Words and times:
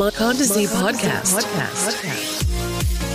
Mokonda 0.00 0.44
Z 0.44 0.64
podcast. 0.64 1.42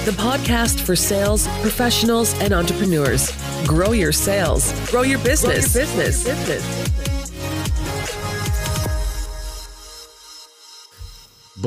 The 0.06 0.12
podcast 0.12 0.80
for 0.80 0.96
sales 0.96 1.48
professionals 1.64 2.40
and 2.40 2.54
entrepreneurs. 2.54 3.32
Grow 3.66 3.92
your 3.92 4.12
sales, 4.12 4.72
grow 4.92 5.02
your 5.02 5.18
business. 5.18 5.74
Grow 5.74 5.82
your 5.82 5.96
business. 5.96 6.95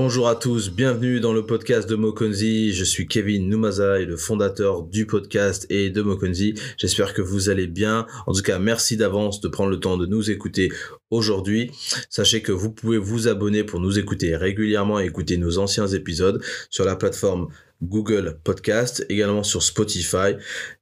Bonjour 0.00 0.28
à 0.28 0.36
tous, 0.36 0.70
bienvenue 0.70 1.18
dans 1.18 1.32
le 1.32 1.44
podcast 1.44 1.90
de 1.90 1.96
Mokonzi. 1.96 2.72
Je 2.72 2.84
suis 2.84 3.08
Kevin 3.08 3.48
Numaza 3.48 3.98
et 3.98 4.04
le 4.04 4.16
fondateur 4.16 4.84
du 4.84 5.06
podcast 5.06 5.66
et 5.70 5.90
de 5.90 6.02
Mokonzi. 6.02 6.54
J'espère 6.76 7.12
que 7.14 7.20
vous 7.20 7.48
allez 7.48 7.66
bien. 7.66 8.06
En 8.28 8.32
tout 8.32 8.42
cas, 8.42 8.60
merci 8.60 8.96
d'avance 8.96 9.40
de 9.40 9.48
prendre 9.48 9.70
le 9.70 9.80
temps 9.80 9.96
de 9.96 10.06
nous 10.06 10.30
écouter 10.30 10.70
aujourd'hui. 11.10 11.72
Sachez 12.10 12.42
que 12.42 12.52
vous 12.52 12.70
pouvez 12.70 12.96
vous 12.96 13.26
abonner 13.26 13.64
pour 13.64 13.80
nous 13.80 13.98
écouter 13.98 14.36
régulièrement 14.36 15.00
et 15.00 15.04
écouter 15.06 15.36
nos 15.36 15.58
anciens 15.58 15.88
épisodes 15.88 16.40
sur 16.70 16.84
la 16.84 16.94
plateforme 16.94 17.48
Google 17.82 18.38
Podcast, 18.44 19.04
également 19.08 19.42
sur 19.42 19.62
Spotify. 19.62 20.34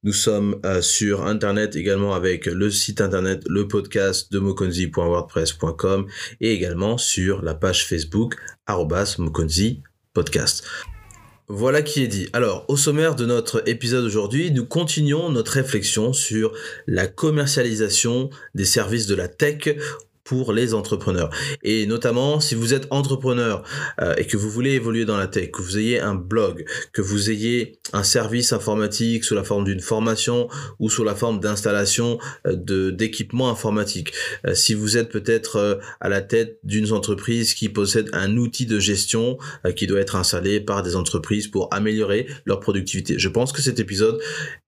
Nous 0.03 0.15
sommes 0.15 0.61
euh, 0.65 0.81
sur 0.81 1.27
Internet 1.27 1.77
également 1.77 2.15
avec 2.15 2.47
le 2.47 2.71
site 2.71 3.01
Internet, 3.01 3.45
le 3.49 3.69
podcast 3.69 4.33
de 4.33 4.39
mokonzi.wordpress.com 4.39 6.07
et 6.41 6.53
également 6.53 6.97
sur 6.99 7.43
la 7.43 7.55
page 7.55 7.87
Facebook 7.87 8.37
mokonzi 9.19 9.83
podcast. 10.13 10.65
Voilà 11.49 11.83
qui 11.83 12.03
est 12.03 12.09
dit. 12.09 12.29
Alors, 12.33 12.65
au 12.67 12.77
sommaire 12.77 13.15
de 13.15 13.25
notre 13.25 13.63
épisode 13.69 14.05
aujourd'hui, 14.05 14.51
nous 14.51 14.65
continuons 14.65 15.31
notre 15.31 15.53
réflexion 15.53 16.13
sur 16.13 16.53
la 16.89 17.07
commercialisation 17.07 18.31
des 18.57 18.65
services 18.65 19.07
de 19.07 19.15
la 19.15 19.29
tech 19.29 19.77
pour 20.27 20.53
les 20.53 20.75
entrepreneurs. 20.75 21.31
Et 21.63 21.87
notamment, 21.87 22.41
si 22.41 22.57
vous 22.57 22.75
êtes 22.75 22.89
entrepreneur 22.91 23.63
euh, 24.01 24.15
et 24.17 24.27
que 24.27 24.37
vous 24.37 24.51
voulez 24.51 24.73
évoluer 24.73 25.05
dans 25.05 25.17
la 25.17 25.29
tech, 25.29 25.53
que 25.53 25.63
vous 25.63 25.79
ayez 25.79 26.01
un 26.01 26.17
blog, 26.17 26.67
que 26.93 27.01
vous 27.01 27.31
ayez 27.31 27.79
un 27.93 28.03
service 28.03 28.53
informatique 28.53 29.23
sous 29.23 29.37
la 29.37 29.45
forme 29.45 29.65
d'une 29.65 29.81
formation 29.81 30.49
ou 30.81 30.91
sous 30.91 31.05
la 31.05 31.15
forme 31.15 31.39
d'installation 31.39 32.19
euh, 32.47 32.57
de 32.57 32.91
d'équipements 32.91 33.49
informatiques. 33.49 34.13
Euh, 34.47 34.55
si 34.55 34.75
vous 34.75 34.97
êtes 34.97 35.11
peut-être 35.11 35.81
à 36.01 36.09
la 36.09 36.21
tête 36.21 36.59
d'une 36.65 36.91
entreprise 36.93 37.55
qui 37.55 37.69
possède 37.69 38.11
un 38.13 38.37
outil 38.37 38.67
de 38.67 38.81
gestion 38.81 39.39
qui 39.77 39.87
doit 39.87 40.01
être 40.01 40.17
installé 40.17 40.61
par 40.61 40.83
des 40.83 40.97
entreprises 40.97 41.47
pour 41.47 41.73
améliorer 41.73 42.27
leur 42.45 42.59
productivité. 42.61 43.19
Je 43.19 43.29
pense 43.29 43.53
que 43.53 43.63
cet 43.63 43.79
épisode 43.79 44.21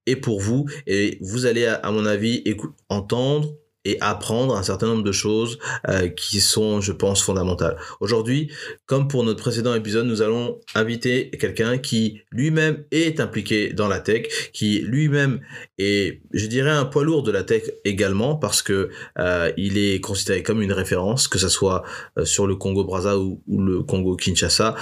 est 0.05 0.15
pour 0.15 0.39
vous 0.39 0.65
et 0.87 1.17
vous 1.21 1.45
allez, 1.45 1.65
à 1.65 1.91
mon 1.91 2.05
avis, 2.05 2.43
entendre 2.89 3.55
et 3.89 3.97
apprendre 4.01 4.55
un 4.55 4.61
certain 4.61 4.87
nombre 4.87 5.03
de 5.03 5.11
choses 5.11 5.57
euh, 5.87 6.09
qui 6.09 6.41
sont, 6.41 6.79
je 6.79 6.91
pense, 6.91 7.23
fondamentales. 7.23 7.77
Aujourd'hui, 7.99 8.51
comme 8.85 9.07
pour 9.07 9.23
notre 9.23 9.41
précédent 9.41 9.73
épisode, 9.73 10.05
nous 10.05 10.21
allons 10.21 10.59
inviter 10.75 11.31
quelqu'un 11.31 11.79
qui 11.79 12.21
lui-même 12.31 12.83
est 12.91 13.19
impliqué 13.19 13.73
dans 13.73 13.87
la 13.87 13.99
tech, 13.99 14.27
qui 14.53 14.79
lui-même 14.81 15.41
est, 15.79 16.21
je 16.33 16.45
dirais, 16.45 16.69
un 16.69 16.85
poids 16.85 17.03
lourd 17.03 17.23
de 17.23 17.31
la 17.31 17.43
tech 17.43 17.63
également, 17.83 18.35
parce 18.35 18.61
que 18.61 18.89
euh, 19.17 19.51
il 19.57 19.79
est 19.79 19.99
considéré 20.01 20.43
comme 20.43 20.61
une 20.61 20.73
référence, 20.73 21.27
que 21.27 21.39
ce 21.39 21.49
soit 21.49 21.83
euh, 22.17 22.25
sur 22.25 22.45
le 22.45 22.55
Congo 22.55 22.83
Brazza 22.83 23.17
ou, 23.17 23.41
ou 23.47 23.61
le 23.61 23.81
Congo 23.81 24.15
Kinshasa. 24.15 24.75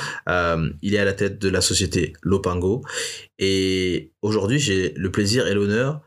il 0.81 0.93
est 0.93 0.99
à 0.99 1.05
la 1.05 1.13
tête 1.13 1.39
de 1.39 1.49
la 1.49 1.61
société 1.61 2.11
Lopango. 2.23 2.83
Et 3.39 4.11
aujourd'hui, 4.21 4.59
j'ai 4.59 4.93
le 4.97 5.11
plaisir 5.11 5.47
et 5.47 5.53
l'honneur 5.53 6.01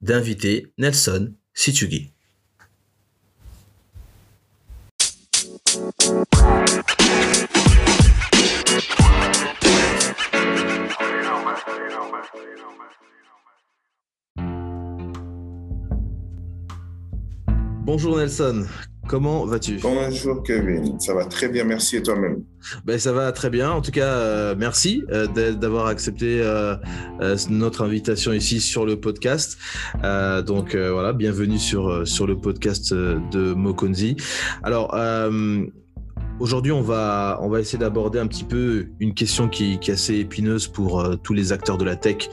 d'inviter 0.00 0.72
Nelson 0.78 1.32
Situgi. 1.54 2.15
Bonjour 18.06 18.20
Nelson, 18.20 18.64
comment 19.08 19.44
vas-tu? 19.46 19.80
Bonjour 19.82 20.40
Kevin, 20.44 21.00
ça 21.00 21.12
va 21.12 21.24
très 21.24 21.48
bien, 21.48 21.64
merci. 21.64 21.96
Et 21.96 22.02
toi-même? 22.04 22.44
Ben, 22.84 23.00
Ça 23.00 23.10
va 23.10 23.32
très 23.32 23.50
bien, 23.50 23.72
en 23.72 23.80
tout 23.80 23.90
cas 23.90 24.06
euh, 24.06 24.54
merci 24.56 25.02
euh, 25.10 25.26
d'avoir 25.52 25.86
accepté 25.88 26.40
euh, 26.40 26.76
notre 27.50 27.82
invitation 27.82 28.32
ici 28.32 28.60
sur 28.60 28.86
le 28.86 29.00
podcast. 29.00 29.58
donc 30.46 30.76
voilà, 30.76 31.12
bienvenue 31.14 31.58
sur, 31.58 32.06
sur 32.06 32.28
le 32.28 32.38
podcast 32.38 32.94
de 32.94 33.54
Mokonzi. 33.54 34.16
Alors, 34.62 34.94
Aujourd'hui, 36.38 36.72
on 36.72 36.82
va, 36.82 37.38
on 37.40 37.48
va 37.48 37.60
essayer 37.60 37.78
d'aborder 37.78 38.18
un 38.18 38.26
petit 38.26 38.44
peu 38.44 38.88
une 39.00 39.14
question 39.14 39.48
qui, 39.48 39.78
qui 39.78 39.90
est 39.90 39.94
assez 39.94 40.16
épineuse 40.16 40.68
pour 40.68 41.00
euh, 41.00 41.16
tous 41.16 41.32
les 41.32 41.50
acteurs 41.50 41.78
de 41.78 41.84
la 41.84 41.96
tech 41.96 42.28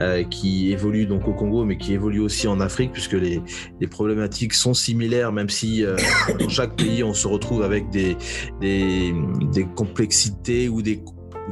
euh, 0.00 0.22
qui 0.22 0.70
évoluent 0.70 1.06
donc 1.06 1.26
au 1.26 1.32
Congo, 1.32 1.64
mais 1.64 1.76
qui 1.76 1.92
évoluent 1.92 2.20
aussi 2.20 2.46
en 2.46 2.60
Afrique, 2.60 2.92
puisque 2.92 3.14
les, 3.14 3.42
les 3.80 3.86
problématiques 3.88 4.54
sont 4.54 4.74
similaires, 4.74 5.32
même 5.32 5.48
si 5.48 5.84
euh, 5.84 5.96
dans 6.38 6.48
chaque 6.48 6.76
pays, 6.76 7.02
on 7.02 7.14
se 7.14 7.26
retrouve 7.26 7.62
avec 7.62 7.90
des, 7.90 8.16
des, 8.60 9.12
des 9.50 9.64
complexités 9.64 10.68
ou 10.68 10.80
des 10.80 11.02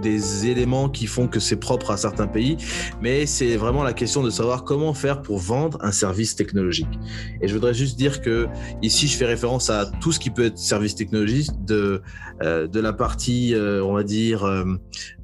des 0.03 0.47
éléments 0.47 0.89
qui 0.89 1.07
font 1.07 1.29
que 1.29 1.41
c'est 1.41 1.57
propre 1.57 1.91
à 1.91 1.97
certains 1.97 2.27
pays, 2.27 2.57
mais 3.01 3.27
c'est 3.27 3.57
vraiment 3.57 3.83
la 3.83 3.93
question 3.93 4.23
de 4.23 4.31
savoir 4.31 4.65
comment 4.65 4.95
faire 4.95 5.23
pour 5.23 5.39
vendre 5.39 5.79
un 5.83 5.93
service 5.93 6.37
technologique. 6.37 6.89
Et 7.41 7.49
je 7.49 7.55
voudrais 7.55 7.75
juste 7.75 7.97
dire 7.97 8.21
que 8.21 8.47
ici, 8.83 9.09
je 9.09 9.17
fais 9.17 9.27
référence 9.27 9.71
à 9.71 9.87
tout 10.01 10.13
ce 10.13 10.19
qui 10.19 10.31
peut 10.31 10.47
être 10.47 10.59
service 10.59 10.95
technologique, 10.95 11.51
de, 11.65 12.03
euh, 12.43 12.67
de 12.67 12.81
la 12.81 12.93
partie, 12.93 13.55
euh, 13.55 13.85
on 13.85 13.95
va 13.95 14.03
dire, 14.03 14.45
euh, 14.45 14.65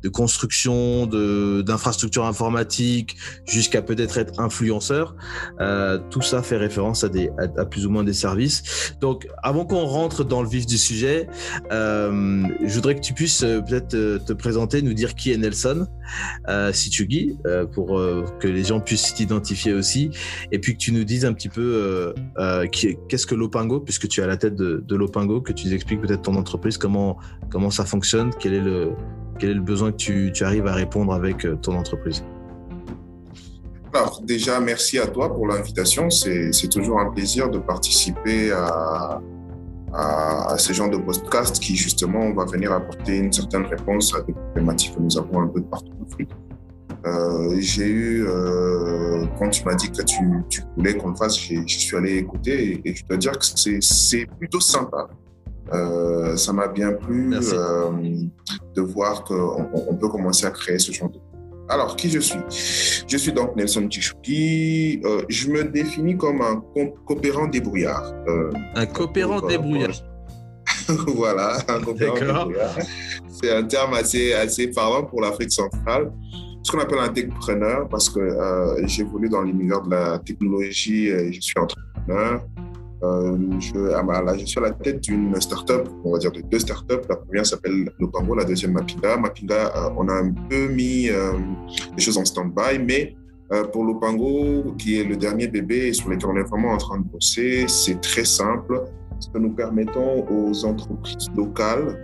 de 0.02 0.08
construction, 0.08 1.06
d'infrastructures 1.06 2.26
informatiques, 2.26 3.16
jusqu'à 3.46 3.82
peut-être 3.82 4.18
être 4.18 4.40
influenceur. 4.40 5.14
tout 6.10 6.22
ça 6.22 6.42
fait 6.42 6.56
référence 6.56 7.04
à, 7.04 7.08
des, 7.08 7.30
à, 7.38 7.64
plus 7.64 7.86
ou 7.86 7.90
moins 7.90 8.04
des 8.04 8.12
services. 8.12 8.94
Donc, 9.00 9.26
avant 9.42 9.64
qu'on 9.64 9.84
rentre 9.84 10.24
dans 10.24 10.42
le 10.42 10.48
vif 10.48 10.66
du 10.66 10.78
sujet, 10.78 11.28
je 11.70 12.74
voudrais 12.74 12.94
que 12.94 13.00
tu 13.00 13.12
puisses 13.12 13.40
peut-être 13.40 13.88
te 13.88 14.32
présenter 14.32 14.82
nous 14.82 14.94
dire 14.94 15.14
qui 15.14 15.32
est 15.32 15.36
Nelson 15.36 15.86
euh, 16.48 16.72
Situgi, 16.72 17.36
euh, 17.46 17.66
pour 17.66 17.98
euh, 17.98 18.24
que 18.40 18.48
les 18.48 18.64
gens 18.64 18.80
puissent 18.80 19.14
t'identifier 19.14 19.72
aussi, 19.72 20.10
et 20.50 20.58
puis 20.58 20.74
que 20.74 20.78
tu 20.78 20.92
nous 20.92 21.04
dises 21.04 21.24
un 21.24 21.32
petit 21.32 21.48
peu 21.48 22.14
euh, 22.38 22.66
qu'est-ce 23.08 23.26
que 23.26 23.34
Lopingo, 23.34 23.80
puisque 23.80 24.08
tu 24.08 24.20
es 24.20 24.24
à 24.24 24.26
la 24.26 24.36
tête 24.36 24.54
de, 24.54 24.82
de 24.86 24.96
Lopingo, 24.96 25.40
que 25.40 25.52
tu 25.52 25.66
nous 25.66 25.74
expliques 25.74 26.00
peut-être 26.00 26.22
ton 26.22 26.36
entreprise, 26.36 26.78
comment, 26.78 27.18
comment 27.50 27.70
ça 27.70 27.84
fonctionne, 27.84 28.30
quel 28.38 28.54
est 28.54 28.60
le, 28.60 28.92
quel 29.42 29.50
est 29.50 29.54
le 29.54 29.60
besoin 29.60 29.90
que 29.90 29.96
tu, 29.96 30.44
arrives 30.44 30.68
à 30.68 30.72
répondre 30.72 31.12
avec 31.12 31.44
ton 31.62 31.76
entreprise. 31.76 32.24
Alors 33.92 34.22
déjà, 34.22 34.60
merci 34.60 35.00
à 35.00 35.08
toi 35.08 35.34
pour 35.34 35.48
l'invitation. 35.48 36.10
C'est 36.10 36.68
toujours 36.70 37.00
un 37.00 37.10
plaisir 37.10 37.50
de 37.50 37.58
participer 37.58 38.52
à, 38.52 39.20
à, 39.92 40.54
ces 40.58 40.74
genres 40.74 40.90
de 40.90 40.96
podcasts 40.96 41.58
qui, 41.58 41.74
justement, 41.74 42.32
va 42.32 42.44
venir 42.44 42.70
apporter 42.70 43.18
une 43.18 43.32
certaine 43.32 43.66
réponse 43.66 44.14
à 44.14 44.22
des 44.22 44.32
problématiques 44.32 44.94
que 44.94 45.00
nous 45.00 45.18
avons 45.18 45.40
un 45.42 45.48
peu 45.48 45.60
partout 45.62 45.90
en 46.00 46.04
Afrique. 46.06 46.30
Euh, 47.04 47.56
j'ai 47.58 47.88
eu, 47.88 48.24
euh, 48.28 49.26
quand 49.40 49.50
tu 49.50 49.64
m'as 49.64 49.74
dit 49.74 49.90
que 49.90 50.02
tu 50.02 50.22
voulais 50.76 50.96
qu'on 50.96 51.08
le 51.08 51.16
fasse, 51.16 51.36
je 51.36 51.64
suis 51.66 51.96
allé 51.96 52.18
écouter 52.18 52.80
et, 52.84 52.94
je 52.94 53.04
dois 53.06 53.16
dire 53.16 53.32
que 53.32 53.44
c'est 53.44 54.26
plutôt 54.38 54.60
sympa. 54.60 55.08
Euh, 55.72 56.36
ça 56.36 56.52
m'a 56.52 56.68
bien 56.68 56.92
plu 56.92 57.34
euh, 57.34 57.90
de 58.74 58.82
voir 58.82 59.24
qu'on 59.24 59.68
on 59.72 59.94
peut 59.94 60.08
commencer 60.08 60.46
à 60.46 60.50
créer 60.50 60.78
ce 60.78 60.92
genre 60.92 61.10
de 61.10 61.18
alors, 61.68 61.96
qui 61.96 62.10
je 62.10 62.18
suis? 62.18 62.40
Je 63.08 63.16
suis 63.16 63.32
donc 63.32 63.56
Nelson 63.56 63.88
Tchouki. 63.88 65.00
Euh, 65.04 65.22
je 65.28 65.48
me 65.48 65.64
définis 65.64 66.16
comme 66.16 66.42
un 66.42 66.62
coopérant 67.06 67.46
débrouillard. 67.46 68.12
Un 68.74 68.84
coopérant 68.86 69.40
débrouillard. 69.40 69.94
voilà, 71.14 71.58
un 71.68 71.80
coopérant 71.80 72.14
débrouillard. 72.14 72.76
C'est 73.28 73.54
un 73.54 73.62
terme 73.62 73.94
assez, 73.94 74.32
assez 74.34 74.68
parlant 74.68 75.04
pour 75.04 75.22
l'Afrique 75.22 75.52
centrale. 75.52 76.12
Ce 76.62 76.70
qu'on 76.70 76.78
appelle 76.78 76.98
un 76.98 77.08
techpreneur, 77.08 77.88
parce 77.88 78.08
que 78.10 78.20
euh, 78.20 78.86
j'évolue 78.86 79.28
dans 79.28 79.42
l'univers 79.42 79.80
de 79.82 79.90
la 79.90 80.18
technologie 80.18 81.08
et 81.08 81.32
je 81.32 81.40
suis 81.40 81.54
entrepreneur. 81.58 82.44
Euh, 83.02 83.36
je, 83.58 83.74
là, 83.76 84.36
je 84.38 84.44
suis 84.44 84.58
à 84.58 84.62
la 84.62 84.70
tête 84.70 85.00
d'une 85.00 85.38
startup, 85.40 85.88
on 86.04 86.12
va 86.12 86.18
dire 86.18 86.30
de 86.30 86.40
deux 86.40 86.60
startups. 86.60 87.02
La 87.08 87.16
première 87.16 87.44
s'appelle 87.44 87.90
Lopango, 87.98 88.34
la 88.36 88.44
deuxième 88.44 88.72
Mapinga. 88.72 89.16
Mapinga, 89.16 89.72
euh, 89.76 89.90
on 89.96 90.08
a 90.08 90.14
un 90.14 90.30
peu 90.48 90.68
mis 90.68 91.08
euh, 91.08 91.32
les 91.96 92.02
choses 92.02 92.18
en 92.18 92.24
stand-by, 92.24 92.78
mais 92.78 93.16
pour 93.70 93.84
Lopango, 93.84 94.72
qui 94.78 94.98
est 94.98 95.04
le 95.04 95.14
dernier 95.14 95.46
bébé 95.46 95.92
sur 95.92 96.08
lequel 96.08 96.30
on 96.30 96.36
est 96.36 96.42
vraiment 96.48 96.70
en 96.70 96.78
train 96.78 96.98
de 96.98 97.04
bosser, 97.04 97.66
c'est 97.68 98.00
très 98.00 98.24
simple. 98.24 98.80
Nous 99.34 99.50
permettons 99.50 100.26
aux 100.30 100.64
entreprises 100.64 101.28
locales 101.36 101.98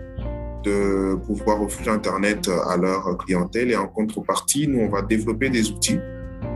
de 0.63 1.15
pouvoir 1.25 1.63
offrir 1.63 1.91
Internet 1.91 2.47
à 2.67 2.77
leur 2.77 3.17
clientèle 3.17 3.71
et 3.71 3.75
en 3.75 3.87
contrepartie, 3.87 4.67
nous, 4.67 4.81
on 4.81 4.89
va 4.89 5.01
développer 5.01 5.49
des 5.49 5.71
outils 5.71 5.97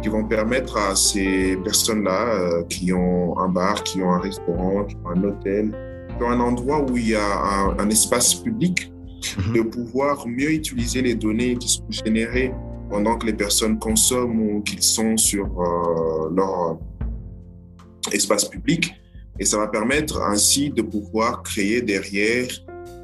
qui 0.02 0.10
vont 0.10 0.26
permettre 0.26 0.78
à 0.78 0.96
ces 0.96 1.58
personnes-là 1.64 2.36
euh, 2.36 2.64
qui 2.66 2.94
ont 2.94 3.38
un 3.40 3.50
bar, 3.50 3.84
qui 3.84 4.02
ont 4.02 4.12
un 4.12 4.20
restaurant, 4.20 4.84
qui 4.86 4.96
ont 5.04 5.10
un 5.10 5.24
hôtel, 5.24 5.72
qui 6.18 6.24
ont 6.24 6.30
un 6.30 6.40
endroit 6.40 6.82
où 6.82 6.98
il 6.98 7.10
y 7.10 7.16
a 7.16 7.74
un, 7.78 7.90
espace 7.90 8.36
public 8.36 8.92
mhm. 9.38 9.54
de 9.54 9.62
pouvoir 9.62 10.28
mieux 10.28 10.52
utiliser 10.52 11.02
les 11.02 11.16
données 11.16 11.56
qui 11.56 11.70
sont 11.70 11.90
générées 11.90 12.54
pendant 12.90 13.18
que 13.18 13.26
les 13.26 13.34
personnes 13.34 13.80
consomment 13.80 14.40
ou 14.40 14.62
qu'ils 14.62 14.84
sont 14.84 15.18
sur 15.18 15.46
euh, 15.46 16.30
leur 16.36 16.78
espace 18.12 18.46
public. 18.46 18.94
Et 19.40 19.46
ça 19.46 19.58
va 19.58 19.68
permettre 19.68 20.22
ainsi 20.22 20.70
de 20.70 20.82
pouvoir 20.84 21.42
créer 21.42 21.82
derrière 21.82 22.48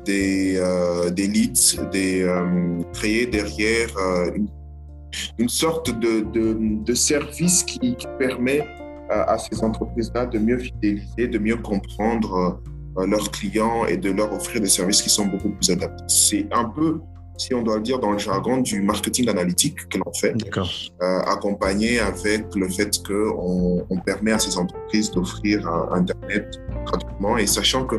des, 0.06 0.58
euh, 0.58 1.10
des 1.10 1.28
leads, 1.28 1.90
des, 1.92 2.22
euh, 2.22 2.82
créer 2.94 3.26
derrière 3.26 3.90
une, 4.36 4.48
une, 5.38 5.50
sorte 5.50 5.90
de, 6.00 6.22
de, 6.22 6.58
de 6.60 6.94
service 6.94 7.64
qui, 7.64 7.96
qui 7.96 8.08
permet 8.18 8.66
à 9.10 9.38
ces 9.40 9.64
entreprises-là 9.64 10.28
de 10.28 10.38
mieux 10.38 10.60
fidéliser, 10.60 11.28
de 11.28 11.40
mieux 11.40 11.58
comprendre 11.58 12.62
leurs 13.06 13.32
clients 13.32 13.86
et 13.86 13.98
de 13.98 14.12
leur 14.12 14.34
offrir 14.34 14.62
des 14.62 14.68
services 14.68 15.02
qui 15.02 15.10
sont 15.10 15.26
beaucoup 15.26 15.50
plus 15.50 15.72
adaptés. 15.72 16.04
C'est 16.08 16.48
un 16.52 16.66
peu, 16.66 17.00
si 17.38 17.54
on 17.54 17.62
doit 17.62 17.78
le 17.78 17.84
dire 17.84 18.00
dans 18.00 18.12
le 18.12 18.18
jargon, 18.18 18.58
du 18.58 18.82
marketing 18.82 19.30
analytique 19.30 19.88
que 19.90 19.98
l'on 19.98 20.14
fait, 20.14 20.36
euh, 21.02 21.20
accompagné 21.22 22.00
avec 22.00 22.54
le 22.56 22.68
fait 22.70 23.02
qu'on 23.06 23.86
on 23.90 23.98
permet 24.00 24.32
à 24.32 24.40
ces 24.40 24.58
entreprises 24.58 25.12
d'offrir 25.12 25.68
Internet 25.92 26.60
gratuitement 26.86 27.38
et 27.38 27.48
sachant 27.48 27.86
que 27.86 27.96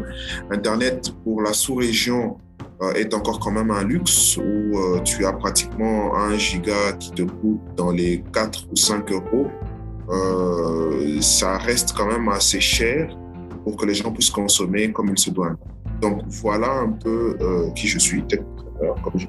Internet 0.51 1.12
pour 1.25 1.43
la 1.43 1.53
sous-région 1.53 2.37
euh, 2.37 2.50
est 2.94 3.12
encore 3.15 3.41
quand 3.41 3.50
même 3.50 3.71
un 3.71 3.85
luxe 3.85 4.37
où 4.37 4.79
euh, 4.79 5.00
tu 5.00 5.25
as 5.27 5.32
pratiquement 5.32 6.15
un 6.17 6.37
giga 6.37 6.93
qui 6.99 7.11
te 7.12 7.23
coûte 7.23 7.61
dans 7.77 7.91
les 7.91 8.23
4 8.32 8.69
ou 8.71 8.77
5 8.77 9.11
euros. 9.12 9.49
ça 11.21 11.59
reste 11.59 11.93
quand 11.97 12.06
même 12.06 12.29
assez 12.29 12.61
cher 12.61 13.17
pour 13.65 13.77
que 13.77 13.87
les 13.87 13.94
gens 13.94 14.11
puissent 14.11 14.31
consommer 14.31 14.91
comme 14.93 15.11
il 15.11 15.19
se 15.19 15.31
doit. 15.31 15.56
Donc 16.00 16.23
voilà 16.29 16.81
un 16.81 16.93
peu 16.93 17.37
euh, 17.41 17.71
qui 17.73 17.87
je 17.87 17.99
suis, 17.99 18.25
comme 19.03 19.19
je 19.19 19.26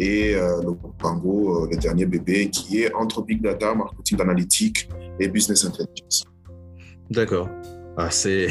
et 0.00 0.34
euh, 0.34 0.62
le 0.62 0.72
Pango, 0.98 1.64
euh, 1.64 1.68
le 1.70 1.76
dernier 1.76 2.06
bébé, 2.06 2.48
qui 2.48 2.82
est 2.82 2.94
entre 2.94 3.22
Big 3.22 3.42
Data, 3.42 3.74
marketing 3.74 4.20
analytique 4.22 4.88
et 5.20 5.28
business 5.28 5.66
intelligence. 5.66 6.24
D'accord. 7.10 7.48
Ah, 7.96 8.10
c'est 8.10 8.48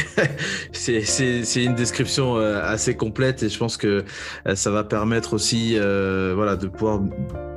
une 1.56 1.76
description 1.76 2.38
assez 2.38 2.96
complète 2.96 3.44
et 3.44 3.50
je 3.50 3.58
pense 3.58 3.78
que 3.78 4.04
ça 4.54 4.72
va 4.72 4.84
permettre 4.84 5.34
aussi 5.34 5.78
voilà 5.78 6.56
de 6.56 6.68
pouvoir 6.68 7.02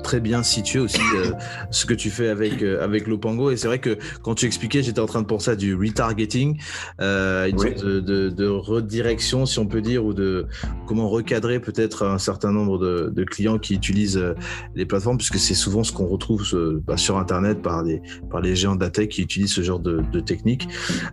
très 0.03 0.21
bien 0.21 0.43
situé 0.43 0.79
aussi 0.79 1.01
euh, 1.17 1.33
ce 1.71 1.87
que 1.87 1.95
tu 1.95 2.11
fais 2.11 2.29
avec 2.29 2.63
euh, 2.63 2.83
avec 2.83 3.07
Lopango. 3.07 3.51
Et 3.51 3.57
c'est 3.57 3.67
vrai 3.67 3.79
que 3.79 3.99
quand 4.23 4.35
tu 4.35 4.47
expliquais 4.47 4.83
j'étais 4.83 5.01
en 5.01 5.07
train 5.07 5.23
de 5.23 5.27
penser 5.27 5.51
à 5.51 5.57
du 5.57 5.75
retargeting 5.75 6.61
euh, 7.01 7.47
une 7.47 7.59
sorte 7.59 7.85
de, 7.85 8.29
de, 8.29 8.47
redirection 8.47 9.47
si 9.47 9.59
on 9.59 9.67
peut 9.67 9.81
dire 9.81 10.05
ou 10.05 10.13
de 10.13 10.47
comment 10.87 11.09
recadrer 11.09 11.61
peut-être 11.61 12.05
un 12.05 12.19
certain 12.19 12.53
nombre 12.53 12.79
de, 12.79 13.13
de, 13.15 13.25
clients 13.25 13.59
qui 13.59 13.75
utilisent 13.75 14.19
euh, 14.19 14.35
les 14.75 14.85
plateformes 14.85 15.17
puisque 15.17 15.39
c'est 15.39 15.55
souvent 15.55 15.85
ce 15.85 15.93
qu'on 15.93 16.07
retrouve 16.07 16.43
bah, 16.87 16.97
sur 16.97 17.19
internet 17.19 17.63
par 17.63 17.85
des 17.85 18.03
par 18.31 18.41
les 18.41 18.55
géants 18.57 18.77
de 18.77 18.83
qui 18.93 19.23
utilisent 19.23 19.55
ce 19.55 19.63
genre 19.63 19.79
de, 19.79 20.03
de 20.13 20.21
technique. 20.21 20.69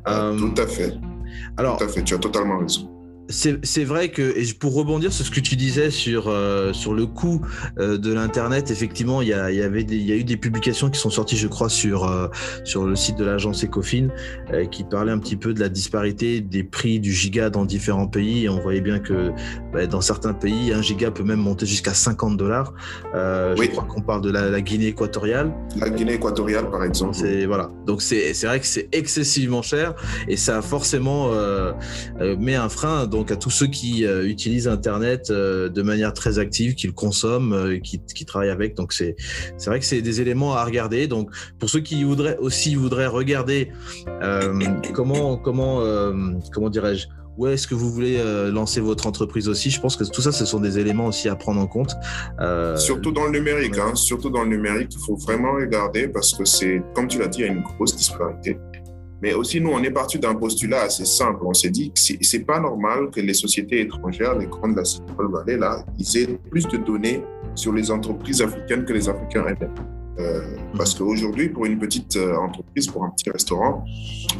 Tout 0.06 0.54
à 0.58 0.68
fait. 0.68 0.98
alors 1.56 1.78
tout 1.78 1.86
à 1.86 1.88
fait. 1.88 2.04
Tu 2.04 2.14
as 2.14 2.18
totalement 2.18 2.60
raison 2.60 2.99
c'est 3.30 3.84
vrai 3.84 4.10
que, 4.10 4.38
et 4.38 4.54
pour 4.60 4.74
rebondir 4.74 5.14
sur 5.14 5.24
ce 5.24 5.32
que 5.32 5.40
tu 5.40 5.56
disais 5.56 5.92
sur, 5.92 6.28
euh, 6.28 6.74
sur 6.74 6.94
le 6.94 7.06
coût 7.06 7.42
euh, 7.78 7.98
de 7.98 8.12
l'Internet, 8.12 8.72
effectivement, 8.72 9.22
il 9.22 9.28
y 9.28 9.34
a, 9.34 9.52
y 9.52 9.62
avait 9.62 9.82
il 9.82 10.02
y 10.02 10.12
a 10.12 10.16
eu 10.16 10.24
des 10.24 10.38
publications 10.38 10.90
qui 10.90 11.00
sont 11.00 11.12
sorties, 11.12 11.38
je 11.38 11.48
crois, 11.48 11.70
sur, 11.70 12.10
euh, 12.10 12.28
sur 12.64 12.86
le 12.86 12.96
site 12.96 13.18
de 13.18 13.26
l'agence 13.26 13.64
Ecofin, 13.64 14.08
qui 14.72 14.84
parlaient 14.84 15.12
un 15.12 15.20
petit 15.20 15.36
peu 15.36 15.54
de 15.54 15.60
la 15.60 15.70
disparité 15.70 16.42
des 16.42 16.64
prix 16.64 17.00
du 17.00 17.14
giga 17.14 17.50
dans 17.50 17.66
différents 17.66 18.08
pays. 18.08 18.46
Et 18.46 18.50
on 18.50 18.60
voyait 18.60 18.82
bien 18.82 19.00
que 19.00 19.32
bah, 19.74 19.86
dans 19.86 20.02
certains 20.02 20.34
pays, 20.34 20.74
un 20.74 20.82
giga 20.82 21.12
peut 21.12 21.24
même 21.24 21.40
monter 21.40 21.66
jusqu'à 21.66 21.94
50 21.94 22.36
dollars. 22.38 22.74
Je 23.14 23.68
crois 23.68 23.84
qu'on 23.84 24.02
parle 24.02 24.22
de 24.22 24.32
la, 24.32 24.60
Guinée 24.62 24.88
équatoriale. 24.88 25.54
La 25.78 25.90
Guinée 25.90 26.16
équatoriale, 26.16 26.70
par 26.70 26.84
exemple. 26.84 27.18
Voilà. 27.46 27.70
Donc 27.86 28.02
c'est 28.02 28.34
vrai 28.44 28.60
que 28.60 28.66
c'est 28.66 28.90
excessivement 28.92 29.62
cher 29.62 29.94
et 30.28 30.36
ça 30.36 30.58
a 30.58 30.62
forcément 30.62 31.32
met 32.40 32.56
un 32.56 32.70
frein 32.70 33.06
donc 33.20 33.32
à 33.32 33.36
tous 33.36 33.50
ceux 33.50 33.68
qui 33.68 34.06
euh, 34.06 34.26
utilisent 34.26 34.70
Internet 34.70 35.30
euh, 35.30 35.68
de 35.68 35.82
manière 35.82 36.14
très 36.14 36.40
active, 36.40 36.74
qui 36.74 36.88
le 36.88 36.94
consomment, 36.94 37.52
euh, 37.52 37.78
qui, 37.78 38.00
qui 38.00 38.26
travaillent 38.26 38.50
avec. 38.50 38.78
Donc 38.78 38.94
c'est 38.94 39.18
c'est 39.58 39.70
vrai 39.70 39.80
que 39.80 39.86
c'est 39.86 40.02
des 40.02 40.22
éléments 40.22 40.54
à 40.54 40.64
regarder. 40.64 41.06
Donc 41.08 41.30
pour 41.60 41.70
ceux 41.70 41.82
qui 41.82 42.02
voudraient 42.06 42.38
aussi 42.38 42.76
voudraient 42.76 43.08
regarder 43.08 43.74
comment 44.94 45.36
comment 45.36 45.82
comment 46.54 46.70
dirais-je 46.70 47.08
où 47.38 47.48
est-ce 47.48 47.68
que 47.68 47.76
vous 47.76 47.90
voulez 47.92 48.22
lancer 48.52 48.80
votre 48.82 49.06
entreprise 49.08 49.48
aussi 49.50 49.70
Je 49.70 49.80
pense 49.80 49.96
que 49.96 50.04
tout 50.04 50.22
ça, 50.22 50.32
ce 50.32 50.46
sont 50.46 50.60
des 50.60 50.78
éléments 50.78 51.08
aussi 51.08 51.30
à 51.30 51.36
prendre 51.36 51.62
en 51.62 51.68
compte. 51.68 51.96
surtout 52.78 53.12
dans 53.12 53.26
le 53.26 53.32
numérique, 53.32 53.78
hein, 53.78 53.96
surtout 53.96 54.30
dans 54.30 54.44
le 54.44 54.50
numérique, 54.50 54.90
il 54.92 55.06
faut 55.06 55.16
vraiment 55.16 55.54
regarder 55.54 56.08
parce 56.08 56.34
que 56.34 56.46
c'est, 56.46 56.82
comme 56.96 57.08
tu 57.08 57.20
l'as 57.20 57.28
dit, 57.28 57.40
il 57.40 57.46
y 57.46 57.50
a 57.50 57.52
une 57.52 57.64
grosse 57.64 57.96
disparité. 57.96 58.58
Mais 59.22 59.34
aussi, 59.34 59.60
nous, 59.60 59.72
on 59.72 59.84
est 59.84 59.92
parti 59.92 60.18
d'un 60.18 60.36
postulat 60.36 60.84
assez 60.84 61.06
simple. 61.06 61.42
On 61.44 61.54
s'est 61.54 61.70
dit 61.70 61.92
que 61.92 62.00
c'est 62.00 62.46
pas 62.46 62.60
normal 62.60 63.10
que 63.12 63.20
les 63.20 63.34
sociétés 63.34 63.82
étrangères, 63.82 64.38
les 64.38 64.46
grandes 64.46 64.72
de 64.72 64.78
la 64.78 64.86
Silicon 64.86 65.28
Valley, 65.28 65.58
là, 65.58 65.84
ils 65.98 66.18
aient 66.18 66.40
plus 66.50 66.68
de 66.68 66.78
données 66.78 67.22
sur 67.54 67.74
les 67.74 67.92
entreprises 67.92 68.42
africaines 68.42 68.86
que 68.86 68.94
les 68.94 69.10
Africains. 69.10 69.46
Euh, 70.20 70.42
parce 70.76 70.94
qu'aujourd'hui, 70.96 71.50
pour 71.50 71.66
une 71.66 71.80
petite 71.80 72.18
euh, 72.18 72.36
entreprise, 72.36 72.88
pour 72.88 73.04
un 73.04 73.10
petit 73.10 73.30
restaurant 73.30 73.86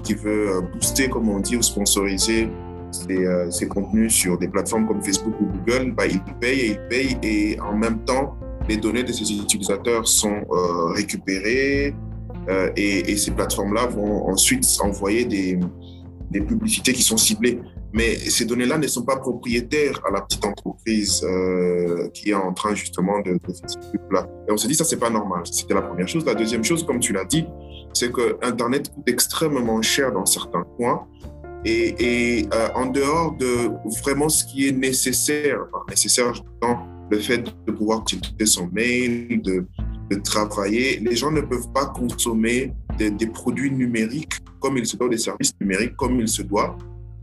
qui 0.04 0.14
veut 0.14 0.50
euh, 0.50 0.62
booster, 0.62 1.10
comme 1.10 1.30
on 1.30 1.40
dit, 1.40 1.56
ou 1.56 1.62
sponsoriser 1.62 2.50
ses, 2.92 3.52
ses 3.52 3.68
contenus 3.68 4.14
sur 4.14 4.38
des 4.38 4.48
plateformes 4.48 4.88
comme 4.88 5.02
Facebook 5.04 5.36
ou 5.40 5.46
Google, 5.46 5.92
bah, 5.92 6.08
il 6.08 6.20
paye 6.40 6.60
et 6.60 6.68
il 6.72 6.80
paye 6.90 7.18
et 7.22 7.60
en 7.60 7.76
même 7.76 8.00
temps, 8.00 8.36
les 8.68 8.78
données 8.78 9.04
de 9.04 9.12
ses 9.12 9.32
utilisateurs 9.32 10.08
sont 10.08 10.42
récupérées, 10.96 11.94
euh, 12.50 12.72
et, 12.76 13.16
ces 13.18 13.32
plateformes-là 13.32 13.88
vont 13.88 14.28
ensuite 14.28 14.66
envoyer 14.82 15.26
des, 15.26 15.60
publicités 16.42 16.94
qui 16.94 17.04
sont 17.04 17.18
ciblées. 17.18 17.60
Mais 17.92 18.16
ces 18.16 18.46
données-là 18.46 18.78
ne 18.78 18.88
sont 18.88 19.04
pas 19.04 19.18
propriétaires 19.18 20.00
à 20.08 20.12
la 20.12 20.22
petite 20.22 20.46
entreprise 20.46 21.24
euh, 21.24 22.08
qui 22.14 22.30
est 22.30 22.36
en 22.36 22.54
train 22.54 22.76
justement 22.76 23.20
de, 23.22 23.32
faire 23.32 23.70
ce 23.70 23.78
truc-là. 23.90 24.28
Et 24.48 24.52
on 24.52 24.58
se 24.58 24.68
dit, 24.68 24.76
ça, 24.76 24.84
c'est 24.84 25.00
pas 25.00 25.10
normal. 25.10 25.42
C'était 25.46 25.74
la 25.74 25.82
première 25.82 26.08
chose. 26.08 26.24
La 26.26 26.36
deuxième 26.36 26.64
chose, 26.64 26.86
comme 26.86 27.00
tu 27.00 27.14
l'as 27.14 27.26
dit, 27.26 27.46
c'est 27.94 28.12
que 28.12 28.38
Internet 28.44 28.94
coûte 28.94 29.10
extrêmement 29.10 29.82
cher 29.82 30.12
dans 30.12 30.26
certains 30.26 30.64
coins. 30.78 31.08
Et, 31.66 32.48
euh, 32.54 32.70
en 32.76 32.86
dehors 32.86 33.36
de 33.36 33.72
vraiment 34.02 34.30
ce 34.30 34.46
qui 34.46 34.68
est 34.68 34.72
nécessaire, 34.72 35.60
nécessaire, 35.90 36.32
dans 36.62 36.80
le 37.12 37.20
fait 37.20 37.44
de 37.66 37.72
pouvoir 37.72 38.02
utiliser 38.02 38.46
son 38.46 38.70
mail, 38.72 39.42
de, 39.42 39.66
de 40.10 40.22
travailler. 40.22 41.00
Les 41.00 41.16
gens 41.16 41.32
ne 41.32 41.42
peuvent 41.42 41.72
pas 41.74 41.86
consommer 41.88 42.74
des, 42.98 43.28
produits 43.28 43.72
numériques 43.72 44.34
comme 44.60 44.78
il 44.78 44.86
se 44.86 44.98
doit, 44.98 45.10
des 45.10 45.18
services 45.18 45.54
numériques 45.62 45.96
comme 45.96 46.20
il 46.20 46.28
se 46.28 46.42
doit. 46.42 46.78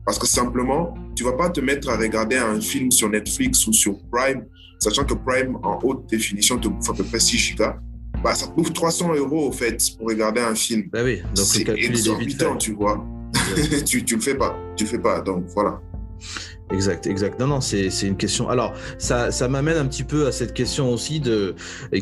Parce 0.05 0.19
que 0.19 0.27
simplement, 0.27 0.95
tu 1.15 1.25
vas 1.25 1.33
pas 1.33 1.51
te 1.51 1.61
mettre 1.61 1.89
à 1.91 1.97
regarder 1.97 2.37
un 2.37 2.61
film 2.61 2.91
sur 2.91 3.11
Netflix 3.11 3.67
ou 3.67 3.73
sur 3.73 3.99
Prime, 4.11 4.45
sachant 4.79 5.05
que 5.05 5.15
Prime, 5.15 5.57
en 5.63 5.81
haute 5.83 6.09
définition, 6.09 6.59
te 6.59 6.69
bouffe 6.69 6.91
à 6.91 6.95
peu 6.95 7.05
près 7.05 7.21
6 7.21 7.37
gigas. 7.37 7.77
Bah, 8.23 8.35
ça 8.35 8.47
te 8.47 8.55
bouffe 8.55 8.73
300 8.73 9.15
euros, 9.15 9.49
au 9.49 9.53
fait, 9.53 9.79
pour 9.99 10.09
regarder 10.09 10.41
un 10.41 10.55
film. 10.55 10.89
Bah 10.93 11.01
oui, 11.05 11.21
c'est 11.35 11.69
exorbitant, 11.69 12.57
tu 12.57 12.73
vois. 12.73 13.05
tu, 13.87 14.05
tu 14.05 14.15
le 14.15 14.21
fais 14.21 14.37
pas, 14.37 14.57
tu 14.77 14.85
le 14.85 14.91
fais 14.91 14.99
pas. 14.99 15.21
Donc, 15.21 15.45
voilà. 15.55 15.81
Exact, 16.73 17.07
exact. 17.07 17.39
Non, 17.39 17.47
non, 17.47 17.61
c'est 17.61 17.89
une 18.03 18.17
question. 18.17 18.49
Alors, 18.49 18.75
ça, 18.99 19.31
ça 19.31 19.47
m'amène 19.47 19.77
un 19.77 19.87
petit 19.87 20.03
peu 20.03 20.27
à 20.27 20.33
cette 20.33 20.53
question 20.53 20.93
aussi 20.93 21.21
de 21.21 21.55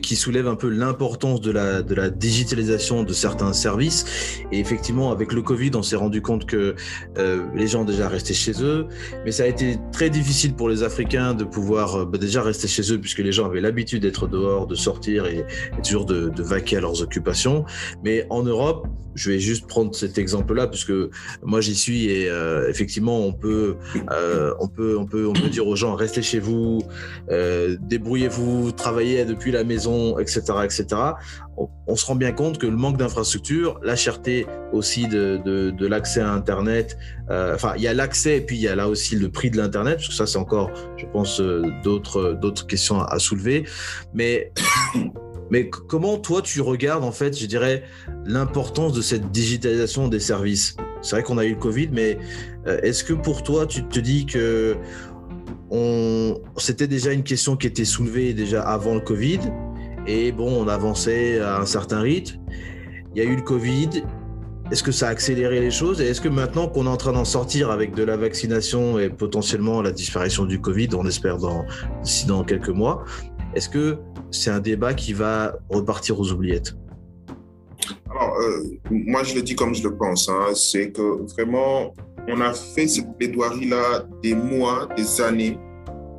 qui 0.02 0.16
soulève 0.16 0.49
un 0.49 0.54
peu 0.54 0.71
l'importance 0.71 1.42
de 1.42 1.50
la 1.50 1.83
de 1.83 1.94
la 1.94 2.09
digitalisation 2.09 3.02
de 3.02 3.12
certains 3.12 3.52
services. 3.52 4.06
Et 4.52 4.61
effectivement, 4.61 5.12
avec 5.12 5.35
le 5.35 5.42
Covid, 5.42 5.73
on 5.75 5.83
s'est 5.83 5.97
rendu 5.97 6.23
compte 6.23 6.47
que 6.47 6.76
euh, 7.18 7.47
les 7.54 7.66
gens 7.66 7.85
déjà 7.85 8.09
restaient 8.09 8.33
chez 8.33 8.62
eux, 8.62 8.87
mais 9.26 9.33
ça 9.33 9.42
a 9.42 9.47
été 9.47 9.76
très 9.92 10.09
difficile 10.09 10.54
pour 10.54 10.71
les 10.71 10.83
Africains 10.83 11.35
de 11.35 11.44
pouvoir 11.44 11.97
euh, 11.97 12.04
bah, 12.06 12.16
déjà 12.16 12.42
rester 12.42 12.66
chez 12.66 12.90
eux 12.90 12.99
puisque 12.99 13.18
les 13.18 13.33
gens 13.33 13.44
avaient 13.44 13.61
l'habitude 13.61 14.00
d'être 14.00 14.26
dehors, 14.26 14.66
de 14.66 14.75
sortir 14.75 15.26
et, 15.26 15.44
toujours 15.83 16.06
de, 16.06 16.30
de 16.30 16.42
vaquer 16.42 16.78
à 16.78 16.80
leurs 16.80 17.02
occupations. 17.02 17.66
Mais 18.02 18.26
en 18.30 18.42
Europe, 18.42 18.87
je 19.14 19.30
vais 19.30 19.38
juste 19.38 19.66
prendre 19.66 19.94
cet 19.94 20.18
exemple-là 20.18 20.66
puisque 20.66 20.92
moi 21.42 21.61
j'y 21.61 21.75
suis 21.75 22.06
et 22.06 22.28
euh, 22.28 22.68
effectivement 22.68 23.21
on 23.21 23.33
peut 23.33 23.76
euh, 24.11 24.52
on 24.61 24.68
peut, 24.68 24.97
on 24.99 25.06
peut, 25.06 25.26
on 25.26 25.33
peut 25.33 25.49
dire 25.49 25.66
aux 25.66 25.76
gens 25.76 25.94
restez 25.94 26.23
chez 26.23 26.40
vous, 26.40 26.83
euh, 27.30 27.76
débrouillez-vous, 27.80 28.73
travaillez 28.73 29.25
depuis 29.25 29.52
la 29.52 29.64
maison, 29.64 30.18
etc., 30.18 30.42
etc. 30.64 30.87
On, 31.87 31.94
se 31.94 32.04
rend 32.06 32.16
bien 32.16 32.33
compte 32.33 32.59
que 32.59 32.66
le 32.66 32.76
manque 32.76 32.97
d'infrastructure, 32.97 33.78
la 33.85 33.94
cherté 33.94 34.44
aussi 34.73 35.06
de, 35.06 35.37
de, 35.44 35.87
l'accès 35.87 36.21
à 36.21 36.33
Internet, 36.33 36.99
enfin, 37.30 37.75
il 37.76 37.83
y 37.83 37.87
a 37.87 37.94
l'accès 37.94 38.38
et 38.38 38.40
puis 38.40 38.56
il 38.56 38.62
y 38.62 38.66
a 38.66 38.75
là 38.75 38.88
aussi 38.88 39.14
le 39.14 39.28
prix 39.28 39.50
de 39.50 39.56
l'Internet, 39.59 39.97
parce 39.97 40.09
que 40.09 40.14
ça, 40.14 40.26
c'est 40.26 40.38
encore, 40.38 40.73
je 40.97 41.06
pense, 41.06 41.40
d'autres, 41.85 42.33
d'autres 42.33 42.66
questions 42.66 43.00
à, 43.00 43.21
soulever. 43.21 43.64
Mais 44.14 44.52
mais 45.50 45.68
comment 45.68 46.18
toi 46.18 46.42
tu 46.42 46.60
regardes 46.60 47.04
en 47.04 47.12
fait, 47.12 47.38
je 47.38 47.46
dirais, 47.46 47.84
l'importance 48.24 48.92
de 48.92 49.02
cette 49.02 49.30
digitalisation 49.30 50.08
des 50.08 50.20
services? 50.20 50.76
C'est 51.02 51.16
vrai 51.16 51.22
qu'on 51.22 51.38
a 51.38 51.44
eu 51.44 51.50
le 51.50 51.60
Covid, 51.60 51.88
mais 51.92 52.18
euh, 52.66 52.80
est-ce 52.82 53.04
que 53.04 53.12
pour 53.12 53.42
toi 53.42 53.66
tu 53.66 53.84
te 53.84 54.00
dis 54.00 54.26
que 54.26 54.76
on, 55.70 56.40
c'était 56.56 56.86
déjà 56.86 57.12
une 57.12 57.24
question 57.24 57.56
qui 57.56 57.66
était 57.66 57.84
soulevée 57.84 58.32
déjà 58.32 58.62
avant 58.62 58.94
le 58.94 59.00
Covid. 59.00 59.40
Et 60.06 60.32
bon, 60.32 60.64
on 60.64 60.68
avançait 60.68 61.40
à 61.40 61.60
un 61.60 61.66
certain 61.66 62.00
rythme? 62.00 62.38
Il 63.14 63.22
y 63.22 63.26
a 63.26 63.28
eu 63.28 63.36
le 63.36 63.42
Covid. 63.42 64.04
Est-ce 64.70 64.82
que 64.82 64.92
ça 64.92 65.08
a 65.08 65.10
accéléré 65.10 65.60
les 65.60 65.70
choses? 65.70 66.00
Et 66.00 66.06
est-ce 66.06 66.20
que 66.20 66.28
maintenant 66.28 66.68
qu'on 66.68 66.86
est 66.86 66.90
en 66.90 66.96
train 66.96 67.12
d'en 67.12 67.24
sortir 67.24 67.70
avec 67.70 67.94
de 67.94 68.02
la 68.02 68.16
vaccination 68.16 68.98
et 68.98 69.10
potentiellement 69.10 69.82
la 69.82 69.92
disparition 69.92 70.44
du 70.46 70.60
Covid, 70.60 70.88
on 70.94 71.06
espère 71.06 71.38
dans, 71.38 71.64
d'ici 72.02 72.26
dans 72.26 72.44
quelques 72.44 72.70
mois, 72.70 73.04
est-ce 73.54 73.68
que 73.68 73.98
c'est 74.34 74.50
un 74.50 74.60
débat 74.60 74.94
qui 74.94 75.12
va 75.12 75.56
repartir 75.70 76.18
aux 76.18 76.32
oubliettes 76.32 76.76
Alors, 78.10 78.34
euh, 78.40 78.78
moi, 78.90 79.22
je 79.22 79.34
le 79.34 79.42
dis 79.42 79.54
comme 79.54 79.74
je 79.74 79.82
le 79.82 79.96
pense. 79.96 80.28
Hein, 80.28 80.54
c'est 80.54 80.90
que 80.90 81.22
vraiment, 81.32 81.94
on 82.28 82.40
a 82.40 82.52
fait 82.52 82.88
cette 82.88 83.16
plaidoirie-là 83.16 84.04
des 84.22 84.34
mois, 84.34 84.88
des 84.96 85.20
années. 85.20 85.58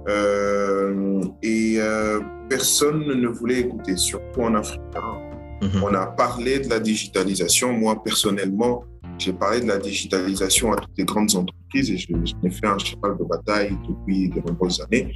Euh, 0.07 1.21
et 1.41 1.75
euh, 1.79 2.19
personne 2.49 3.05
ne 3.05 3.27
voulait 3.27 3.61
écouter, 3.61 3.97
surtout 3.97 4.41
en 4.41 4.55
Afrique. 4.55 4.81
Hein. 4.95 5.19
Mhm. 5.61 5.83
On 5.83 5.93
a 5.93 6.05
parlé 6.05 6.59
de 6.59 6.69
la 6.69 6.79
digitalisation. 6.79 7.73
Moi, 7.73 8.01
personnellement, 8.03 8.83
j'ai 9.17 9.33
parlé 9.33 9.61
de 9.61 9.67
la 9.67 9.77
digitalisation 9.77 10.73
à 10.73 10.75
toutes 10.75 10.97
les 10.97 11.05
grandes 11.05 11.35
entreprises 11.35 11.89
et 11.89 11.97
je, 11.97 12.07
je 12.13 12.49
fait 12.49 12.67
un 12.67 12.77
cheval 12.77 13.17
de 13.17 13.23
bataille 13.23 13.75
depuis 13.87 14.29
de 14.29 14.41
nombreuses 14.41 14.81
années. 14.81 15.13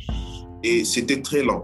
Et 0.63 0.83
c'était 0.83 1.21
très 1.21 1.43
lent. 1.43 1.63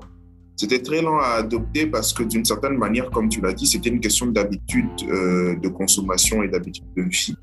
C'était 0.55 0.81
très 0.81 1.01
lent 1.01 1.19
à 1.19 1.39
adopter 1.39 1.85
parce 1.87 2.13
que 2.13 2.23
d'une 2.23 2.45
certaine 2.45 2.77
manière, 2.77 3.09
comme 3.11 3.27
tu 3.27 3.41
l'as 3.41 3.53
dit, 3.53 3.67
c'était 3.67 3.89
une 3.89 3.99
question 3.99 4.27
d'habitude 4.27 4.87
euh, 5.09 5.55
de 5.57 5.67
consommation 5.67 6.43
et 6.43 6.47
d'habitude 6.47 6.85
de 6.95 7.03
vie. 7.03 7.35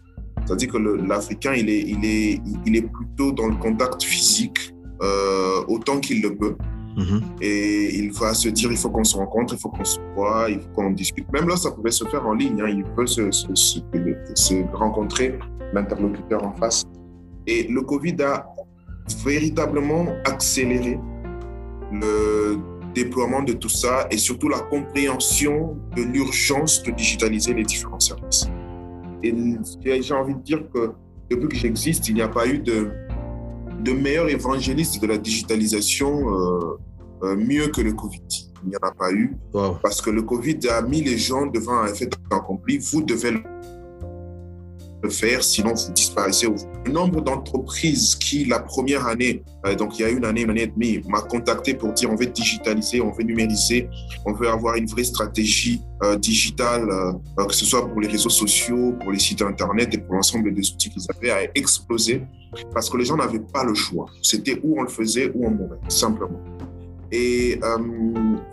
C'est-à-dire 0.47 0.73
que 0.73 0.78
l'Africain, 0.78 1.52
il 1.54 1.69
est, 1.69 1.81
il, 1.81 2.04
est, 2.04 2.40
il 2.66 2.76
est 2.76 2.83
plutôt 2.83 3.33
dans 3.33 3.47
le 3.47 3.57
contact 3.57 4.02
physique 4.02 4.75
euh, 5.02 5.62
autant 5.69 6.00
qu'il 6.00 6.23
le 6.23 6.35
peut. 6.35 6.57
Mhm. 6.97 7.23
Et 7.40 7.99
il 7.99 8.12
va 8.12 8.35
se 8.35 8.49
dire, 8.49 8.71
il 8.71 8.76
faut 8.76 8.90
qu'on 8.90 9.04
se 9.04 9.16
rencontre, 9.16 9.54
il 9.54 9.61
faut 9.61 9.71
qu'on 9.71 9.85
se 9.85 9.99
voit, 10.14 10.47
il 10.49 10.61
faut 10.61 10.69
qu'on 10.75 10.90
discute. 10.90 11.31
Même 11.33 11.49
là, 11.49 11.57
ça 11.57 11.71
pouvait 11.71 11.90
se 11.90 12.04
faire 12.07 12.26
en 12.26 12.35
ligne. 12.35 12.61
Hein. 12.61 12.69
Il 12.69 12.85
peut 12.97 13.07
se, 13.07 13.31
se, 13.31 13.49
se, 13.54 14.76
rencontrer 14.76 15.38
l'interlocuteur 15.73 16.45
en 16.45 16.54
face. 16.57 16.85
Et 17.47 17.66
le 17.69 17.83
Covid 17.83 18.16
a 18.23 18.47
véritablement 19.25 20.07
accéléré 20.25 20.99
le 21.90 22.59
déploiement 22.94 23.42
de 23.42 23.52
tout 23.52 23.68
ça 23.68 24.06
et 24.11 24.18
surtout 24.18 24.49
la 24.49 24.61
compréhension 24.61 25.76
de 25.96 26.02
l'urgence 26.02 26.82
de 26.82 26.90
digitaliser 26.90 27.54
les 27.54 27.64
différents 27.64 28.00
services. 28.00 28.49
Et 29.22 29.32
j'ai 30.02 30.14
envie 30.14 30.34
de 30.34 30.40
dire 30.40 30.62
que 30.72 30.92
depuis 31.30 31.49
que 31.49 31.56
j'existe, 31.56 32.08
il 32.08 32.14
n'y 32.14 32.22
a 32.22 32.28
pas 32.28 32.46
eu 32.46 32.58
de, 32.58 32.90
de 33.80 33.92
meilleur 33.92 34.28
évangéliste 34.28 35.00
de 35.00 35.06
la 35.06 35.18
digitalisation 35.18 36.28
euh, 36.28 36.78
euh, 37.22 37.37
mieux 37.37 37.68
que 37.68 37.80
le 37.80 37.92
Covid. 37.92 38.22
Il 38.64 38.70
n'y 38.70 38.76
en 38.76 38.88
a 38.88 38.92
pas 38.92 39.12
eu. 39.12 39.37
Parce 39.82 40.00
que 40.00 40.11
le 40.11 40.22
Covid 40.22 40.58
a 40.70 40.82
mis 40.82 41.02
les 41.02 41.18
gens 41.18 41.46
devant 41.46 41.78
un 41.78 41.88
fait 41.88 42.12
accompli. 42.30 42.78
Vous 42.78 43.02
devez 43.02 43.32
faire, 45.09 45.42
sinon 45.42 45.75
vous 45.75 45.92
disparaissez. 45.92 46.47
Le 46.87 46.92
nombre 46.92 47.21
d'entreprises 47.21 48.14
qui, 48.14 48.44
la 48.44 48.61
première 48.61 49.06
année, 49.06 49.42
euh, 49.66 49.75
donc 49.75 49.99
il 49.99 50.02
y 50.02 50.04
a 50.04 50.09
une 50.09 50.25
année, 50.25 50.42
une 50.42 50.50
année 50.50 50.62
et 50.62 50.66
demie, 50.66 51.00
m'a 51.09 51.21
contacté 51.21 51.75
pour 51.75 51.92
dire 51.92 52.11
on 52.11 52.16
veut 52.16 52.26
digitaliser, 52.26 53.00
on 53.00 53.12
veut 53.12 53.25
numériser, 53.25 53.88
on 54.25 54.32
veut 54.32 54.49
avoir 54.49 54.76
une 54.76 54.87
vraie 54.87 55.04
stratégie 55.04 55.82
euh, 56.02 56.16
digitale, 56.16 56.88
euh, 56.90 57.44
que 57.44 57.54
ce 57.54 57.64
soit 57.64 57.88
pour 57.88 58.00
les 58.00 58.09
réseaux 58.09 58.30
sociaux, 58.30 58.94
pour 59.00 59.12
les 59.12 59.18
sites 59.18 59.42
Internet 59.42 59.94
et 59.94 59.99
pour 59.99 60.14
l'ensemble 60.14 60.52
des 60.54 60.71
outils 60.71 60.90
qu'ils 60.90 61.06
avaient, 61.16 61.30
a 61.30 61.49
explosé 61.54 62.23
parce 62.73 62.90
que 62.90 62.97
les 62.97 63.04
gens 63.04 63.16
n'avaient 63.16 63.40
pas 63.40 63.64
le 63.64 63.75
choix. 63.75 64.06
C'était 64.23 64.61
où 64.62 64.78
on 64.78 64.82
le 64.82 64.88
faisait, 64.88 65.32
où 65.35 65.47
on 65.47 65.50
mourait, 65.50 65.78
simplement. 65.88 66.40
Et 67.11 67.61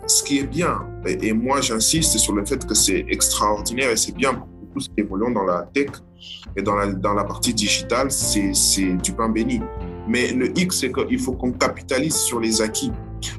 ce 0.06 0.22
qui 0.22 0.38
est 0.38 0.46
bien, 0.46 0.80
et, 1.06 1.32
moi 1.32 1.62
j'insiste 1.62 2.18
sur 2.18 2.34
le 2.34 2.44
fait 2.44 2.66
que 2.66 2.74
c'est 2.74 3.06
extraordinaire 3.08 3.90
et 3.90 3.96
c'est 3.96 4.14
bien 4.14 4.44
tout 4.72 4.80
ce 4.80 4.88
qui 4.88 5.00
évolue 5.00 5.32
dans 5.32 5.44
la 5.44 5.68
tech, 5.72 5.90
et 6.56 6.62
dans 6.62 6.74
la, 6.74 6.86
dans 6.86 7.14
la 7.14 7.24
partie 7.24 7.54
digitale, 7.54 8.10
c'est 8.10 8.94
du 9.02 9.12
pain 9.12 9.28
béni. 9.28 9.60
Mais 10.08 10.32
le 10.32 10.56
X, 10.58 10.80
c'est 10.80 10.92
qu'il 10.92 11.18
faut 11.18 11.32
qu'on 11.32 11.52
capitalise 11.52 12.16
sur 12.16 12.40
les 12.40 12.62
acquis. 12.62 12.90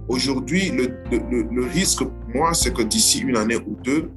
Aujourd'hui, 0.08 0.70
le, 0.70 0.94
le, 1.12 1.44
le, 1.52 1.66
risque 1.66 2.04
pour 2.04 2.36
moi, 2.36 2.54
c'est 2.54 2.74
que 2.74 2.82
d'ici 2.84 3.20
une 3.20 3.36
année 3.36 3.58
ou 3.58 3.76
deux, 3.84 4.10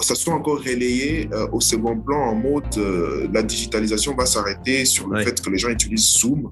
ça 0.00 0.14
soit 0.14 0.34
encore 0.34 0.58
relayé 0.58 1.28
euh, 1.32 1.48
au 1.52 1.60
second 1.60 1.98
plan 1.98 2.18
en 2.18 2.34
mode 2.34 2.64
euh, 2.76 3.28
la 3.32 3.42
digitalisation 3.42 4.14
va 4.14 4.26
s'arrêter 4.26 4.84
sur 4.84 5.08
le 5.08 5.22
fait 5.22 5.40
que 5.40 5.48
les 5.48 5.56
gens 5.56 5.70
utilisent 5.70 6.18
Zoom 6.18 6.50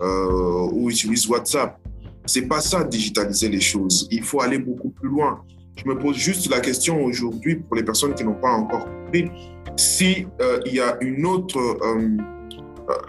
euh, 0.00 0.68
ou 0.72 0.90
utilisent 0.90 1.26
WhatsApp. 1.28 1.78
C'est 2.24 2.46
pas 2.46 2.60
ça 2.60 2.84
digitaliser 2.84 3.48
les 3.48 3.60
choses. 3.60 4.06
Il 4.10 4.22
faut 4.22 4.40
aller 4.40 4.58
beaucoup 4.58 4.90
plus 4.90 5.08
loin. 5.08 5.42
Je 5.76 5.88
me 5.88 5.98
pose 5.98 6.16
juste 6.16 6.48
la 6.50 6.60
question 6.60 7.02
aujourd'hui 7.02 7.56
pour 7.56 7.74
les 7.76 7.82
personnes 7.82 8.14
qui 8.14 8.24
n'ont 8.24 8.40
pas 8.40 8.52
encore 8.52 8.86
compris 8.86 9.28
si 9.76 10.26
euh, 10.40 10.60
il 10.66 10.74
y 10.74 10.80
a 10.80 10.96
une 11.00 11.26
autre, 11.26 11.58
euh, 11.58 12.16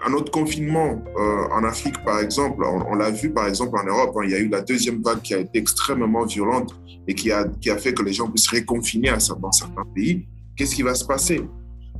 un 0.04 0.12
autre 0.12 0.30
confinement 0.30 1.02
euh, 1.16 1.44
en 1.52 1.64
Afrique, 1.64 2.02
par 2.04 2.20
exemple, 2.20 2.64
on, 2.64 2.94
l'a 2.94 3.10
vu 3.10 3.30
par 3.30 3.46
exemple 3.46 3.78
en 3.78 3.84
Europe, 3.84 4.16
hein, 4.16 4.22
il 4.24 4.30
y 4.30 4.34
a 4.34 4.38
eu 4.38 4.48
la 4.48 4.62
deuxième 4.62 5.02
vague 5.02 5.22
qui 5.22 5.34
a 5.34 5.38
été 5.38 5.58
extrêmement 5.58 6.24
violente 6.24 6.74
et 7.06 7.14
qui 7.14 7.30
a, 7.30 7.46
qui 7.60 7.70
a 7.70 7.76
fait 7.76 7.94
que 7.94 8.02
les 8.02 8.12
gens 8.12 8.28
puissent 8.28 8.48
réconfiner 8.48 9.10
à, 9.10 9.18
dans 9.40 9.52
certains 9.52 9.84
pays. 9.94 10.26
Qu'est-ce 10.56 10.74
qui 10.74 10.82
va 10.82 10.94
se 10.94 11.04
passer? 11.04 11.42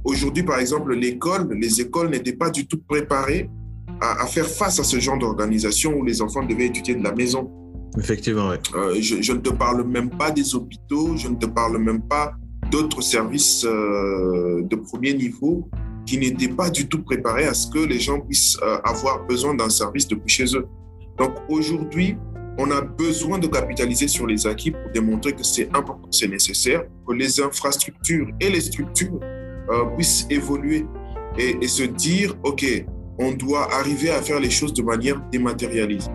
Aujourd'hui, 0.05 0.43
par 0.43 0.59
exemple, 0.59 0.95
l'école, 0.95 1.53
les 1.53 1.81
écoles 1.81 2.11
n'étaient 2.11 2.37
pas 2.37 2.51
du 2.51 2.67
tout 2.67 2.81
préparées 2.89 3.51
à, 4.01 4.23
à 4.23 4.27
faire 4.27 4.47
face 4.47 4.81
à 4.81 4.85
ce 4.85 4.99
genre 4.99 5.19
d'organisation 5.19 5.95
où 5.95 6.05
les 6.05 6.23
enfants 6.23 6.45
devaient 6.45 6.67
étudier 6.67 6.95
de 6.95 7.03
la 7.03 7.13
maison. 7.13 7.51
Effectivement, 7.99 8.51
oui. 8.51 9.03
je, 9.03 9.23
je, 9.23 9.33
ne 9.33 9.39
te 9.39 9.49
parle 9.51 9.85
même 9.85 10.11
pas 10.11 10.31
des 10.31 10.55
hôpitaux, 10.55 11.17
je 11.17 11.29
ne 11.29 11.37
te 11.37 11.47
parle 11.47 11.79
même 11.79 12.03
pas 12.03 12.35
d'autres 12.71 13.01
services 13.01 13.65
euh, 13.65 14.63
de 14.63 14.77
premier 14.77 15.15
niveau 15.15 15.69
qui 16.05 16.19
n'étaient 16.19 16.49
pas 16.49 16.71
du 16.71 16.89
tout 16.89 17.03
préparés 17.03 17.45
à 17.45 17.55
ce 17.55 17.69
que 17.69 17.79
les 17.79 17.99
gens 17.99 18.21
puissent 18.21 18.59
euh, 18.63 18.79
avoir 18.85 19.27
besoin 19.27 19.55
d'un 19.55 19.69
service 19.69 20.07
depuis 20.07 20.29
chez 20.29 20.57
eux. 20.57 20.67
Donc 21.19 21.33
aujourd'hui, 21.49 22.17
on 22.59 22.71
a 22.71 22.81
besoin 22.81 23.39
de 23.39 23.47
capitaliser 23.49 24.09
sur 24.09 24.27
les 24.27 24.47
acquis 24.47 24.71
pour 24.71 24.91
démontrer 24.93 25.33
que 25.33 25.43
c'est 25.43 25.69
important, 25.77 26.09
c'est 26.11 26.29
nécessaire, 26.29 26.85
que 27.07 27.13
les 27.13 27.41
infrastructures 27.41 28.29
et 28.41 28.51
les 28.51 28.61
structures 28.61 29.21
euh, 29.71 29.85
puissent 29.97 30.27
évoluer 30.31 30.87
et, 31.39 31.57
et, 31.61 31.69
se 31.69 31.83
dire, 31.83 32.35
OK, 32.45 32.65
on 33.19 33.33
doit 33.33 33.73
arriver 33.75 34.11
à 34.11 34.23
faire 34.23 34.41
les 34.41 34.51
choses 34.51 34.73
de 34.73 34.83
manière 34.83 35.21
dématérialisée. 35.31 36.11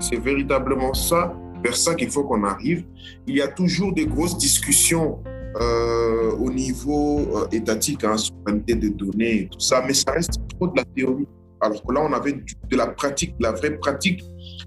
C'est 0.00 0.20
véritablement 0.20 0.94
ça, 0.94 1.36
vers 1.62 1.76
ça 1.76 1.94
qu'il 1.94 2.10
faut 2.10 2.24
qu'on 2.24 2.44
arrive. 2.44 2.84
Il 3.26 3.36
y 3.36 3.40
a 3.40 3.48
toujours 3.48 3.92
des 3.92 4.06
grosses 4.06 4.38
discussions 4.38 5.22
euh, 5.60 6.32
au 6.32 6.50
niveau 6.50 7.20
euh, 7.36 7.46
étatique, 7.52 8.02
hein, 8.04 8.16
souveraineté 8.16 8.74
des 8.74 8.90
données 8.90 9.48
tout 9.52 9.60
ça, 9.60 9.84
mais 9.86 9.94
ça 9.94 10.12
reste 10.12 10.40
trop 10.48 10.66
de 10.66 10.76
la 10.76 10.84
théorie. 10.84 11.28
Alors 11.60 11.82
que 11.82 11.92
là, 11.92 12.00
on 12.02 12.12
avait 12.12 12.32
de 12.32 12.76
la 12.76 12.88
pratique, 12.88 13.36
de 13.38 13.44
la 13.44 13.52
vraie 13.52 13.76
pratique, 13.76 14.22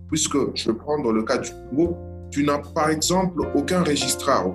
puisque 0.08 0.38
je 0.56 0.72
vais 0.72 0.78
prendre 0.78 1.12
le 1.12 1.24
cas 1.24 1.38
du 1.38 1.52
Congo, 1.70 1.98
tu 2.32 2.44
n'as 2.44 2.60
par 2.60 2.90
exemple 2.90 3.42
aucun 3.54 3.84
registrar. 3.84 4.48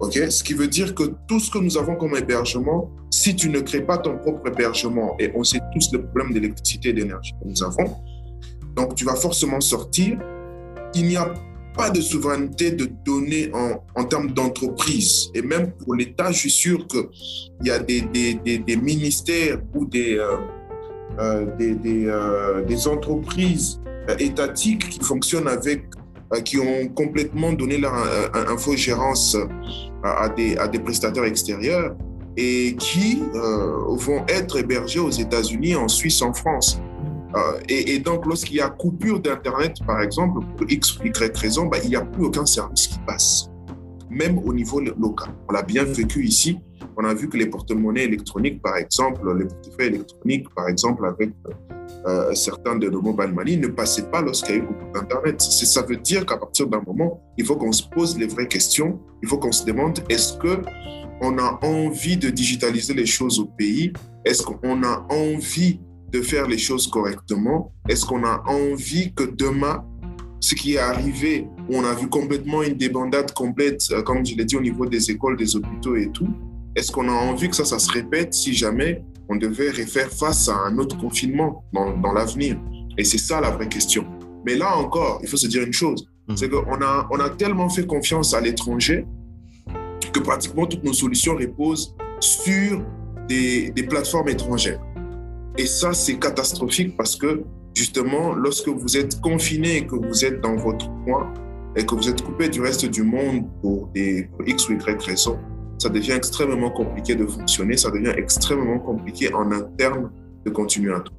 ok? 0.00 0.14
Ce 0.30 0.42
qui 0.42 0.54
veut 0.54 0.68
dire 0.68 0.94
que 0.94 1.04
tout 1.26 1.40
ce 1.40 1.50
que 1.50 1.58
nous 1.58 1.76
avons 1.76 1.96
comme 1.96 2.16
hébergement, 2.16 2.90
si 3.10 3.34
tu 3.34 3.50
ne 3.50 3.60
crées 3.60 3.84
pas 3.84 3.98
ton 3.98 4.18
propre 4.18 4.46
hébergement, 4.48 5.16
et 5.18 5.32
on 5.34 5.42
sait 5.42 5.60
tous 5.72 5.92
le 5.92 6.04
problème 6.04 6.32
d'électricité 6.32 6.90
et 6.90 6.92
d'énergie 6.92 7.32
que 7.42 7.48
nous 7.48 7.62
avons, 7.62 7.96
donc 8.76 8.94
tu 8.94 9.04
vas 9.04 9.16
forcément 9.16 9.60
sortir. 9.60 10.18
Il 10.94 11.08
n'y 11.08 11.16
a 11.16 11.34
pas 11.78 11.90
de 11.90 12.00
souveraineté 12.00 12.72
de 12.72 12.90
données 13.04 13.52
en, 13.94 14.04
termes 14.04 14.32
d'entreprise. 14.32 15.30
Et 15.32 15.42
même 15.42 15.70
pour 15.70 15.94
l'État, 15.94 16.32
je 16.32 16.38
suis 16.38 16.50
sûr 16.50 16.86
qu'il 16.88 17.06
y 17.62 17.70
a 17.70 17.78
des, 17.78 18.76
ministères 18.76 19.60
ou 19.74 19.86
des, 19.86 20.18
euh, 20.18 20.36
euh, 21.20 21.46
euh, 21.60 22.64
des, 22.64 22.88
entreprises 22.88 23.80
étatiques 24.18 24.88
qui 24.88 25.00
fonctionnent 25.00 25.46
avec, 25.46 25.84
qui 26.44 26.58
ont 26.58 26.88
complètement 26.88 27.52
donné 27.52 27.78
leur 27.78 27.94
infogérance 28.34 29.36
à 30.02 30.28
des, 30.30 30.56
à 30.56 30.66
des 30.66 30.80
prestataires 30.80 31.24
extérieurs 31.24 31.94
et 32.36 32.74
qui 32.76 33.22
vont 33.32 34.24
être 34.28 34.58
hébergés 34.58 35.00
aux 35.00 35.10
États-Unis, 35.10 35.76
en 35.76 35.86
Suisse, 35.86 36.22
en 36.22 36.32
France. 36.32 36.80
Euh, 37.36 37.60
et, 37.68 37.98
donc, 37.98 38.26
lorsqu'il 38.26 38.56
y 38.56 38.60
a 38.60 38.70
coupure 38.70 39.20
d'Internet, 39.20 39.76
par 39.86 40.00
exemple, 40.00 40.40
pour 40.56 40.70
X 40.70 40.98
ou 40.98 41.04
Y 41.04 41.36
raison, 41.36 41.66
bah, 41.66 41.78
il 41.82 41.90
n'y 41.90 41.96
a 41.96 42.04
plus 42.04 42.24
aucun 42.24 42.46
service 42.46 42.88
qui 42.88 42.98
passe, 43.06 43.50
même 44.10 44.38
au 44.38 44.52
niveau 44.52 44.80
local. 44.80 45.28
On 45.48 45.52
l'a 45.52 45.62
bien 45.62 45.84
vécu 45.84 46.24
ici. 46.24 46.58
On 46.96 47.04
a 47.04 47.14
vu 47.14 47.28
que 47.28 47.36
les 47.36 47.46
porte-monnaies 47.46 48.04
électroniques, 48.04 48.62
par 48.62 48.76
exemple, 48.76 49.20
les 49.36 49.44
portefeuilles 49.44 49.88
électroniques, 49.88 50.48
par 50.54 50.68
exemple, 50.68 51.06
avec 51.06 51.30
euh, 52.06 52.34
certains 52.34 52.76
de 52.76 52.88
nos 52.88 53.02
mobile 53.02 53.32
money, 53.32 53.56
ne 53.56 53.68
passaient 53.68 54.10
pas 54.10 54.20
lorsqu'il 54.20 54.56
y 54.56 54.58
a 54.58 54.62
eu 54.62 54.66
coupure 54.66 54.92
d'Internet. 54.92 55.40
Ça 55.40 55.82
veut 55.82 55.96
dire 55.96 56.24
qu'à 56.26 56.38
partir 56.38 56.66
d'un 56.66 56.82
moment, 56.84 57.20
il 57.36 57.44
faut 57.44 57.56
qu'on 57.56 57.72
se 57.72 57.82
pose 57.88 58.18
les 58.18 58.26
vraies 58.26 58.48
questions. 58.48 58.98
Il 59.22 59.28
faut 59.28 59.38
qu'on 59.38 59.52
se 59.52 59.64
demande 59.64 60.00
est-ce 60.08 60.32
que 60.38 60.62
on 61.20 61.36
a 61.38 61.58
envie 61.62 62.16
de 62.16 62.30
digitaliser 62.30 62.94
les 62.94 63.06
choses 63.06 63.40
au 63.40 63.46
pays? 63.46 63.92
Est-ce 64.24 64.42
qu'on 64.42 64.82
a 64.82 65.06
envie 65.10 65.80
de 66.10 66.22
faire 66.22 66.46
les 66.46 66.58
choses 66.58 66.86
correctement 66.86 67.72
Est-ce 67.88 68.04
qu'on 68.06 68.24
a 68.24 68.42
envie 68.46 69.12
que 69.12 69.24
demain, 69.24 69.84
ce 70.40 70.54
qui 70.54 70.74
est 70.74 70.78
arrivé, 70.78 71.46
où 71.68 71.76
on 71.76 71.84
a 71.84 71.94
vu 71.94 72.08
complètement 72.08 72.62
une 72.62 72.74
débandade 72.74 73.32
complète, 73.32 73.82
euh, 73.90 74.02
comme 74.02 74.24
je 74.24 74.34
l'ai 74.36 74.44
dit, 74.44 74.56
au 74.56 74.60
niveau 74.60 74.86
des 74.86 75.10
écoles, 75.10 75.36
des 75.36 75.56
hôpitaux 75.56 75.96
et 75.96 76.10
tout, 76.10 76.28
est-ce 76.76 76.92
qu'on 76.92 77.08
a 77.08 77.12
envie 77.12 77.48
que 77.48 77.56
ça, 77.56 77.64
ça 77.64 77.78
se 77.78 77.90
répète 77.90 78.32
si 78.34 78.54
jamais 78.54 79.02
on 79.28 79.36
devait 79.36 79.70
refaire 79.70 80.10
face 80.10 80.48
à 80.48 80.56
un 80.56 80.78
autre 80.78 80.96
confinement 80.96 81.64
dans, 81.72 81.96
dans 81.96 82.12
l'avenir? 82.12 82.56
Et 82.96 83.04
c'est 83.04 83.18
ça 83.18 83.40
la 83.40 83.50
vraie 83.50 83.68
question. 83.68 84.04
Mais 84.46 84.54
là 84.54 84.76
encore, 84.76 85.18
il 85.22 85.28
faut 85.28 85.36
se 85.36 85.46
dire 85.46 85.62
une 85.62 85.72
chose, 85.72 86.08
mmh. 86.28 86.36
c'est 86.36 86.48
qu'on 86.48 86.80
a, 86.80 87.08
on 87.10 87.20
a 87.20 87.30
tellement 87.30 87.68
fait 87.68 87.86
confiance 87.86 88.32
à 88.32 88.40
l'étranger 88.40 89.04
que 90.12 90.20
pratiquement 90.20 90.66
toutes 90.66 90.84
nos 90.84 90.92
solutions 90.92 91.34
reposent 91.34 91.94
sur 92.20 92.82
des, 93.28 93.70
des 93.70 93.82
plateformes 93.82 94.28
étrangères. 94.28 94.80
Et 95.58 95.66
ça, 95.66 95.92
c'est 95.92 96.20
catastrophique 96.20 96.96
parce 96.96 97.16
que 97.16 97.42
justement, 97.74 98.32
lorsque 98.32 98.68
vous 98.68 98.96
êtes 98.96 99.20
confiné 99.20 99.78
et 99.78 99.86
que 99.86 99.96
vous 99.96 100.24
êtes 100.24 100.40
dans 100.40 100.54
votre 100.54 100.88
coin 101.04 101.34
et 101.74 101.84
que 101.84 101.96
vous 101.96 102.08
êtes 102.08 102.22
coupé 102.22 102.48
du 102.48 102.60
reste 102.60 102.86
du 102.86 103.02
monde 103.02 103.44
pour 103.60 103.88
des 103.88 104.30
X 104.46 104.68
ou 104.68 104.74
Y 104.74 105.02
raisons, 105.04 105.36
ça 105.78 105.88
devient 105.88 106.12
extrêmement 106.12 106.70
compliqué 106.70 107.16
de 107.16 107.26
fonctionner, 107.26 107.76
ça 107.76 107.90
devient 107.90 108.14
extrêmement 108.16 108.78
compliqué 108.78 109.34
en 109.34 109.50
interne 109.50 110.12
de 110.44 110.50
continuer 110.50 110.94
à 110.94 111.00
tout. 111.00 111.12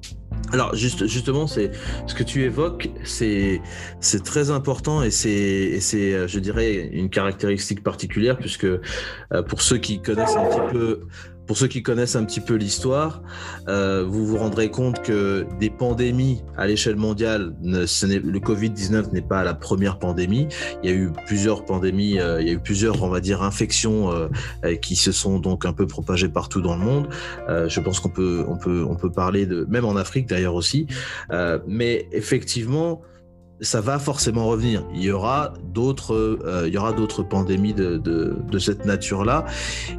Alors 0.52 0.74
juste, 0.74 1.06
justement, 1.06 1.46
c'est 1.46 1.70
ce 2.06 2.14
que 2.14 2.22
tu 2.22 2.42
évoques, 2.42 2.88
c'est 3.04 3.60
c'est 4.00 4.24
très 4.24 4.50
important 4.50 5.02
et 5.02 5.10
c'est 5.10 5.80
c'est 5.80 6.26
je 6.26 6.38
dirais 6.40 6.88
une 6.92 7.10
caractéristique 7.10 7.82
particulière 7.82 8.38
puisque 8.38 8.64
euh, 8.64 8.80
pour 9.48 9.60
ceux 9.60 9.76
qui 9.76 10.00
connaissent 10.00 10.36
un 10.36 10.46
petit 10.46 10.72
peu 10.72 11.00
pour 11.50 11.58
ceux 11.58 11.66
qui 11.66 11.82
connaissent 11.82 12.14
un 12.14 12.22
petit 12.22 12.38
peu 12.38 12.54
l'histoire, 12.54 13.22
euh, 13.66 14.04
vous 14.06 14.24
vous 14.24 14.36
rendrez 14.36 14.70
compte 14.70 15.02
que 15.02 15.44
des 15.58 15.68
pandémies 15.68 16.44
à 16.56 16.68
l'échelle 16.68 16.94
mondiale, 16.94 17.56
le 17.60 18.38
Covid-19 18.38 19.10
n'est 19.12 19.20
pas 19.20 19.42
la 19.42 19.54
première 19.54 19.98
pandémie. 19.98 20.46
Il 20.84 20.88
y 20.88 20.92
a 20.92 20.96
eu 20.96 21.10
plusieurs 21.26 21.64
pandémies, 21.64 22.20
euh, 22.20 22.40
il 22.40 22.46
y 22.46 22.50
a 22.50 22.52
eu 22.52 22.60
plusieurs, 22.60 23.02
on 23.02 23.08
va 23.08 23.18
dire, 23.18 23.42
infections 23.42 24.12
euh, 24.12 24.76
qui 24.76 24.94
se 24.94 25.10
sont 25.10 25.40
donc 25.40 25.64
un 25.64 25.72
peu 25.72 25.88
propagées 25.88 26.28
partout 26.28 26.60
dans 26.60 26.76
le 26.76 26.84
monde. 26.84 27.08
je 27.48 27.80
pense 27.80 27.98
qu'on 27.98 28.10
peut, 28.10 28.44
on 28.46 28.56
peut, 28.56 28.86
on 28.88 28.94
peut 28.94 29.10
parler 29.10 29.44
de, 29.44 29.66
même 29.68 29.84
en 29.84 29.96
Afrique 29.96 30.28
d'ailleurs 30.28 30.54
aussi. 30.54 30.86
mais 31.66 32.06
effectivement, 32.12 33.02
ça 33.60 33.80
va 33.80 33.98
forcément 33.98 34.46
revenir. 34.46 34.84
Il 34.94 35.02
y 35.02 35.10
aura 35.10 35.54
d'autres, 35.72 36.14
euh, 36.14 36.64
il 36.66 36.72
y 36.72 36.78
aura 36.78 36.92
d'autres 36.92 37.22
pandémies 37.22 37.74
de, 37.74 37.98
de, 37.98 38.36
de 38.50 38.58
cette 38.58 38.84
nature-là. 38.84 39.44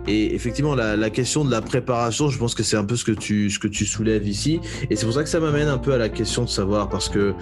Et 0.07 0.33
effectivement, 0.33 0.75
la, 0.75 0.95
la, 0.95 1.09
question 1.09 1.45
de 1.45 1.51
la 1.51 1.61
préparation, 1.61 2.29
je 2.29 2.37
pense 2.37 2.55
que 2.55 2.63
c'est 2.63 2.77
un 2.77 2.85
peu 2.85 2.95
ce 2.95 3.05
que 3.05 3.11
tu, 3.11 3.49
ce 3.49 3.59
que 3.59 3.67
tu 3.67 3.85
soulèves 3.85 4.27
ici. 4.27 4.59
Et 4.89 4.95
c'est 4.95 5.05
pour 5.05 5.13
ça 5.13 5.23
que 5.23 5.29
ça 5.29 5.39
m'amène 5.39 5.67
un 5.67 5.77
peu 5.77 5.93
à 5.93 5.97
la 5.97 6.09
question 6.09 6.43
de 6.43 6.49
savoir, 6.49 6.89
parce 6.89 7.09
que 7.09 7.19
euh, 7.19 7.33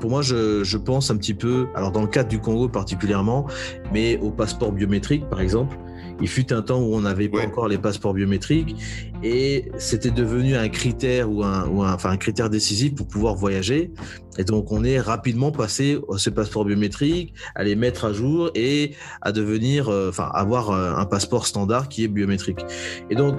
pour 0.00 0.10
moi, 0.10 0.22
je, 0.22 0.64
je 0.64 0.76
pense 0.78 1.10
un 1.10 1.16
petit 1.16 1.34
peu, 1.34 1.66
alors 1.74 1.92
dans 1.92 2.02
le 2.02 2.08
cadre 2.08 2.28
du 2.28 2.38
Congo 2.38 2.68
particulièrement, 2.68 3.46
mais 3.92 4.18
au 4.18 4.30
passeport 4.30 4.72
biométrique, 4.72 5.28
par 5.28 5.40
exemple. 5.40 5.76
Il 6.22 6.28
fut 6.28 6.52
un 6.52 6.62
temps 6.62 6.80
où 6.80 6.94
on 6.94 7.00
n'avait 7.00 7.28
pas 7.28 7.44
encore 7.44 7.66
les 7.66 7.78
passeports 7.78 8.14
biométriques 8.14 8.76
et 9.24 9.70
c'était 9.76 10.12
devenu 10.12 10.54
un 10.54 10.68
critère 10.68 11.30
ou 11.30 11.42
un, 11.42 11.66
ou 11.68 11.82
un, 11.82 11.92
enfin 11.92 12.10
un 12.10 12.16
critère 12.16 12.48
décisif 12.48 12.94
pour 12.94 13.08
pouvoir 13.08 13.34
voyager. 13.34 13.90
Et 14.38 14.44
donc 14.44 14.70
on 14.70 14.84
est 14.84 15.00
rapidement 15.00 15.50
passé 15.50 15.98
à 16.12 16.18
ces 16.18 16.30
passeports 16.30 16.64
biométriques, 16.64 17.34
à 17.56 17.64
les 17.64 17.74
mettre 17.74 18.04
à 18.04 18.12
jour 18.12 18.50
et 18.54 18.94
à 19.20 19.32
devenir, 19.32 19.88
euh, 19.88 20.10
enfin 20.10 20.30
avoir 20.32 20.70
euh, 20.70 20.94
un 20.94 21.06
passeport 21.06 21.46
standard 21.46 21.88
qui 21.88 22.04
est 22.04 22.08
biométrique. 22.08 22.60
Et 23.10 23.16
donc 23.16 23.34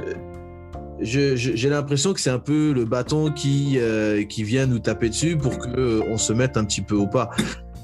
j'ai 1.01 1.69
l'impression 1.69 2.13
que 2.13 2.19
c'est 2.19 2.29
un 2.29 2.39
peu 2.39 2.73
le 2.73 2.85
bâton 2.85 3.31
qui, 3.31 3.77
euh, 3.77 4.23
qui 4.25 4.43
vient 4.43 4.65
nous 4.65 4.79
taper 4.79 5.09
dessus 5.09 5.37
pour 5.37 5.57
qu'on 5.57 6.17
se 6.17 6.33
mette 6.33 6.57
un 6.57 6.65
petit 6.65 6.81
peu 6.81 6.95
au 6.95 7.07
pas. 7.07 7.29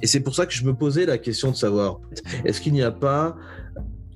Et 0.02 0.08
c'est 0.08 0.22
pour 0.22 0.36
ça 0.36 0.46
que 0.46 0.54
je 0.54 0.64
me 0.64 0.74
posais 0.74 1.06
la 1.06 1.18
question 1.18 1.52
de 1.52 1.56
savoir, 1.56 2.00
est-ce 2.46 2.62
qu'il 2.62 2.74
n'y 2.74 2.84
a 2.84 2.92
pas 2.92 3.36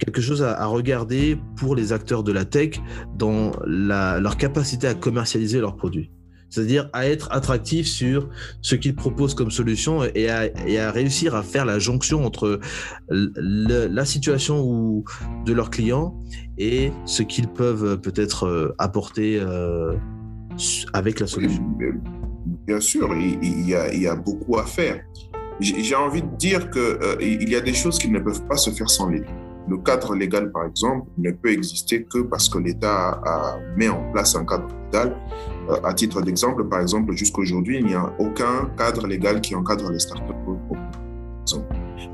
quelque 0.03 0.21
chose 0.21 0.43
à, 0.43 0.65
regarder 0.65 1.37
pour 1.55 1.75
les 1.75 1.93
acteurs 1.93 2.23
de 2.23 2.31
la 2.31 2.45
tech 2.45 2.81
dans 3.15 3.51
leur 3.65 4.37
capacité 4.37 4.87
à 4.87 4.93
commercialiser 4.93 5.59
leurs 5.59 5.75
produits. 5.75 6.11
C'est-à-dire 6.49 6.87
à 6.93 7.07
être 7.07 7.31
attractif 7.31 7.87
sur 7.87 8.29
ce 8.61 8.75
qu'ils 8.75 8.95
proposent 8.95 9.33
comme 9.33 9.49
solution 9.49 10.03
et 10.03 10.29
à, 10.29 10.91
réussir 10.91 11.35
à 11.35 11.41
faire 11.41 11.65
la 11.65 11.79
jonction 11.79 12.25
entre 12.25 12.59
la 13.09 14.05
situation 14.05 15.03
de 15.45 15.53
leurs 15.53 15.71
clients 15.71 16.15
et 16.59 16.91
ce 17.05 17.23
qu'ils 17.23 17.47
peuvent 17.47 17.99
peut-être 17.99 18.45
euh, 18.45 18.75
apporter 18.77 19.39
euh, 19.39 19.95
avec 20.93 21.19
la 21.19 21.25
solution. 21.25 21.63
Bien 22.67 22.79
sûr, 22.79 23.09
il 23.15 23.67
y, 23.67 24.07
a, 24.07 24.15
beaucoup 24.15 24.57
à 24.59 24.65
faire. 24.65 25.01
J'ai 25.59 25.95
envie 25.95 26.21
de 26.21 26.35
dire 26.37 26.69
qu'il 26.69 26.81
euh, 26.81 27.15
y 27.19 27.55
a 27.55 27.61
des 27.61 27.73
choses 27.73 27.97
qui 27.97 28.09
ne 28.09 28.19
peuvent 28.19 28.45
pas 28.47 28.57
se 28.57 28.69
faire 28.69 28.89
sans 28.89 29.09
l'État. 29.09 29.31
Le 29.69 29.77
cadre 29.77 30.13
légal, 30.15 30.51
par 30.51 30.65
exemple, 30.65 31.07
ne 31.17 31.31
peut 31.31 31.51
exister 31.51 32.03
que 32.03 32.19
parce 32.19 32.49
que 32.49 32.57
l'État 32.57 33.21
mis 33.77 33.87
en 33.87 34.11
place 34.11 34.35
un 34.35 34.45
cadre 34.45 34.67
légal. 34.67 35.15
Euh, 35.69 35.77
à 35.83 35.93
titre 35.93 36.21
d'exemple, 36.21 36.67
par 36.67 36.81
exemple, 36.81 37.13
jusqu'aujourd'hui, 37.15 37.77
il 37.79 37.85
n'y 37.85 37.93
a 37.93 38.13
aucun 38.19 38.69
cadre 38.77 39.07
légal 39.07 39.39
qui 39.41 39.55
encadre 39.55 39.91
les 39.91 39.99
startups. 39.99 40.33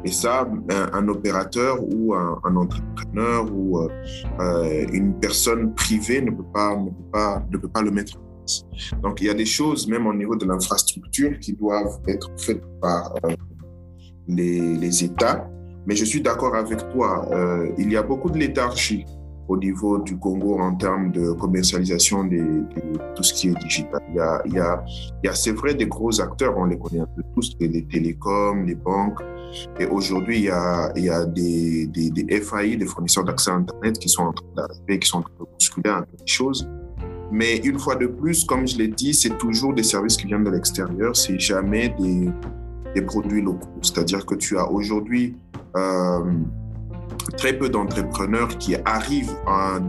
Et 0.06 0.12
ça, 0.12 0.48
un, 0.94 1.08
opérateur 1.08 1.78
ou 1.82 2.14
un, 2.14 2.56
entrepreneur 2.56 3.46
ou 3.52 3.80
euh, 3.80 3.90
euh, 4.40 4.86
une 4.94 5.14
personne 5.20 5.74
privée 5.74 6.22
ne 6.22 6.32
peut 6.32 6.46
pas, 6.54 6.76
ne 6.76 6.90
peut 6.90 7.12
pas, 7.12 7.46
ne 7.52 7.58
peut 7.58 7.68
pas 7.68 7.82
le 7.82 7.92
mettre. 7.92 8.20
Donc, 9.04 9.22
il 9.22 9.28
y 9.28 9.30
a 9.30 9.34
des 9.34 9.46
choses, 9.46 9.88
même 9.88 10.08
au 10.08 10.14
niveau 10.14 10.36
de 10.36 10.46
l'infrastructure, 10.46 11.38
qui 11.40 11.54
doivent 11.54 12.00
être 12.08 12.32
faites 12.38 12.64
par 12.82 13.14
les 14.28 15.04
États 15.04 15.48
mais 15.86 15.96
je 15.96 16.06
suis 16.06 16.22
d'accord 16.22 16.56
avec 16.56 16.90
toi, 16.90 17.28
euh, 17.32 17.70
il 17.78 17.92
y 17.92 17.98
a 17.98 18.04
beaucoup 18.04 18.30
de 18.30 18.38
léthargie 18.38 19.06
au 19.50 19.58
niveau 19.58 19.98
du 19.98 20.18
Congo 20.18 20.60
en 20.60 20.76
termes 20.76 21.12
de 21.12 21.32
commercialisation 21.32 22.24
de, 22.24 22.64
tout 23.16 23.24
ce 23.24 23.34
qui 23.34 23.50
est 23.50 23.56
digital. 23.56 24.00
Il 24.10 24.16
y 24.16 24.20
a, 24.20 24.42
il 24.46 24.54
y 24.54 24.60
a, 24.60 24.86
il 25.24 25.28
y 25.28 25.30
a 25.30 25.34
c'est 25.34 25.52
vrai, 25.52 25.74
des 25.74 25.88
gros 25.88 26.22
acteurs, 26.22 26.56
on 26.56 26.66
les 26.66 26.78
connaît 26.78 27.02
un 27.02 27.08
peu 27.08 27.24
tous, 27.36 27.58
les 27.60 27.84
télécoms, 27.86 28.64
les 28.66 28.76
banques. 28.76 29.20
Et 29.80 29.88
aujourd'hui, 29.88 30.38
il 30.38 30.44
y 30.46 30.50
a, 30.50 30.92
il 30.96 31.06
y 31.06 31.10
a 31.10 31.26
des, 31.26 31.88
des, 31.88 32.12
des 32.12 32.42
FAI, 32.42 32.78
des 32.78 32.86
fournisseurs 32.86 33.24
d'accès 33.24 33.50
à 33.50 33.56
Internet, 33.56 33.98
qui 33.98 34.08
sont 34.08 34.24
en 34.24 34.34
train 34.34 34.46
d'arriver, 34.56 35.00
qui 35.00 35.08
sont 35.08 35.18
en 35.18 35.22
train 35.24 35.34
de 35.40 35.46
bousculer 35.52 35.90
un 35.90 36.02
peu 36.04 36.18
les 36.20 36.28
choses. 36.28 36.70
Mais 37.32 37.58
une 37.58 37.80
fois 37.80 37.96
de 37.96 38.06
plus, 38.06 38.44
comme 38.44 38.68
je 38.68 38.78
l'ai 38.78 38.88
dit, 38.88 39.16
c'est 39.16 39.38
toujours 39.38 39.74
des 39.74 39.84
services 39.84 40.18
qui 40.18 40.28
viennent 40.28 40.44
de 40.44 40.52
l'extérieur, 40.52 41.16
c'est 41.16 41.40
jamais 41.40 41.90
des, 42.00 42.30
des 42.96 43.02
produits 43.02 43.42
locaux. 43.42 43.70
C'est-à-dire 43.82 44.26
que 44.26 44.36
tu 44.36 44.58
as 44.58 44.70
aujourd'hui 44.70 45.36
euh, 45.76 46.24
très 47.38 47.58
peu 47.58 47.70
d'entrepreneurs 47.70 48.58
qui 48.58 48.76
arrivent 48.86 49.36
à, 49.48 49.80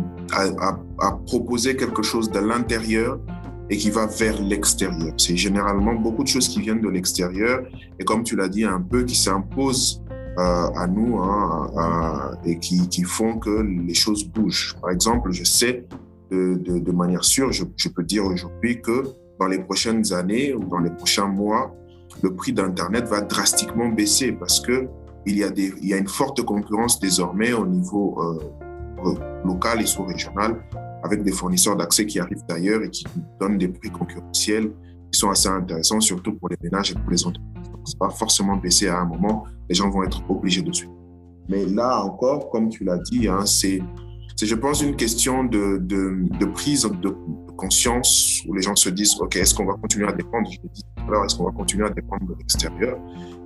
proposer 1.26 1.76
quelque 1.76 2.02
chose 2.02 2.30
de 2.30 2.38
l'intérieur 2.38 3.18
et 3.68 3.76
qui 3.76 3.90
va 3.90 4.06
vers 4.06 4.40
l'extérieur. 4.42 5.12
C'est 5.16 5.36
généralement 5.36 5.94
beaucoup 5.94 6.22
de 6.22 6.28
choses 6.28 6.48
qui 6.48 6.60
viennent 6.60 6.80
de 6.80 6.88
l'extérieur 6.88 7.62
et 7.98 8.04
comme 8.04 8.22
tu 8.22 8.36
l'as 8.36 8.48
dit, 8.48 8.64
un 8.64 8.80
peu 8.80 9.02
qui 9.04 9.16
s'imposent 9.16 10.02
euh, 10.38 10.68
à 10.76 10.86
nous 10.86 11.18
hein, 11.18 12.32
et 12.44 12.58
qui, 12.58 13.02
font 13.02 13.38
que 13.38 13.62
les 13.62 13.94
choses 13.94 14.24
bougent. 14.24 14.76
Par 14.80 14.90
exemple, 14.90 15.30
je 15.32 15.44
sais 15.44 15.84
de, 16.30 16.92
manière 16.92 17.24
sûre, 17.24 17.50
je 17.52 17.88
peux 17.88 18.04
dire 18.04 18.24
aujourd'hui 18.24 18.80
que 18.80 19.02
dans 19.40 19.46
les 19.46 19.58
prochaines 19.58 20.12
années 20.12 20.52
ou 20.54 20.64
dans 20.64 20.78
les 20.78 20.90
prochains 20.90 21.26
mois, 21.26 21.74
le 22.22 22.34
prix 22.34 22.52
d'Internet 22.52 23.06
va 23.06 23.20
drastiquement 23.20 23.88
baisser 23.88 24.32
parce 24.32 24.60
que 24.60 24.88
il 25.26 25.36
y 25.36 25.44
a, 25.44 25.50
des, 25.50 25.72
il 25.82 25.88
y 25.88 25.94
a 25.94 25.98
une 25.98 26.08
forte 26.08 26.42
concurrence 26.42 26.98
désormais 26.98 27.52
au 27.52 27.66
niveau 27.66 28.18
euh, 29.04 29.14
local 29.44 29.82
et 29.82 29.86
sous-régional 29.86 30.56
avec 31.02 31.22
des 31.22 31.32
fournisseurs 31.32 31.76
d'accès 31.76 32.06
qui 32.06 32.18
arrivent 32.20 32.44
d'ailleurs 32.48 32.82
et 32.82 32.90
qui 32.90 33.04
donnent 33.38 33.58
des 33.58 33.68
prix 33.68 33.90
concurrentiels 33.90 34.72
qui 35.12 35.18
sont 35.18 35.30
assez 35.30 35.48
intéressants, 35.48 36.00
surtout 36.00 36.34
pour 36.34 36.48
les 36.48 36.56
ménages 36.62 36.92
et 36.92 36.94
pour 36.94 37.10
les 37.10 37.26
entreprises. 37.26 37.70
Ça 37.84 37.96
va 38.00 38.10
forcément 38.10 38.56
baisser 38.56 38.88
à 38.88 39.00
un 39.00 39.06
moment, 39.06 39.44
les 39.68 39.74
gens 39.74 39.90
vont 39.90 40.04
être 40.04 40.22
obligés 40.30 40.62
de 40.62 40.72
suivre. 40.72 40.92
Mais 41.48 41.64
là 41.66 42.04
encore, 42.04 42.50
comme 42.50 42.68
tu 42.68 42.84
l'as 42.84 42.98
dit, 42.98 43.26
hein, 43.28 43.44
c'est, 43.44 43.82
je 44.40 44.54
pense, 44.54 44.82
une 44.82 44.94
question 44.94 45.44
de, 45.44 45.78
de, 45.78 46.26
de 46.38 46.46
prise 46.46 46.82
de, 47.02 47.16
conscience 47.60 48.42
où 48.46 48.54
les 48.54 48.62
gens 48.62 48.74
se 48.74 48.88
disent, 48.88 49.14
OK, 49.20 49.36
est-ce 49.36 49.54
qu'on 49.54 49.66
va 49.66 49.74
continuer 49.74 50.08
à 50.08 50.12
dépendre, 50.12 50.50
je 50.50 50.58
l'ai 50.62 50.70
dit 50.72 50.82
tout 50.96 51.02
à 51.06 51.10
l'heure, 51.10 51.24
est-ce 51.24 51.36
qu'on 51.36 51.44
va 51.44 51.52
continuer 51.52 51.86
à 51.86 51.90
dépendre 51.90 52.26
de 52.26 52.34
l'extérieur? 52.38 52.98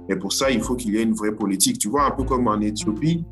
Et 0.08 0.16
pour 0.16 0.32
ça, 0.32 0.50
il 0.50 0.60
faut 0.60 0.76
qu'il 0.76 0.94
y 0.94 0.98
ait 0.98 1.02
une 1.02 1.14
vraie 1.14 1.32
politique. 1.32 1.78
Tu 1.78 1.88
vois, 1.88 2.04
un 2.04 2.10
peu 2.10 2.24
comme 2.24 2.46
en 2.46 2.60
Éthiopie, 2.60 3.24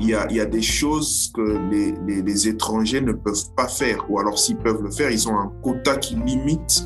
il 0.00 0.08
y 0.08 0.14
a, 0.14 0.26
il 0.30 0.36
y 0.36 0.40
a 0.40 0.46
des 0.46 0.62
choses 0.62 1.32
que 1.34 1.58
les, 1.70 1.94
les, 2.22 2.48
étrangers 2.48 3.00
ne 3.00 3.12
peuvent 3.12 3.54
pas 3.56 3.66
faire. 3.66 4.08
Ou 4.08 4.20
alors, 4.20 4.38
s'ils 4.38 4.58
peuvent 4.58 4.82
le 4.82 4.90
faire, 4.90 5.10
ils 5.10 5.28
ont 5.28 5.36
un 5.36 5.50
quota 5.62 5.96
qui 5.96 6.14
limite 6.14 6.84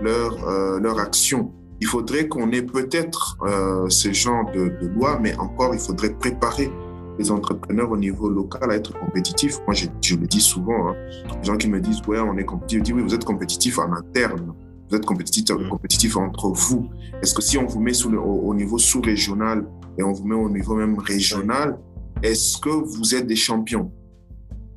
leur, 0.00 0.46
euh, 0.46 0.78
leur 0.78 0.98
action. 1.00 1.52
Il 1.80 1.86
faudrait 1.86 2.28
qu'on 2.28 2.52
ait 2.52 2.62
peut-être 2.62 3.38
euh, 3.42 3.88
ce 3.88 4.12
genre 4.12 4.44
de, 4.52 4.70
loi, 4.94 5.18
mais 5.20 5.36
encore, 5.36 5.74
il 5.74 5.80
faudrait 5.80 6.14
préparer 6.14 6.70
les 7.18 7.30
entrepreneurs 7.30 7.90
au 7.90 7.96
niveau 7.96 8.28
local 8.28 8.70
à 8.70 8.74
être 8.74 8.98
compétitifs. 8.98 9.58
Moi, 9.66 9.74
je, 9.74 9.86
je 10.00 10.16
le 10.16 10.26
dis 10.26 10.40
souvent. 10.40 10.88
Hein. 10.88 10.96
Les 11.38 11.44
gens 11.44 11.56
qui 11.56 11.68
me 11.68 11.80
disent, 11.80 12.02
ouais, 12.06 12.18
on 12.18 12.36
est 12.36 12.44
compétitif, 12.44 12.78
je 12.78 12.84
dis, 12.84 12.92
oui, 12.92 13.02
vous 13.02 13.14
êtes 13.14 13.24
compétitif 13.24 13.78
en 13.78 13.92
interne 13.92 14.54
vous 14.88 14.96
êtes 14.96 15.06
compétitif, 15.06 15.56
mm. 15.56 15.68
compétitif 15.68 16.16
entre 16.16 16.48
vous. 16.48 16.88
Est-ce 17.22 17.34
que 17.34 17.42
si 17.42 17.58
on 17.58 17.66
vous 17.66 17.80
met 17.80 17.92
sous 17.92 18.14
au, 18.14 18.54
niveau 18.54 18.78
sous-régional 18.78 19.66
et 19.98 20.02
on 20.02 20.12
vous 20.12 20.24
met 20.24 20.34
au 20.34 20.50
niveau 20.50 20.74
même 20.74 20.98
régional, 20.98 21.78
est-ce 22.22 22.58
que 22.58 22.68
vous 22.68 23.14
êtes 23.14 23.26
des 23.26 23.36
champions? 23.36 23.92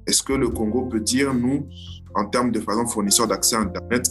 Est-ce 0.06 0.23
que 0.23 0.34
le 0.34 0.50
Congo 0.50 0.84
peut 0.84 1.02
dire, 1.02 1.34
nous, 1.34 1.67
en 2.15 2.26
termes 2.26 2.52
de, 2.52 2.60
par 2.60 2.76
exemple, 2.76 2.91
fournisseurs 2.91 3.28
d'accès 3.28 3.56
à 3.56 3.60
Internet 3.60 4.10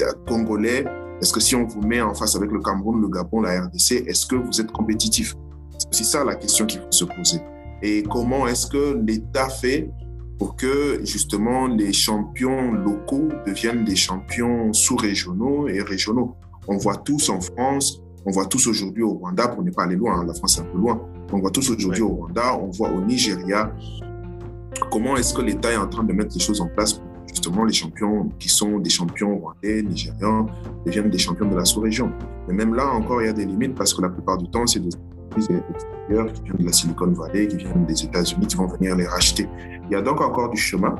euh, 0.00 0.12
congolais, 0.26 0.84
est-ce 1.20 1.32
que 1.32 1.40
si 1.40 1.54
on 1.54 1.64
vous 1.64 1.80
met 1.82 2.00
en 2.00 2.12
face 2.12 2.34
avec 2.34 2.50
le 2.50 2.60
Cameroun, 2.60 3.00
le 3.00 3.08
Gabon, 3.08 3.42
la 3.42 3.62
RDC, 3.62 4.04
est-ce 4.06 4.26
que 4.26 4.34
vous 4.34 4.60
êtes 4.60 4.72
compétitif? 4.72 5.34
C'est 5.94 6.02
ça 6.02 6.24
la 6.24 6.34
question 6.34 6.66
qu'il 6.66 6.80
faut 6.80 6.90
se 6.90 7.04
poser. 7.04 7.40
Et 7.80 8.02
comment 8.02 8.48
est-ce 8.48 8.66
que 8.66 9.00
l'État 9.06 9.48
fait 9.48 9.88
pour 10.40 10.56
que 10.56 10.98
justement 11.04 11.68
les 11.68 11.92
champions 11.92 12.72
locaux 12.72 13.28
deviennent 13.46 13.84
des 13.84 13.94
champions 13.94 14.72
sous-régionaux 14.72 15.68
et 15.68 15.80
régionaux? 15.82 16.34
On 16.66 16.78
voit 16.78 16.96
tous 16.96 17.28
en 17.28 17.40
France, 17.40 18.02
on 18.26 18.32
voit 18.32 18.46
tous 18.46 18.66
aujourd'hui 18.66 19.04
au 19.04 19.10
Rwanda, 19.10 19.46
pour 19.46 19.62
ne 19.62 19.70
pas 19.70 19.84
aller 19.84 19.94
loin, 19.94 20.18
hein, 20.18 20.24
la 20.26 20.34
France 20.34 20.58
est 20.58 20.62
un 20.62 20.64
peu 20.64 20.78
loin, 20.78 21.00
on 21.32 21.38
voit 21.38 21.52
tous 21.52 21.70
aujourd'hui 21.70 22.02
au 22.02 22.08
Rwanda, 22.08 22.58
on 22.58 22.70
voit 22.70 22.90
au 22.90 23.00
Nigeria. 23.00 23.72
Comment 24.90 25.16
est-ce 25.16 25.32
que 25.32 25.42
l'État 25.42 25.70
est 25.70 25.76
en 25.76 25.86
train 25.86 26.02
de 26.02 26.12
mettre 26.12 26.34
les 26.34 26.40
choses 26.40 26.60
en 26.60 26.66
place 26.66 26.94
pour 26.94 27.06
justement 27.28 27.64
les 27.64 27.72
champions 27.72 28.30
qui 28.40 28.48
sont 28.48 28.80
des 28.80 28.90
champions 28.90 29.38
rwandais, 29.38 29.82
nigérians, 29.82 30.46
deviennent 30.84 31.10
des 31.10 31.18
champions 31.18 31.48
de 31.48 31.54
la 31.54 31.64
sous-région? 31.64 32.10
Mais 32.48 32.54
même 32.54 32.74
là 32.74 32.88
encore, 32.88 33.22
il 33.22 33.26
y 33.26 33.30
a 33.30 33.32
des 33.32 33.46
limites 33.46 33.76
parce 33.76 33.94
que 33.94 34.02
la 34.02 34.08
plupart 34.08 34.38
du 34.38 34.48
temps, 34.50 34.66
c'est 34.66 34.80
des 34.80 34.90
qui 35.34 35.46
viennent 35.48 36.32
de 36.58 36.64
la 36.64 36.72
Silicon 36.72 37.12
Valley, 37.12 37.48
qui 37.48 37.56
viennent 37.56 37.86
des 37.86 38.04
États-Unis, 38.04 38.46
qui 38.46 38.56
vont 38.56 38.66
venir 38.66 38.96
les 38.96 39.06
racheter. 39.06 39.48
Il 39.84 39.92
y 39.92 39.94
a 39.96 40.02
donc 40.02 40.20
encore 40.20 40.50
du 40.50 40.56
chemin. 40.56 40.94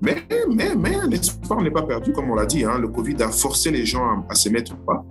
Mais, 0.00 0.16
mais, 0.52 0.74
mais 0.74 0.96
l'espoir 1.08 1.62
n'est 1.62 1.70
pas 1.70 1.82
perdu, 1.82 2.12
comme 2.12 2.30
on 2.30 2.34
l'a 2.34 2.46
dit. 2.46 2.64
Hein. 2.64 2.78
Le 2.78 2.88
Covid 2.88 3.22
a 3.22 3.28
forcé 3.28 3.70
les 3.70 3.86
gens 3.86 4.24
à, 4.28 4.34
se 4.34 4.48
mettre 4.48 4.76
pas 4.78 5.04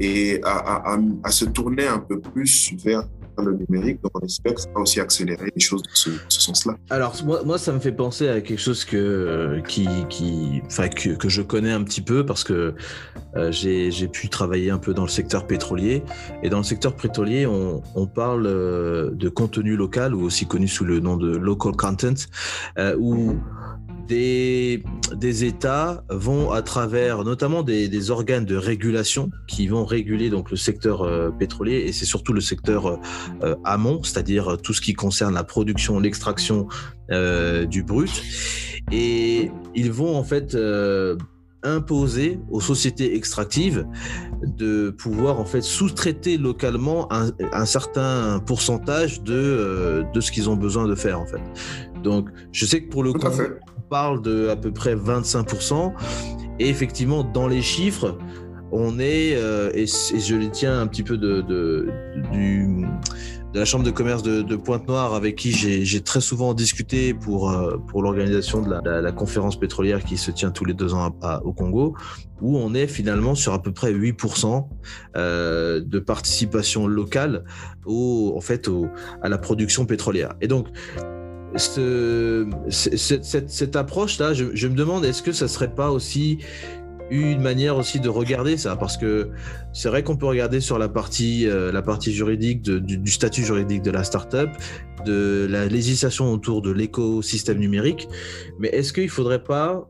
et 0.00 0.40
à, 0.44 0.98
se 1.30 1.44
tourner 1.44 1.86
un 1.86 1.98
peu 1.98 2.20
plus 2.20 2.72
vers 2.84 3.04
le 3.42 3.56
numérique. 3.68 4.00
Donc, 4.02 4.12
on 4.14 4.24
espère 4.24 4.54
que 4.54 4.60
ça 4.60 4.68
va 4.74 4.80
aussi 4.80 5.00
accélérer 5.00 5.50
les 5.54 5.60
choses 5.60 5.82
dans 5.82 5.94
ce, 5.94 6.10
sens-là. 6.28 6.76
Alors, 6.90 7.16
moi, 7.24 7.58
ça 7.58 7.72
me 7.72 7.80
fait 7.80 7.92
penser 7.92 8.28
à 8.28 8.40
quelque 8.40 8.60
chose 8.60 8.84
que, 8.84 9.60
enfin, 10.66 10.88
que, 10.88 11.28
je 11.28 11.42
connais 11.42 11.72
un 11.72 11.82
petit 11.82 12.00
peu 12.00 12.24
parce 12.24 12.44
que 12.44 12.74
euh, 13.36 13.50
j'ai 13.50 14.08
pu 14.08 14.28
travailler 14.28 14.70
un 14.70 14.78
peu 14.78 14.94
dans 14.94 15.02
le 15.02 15.08
secteur 15.08 15.46
pétrolier. 15.46 16.02
Et 16.42 16.48
dans 16.48 16.58
le 16.58 16.64
secteur 16.64 16.94
pétrolier, 16.94 17.46
on, 17.46 18.06
parle 18.06 18.46
euh, 18.46 19.10
de 19.10 19.28
contenu 19.28 19.76
local, 19.76 20.14
ou 20.14 20.22
aussi 20.22 20.46
connu 20.46 20.68
sous 20.68 20.84
le 20.84 21.00
nom 21.00 21.16
de 21.16 21.36
local 21.36 21.72
content, 21.76 22.14
euh, 22.78 22.94
où 22.98 23.36
des, 24.06 24.82
des 25.14 25.44
États 25.44 26.04
vont 26.10 26.50
à 26.52 26.62
travers 26.62 27.24
notamment 27.24 27.62
des, 27.62 27.88
des, 27.88 28.10
organes 28.10 28.44
de 28.44 28.56
régulation 28.56 29.30
qui 29.46 29.66
vont 29.66 29.84
réguler 29.84 30.30
donc 30.30 30.50
le 30.50 30.56
secteur 30.56 31.02
euh, 31.02 31.30
pétrolier 31.30 31.84
et 31.86 31.92
c'est 31.92 32.04
surtout 32.04 32.32
le 32.32 32.40
secteur 32.40 32.86
euh, 32.86 32.96
euh, 33.42 33.56
amont, 33.64 34.02
c'est-à-dire 34.02 34.58
tout 34.62 34.72
ce 34.72 34.80
qui 34.80 34.94
concerne 34.94 35.34
la 35.34 35.44
production, 35.44 35.98
l'extraction 35.98 36.68
du 37.68 37.82
brut. 37.82 38.22
Et 38.90 39.50
ils 39.74 39.92
vont 39.92 40.16
en 40.16 40.24
fait 40.24 40.56
imposer 41.62 42.38
aux 42.50 42.60
sociétés 42.60 43.14
extractives 43.14 43.86
de 44.42 44.90
pouvoir 44.90 45.38
en 45.38 45.44
fait 45.44 45.60
sous-traiter 45.60 46.38
localement 46.38 47.12
un, 47.12 47.30
un, 47.52 47.66
certain 47.66 48.40
pourcentage 48.46 49.22
de, 49.22 50.04
de 50.12 50.20
ce 50.20 50.32
qu'ils 50.32 50.48
ont 50.48 50.56
besoin 50.56 50.86
de 50.86 50.94
faire 50.94 51.20
en 51.20 51.26
fait. 51.26 51.40
Donc 52.02 52.28
je 52.52 52.64
sais 52.64 52.82
que 52.82 52.88
pour 52.90 53.02
le 53.02 53.12
coup, 53.12 53.26
parle 53.88 54.22
de 54.22 54.48
à 54.48 54.56
peu 54.56 54.72
près 54.72 54.94
25%. 54.94 55.92
Et 56.60 56.68
effectivement, 56.68 57.24
dans 57.24 57.48
les 57.48 57.62
chiffres, 57.62 58.16
on 58.72 58.98
est, 58.98 59.36
euh, 59.36 59.70
et, 59.72 59.86
je 59.86 60.34
les 60.34 60.50
tiens 60.50 60.80
un 60.80 60.86
petit 60.86 61.02
peu 61.02 61.16
de, 61.16 61.42
de, 61.42 61.88
la 63.54 63.64
Chambre 63.64 63.84
de 63.84 63.92
commerce 63.92 64.24
de, 64.24 64.56
Pointe-Noire, 64.56 65.14
avec 65.14 65.36
qui 65.36 65.52
j'ai 65.52 66.00
très 66.00 66.20
souvent 66.20 66.54
discuté 66.54 67.14
pour, 67.14 67.52
euh, 67.52 67.76
pour 67.76 68.02
l'organisation 68.02 68.62
de 68.62 68.68
la, 68.68 69.12
conférence 69.12 69.58
pétrolière 69.58 70.02
qui 70.02 70.16
se 70.16 70.32
tient 70.32 70.50
tous 70.50 70.64
les 70.64 70.74
deux 70.74 70.92
ans 70.92 71.16
au 71.44 71.52
Congo, 71.52 71.94
où 72.40 72.58
on 72.58 72.74
est 72.74 72.88
finalement 72.88 73.36
sur 73.36 73.52
à 73.52 73.62
peu 73.62 73.72
près 73.72 73.92
8% 73.92 74.66
euh, 75.16 75.80
de 75.80 75.98
participation 76.00 76.88
locale 76.88 77.44
au, 77.86 78.34
en 78.36 78.40
fait, 78.40 78.68
à 79.22 79.28
la 79.28 79.38
production 79.38 79.86
pétrolière. 79.86 80.34
Et 80.40 80.48
donc, 80.48 80.66
ce, 81.56 82.46
cette, 82.68 83.76
approche-là, 83.76 84.32
je, 84.34 84.66
me 84.68 84.74
demande, 84.74 85.04
est-ce 85.04 85.22
que 85.22 85.32
ça 85.32 85.48
serait 85.48 85.74
pas 85.74 85.90
aussi 85.90 86.38
une 87.10 87.40
manière 87.40 87.76
aussi 87.76 88.00
de 88.00 88.08
regarder 88.08 88.56
ça? 88.56 88.76
Parce 88.76 88.96
que 88.96 89.30
c'est 89.72 89.88
vrai 89.88 90.02
qu'on 90.02 90.16
peut 90.16 90.26
regarder 90.26 90.60
sur 90.60 90.78
la 90.78 90.88
partie, 90.88 91.46
euh, 91.46 91.72
juridique 92.00 92.62
du, 92.62 93.10
statut 93.10 93.44
juridique 93.44 93.82
de 93.82 93.90
la 93.90 94.04
startup, 94.04 94.50
de 95.04 95.46
la 95.48 95.66
législation 95.66 96.32
autour 96.32 96.62
de 96.62 96.70
l'écosystème 96.70 97.58
numérique, 97.58 98.08
mais 98.58 98.68
est-ce 98.68 98.92
qu'il 98.92 99.10
faudrait 99.10 99.44
pas 99.44 99.88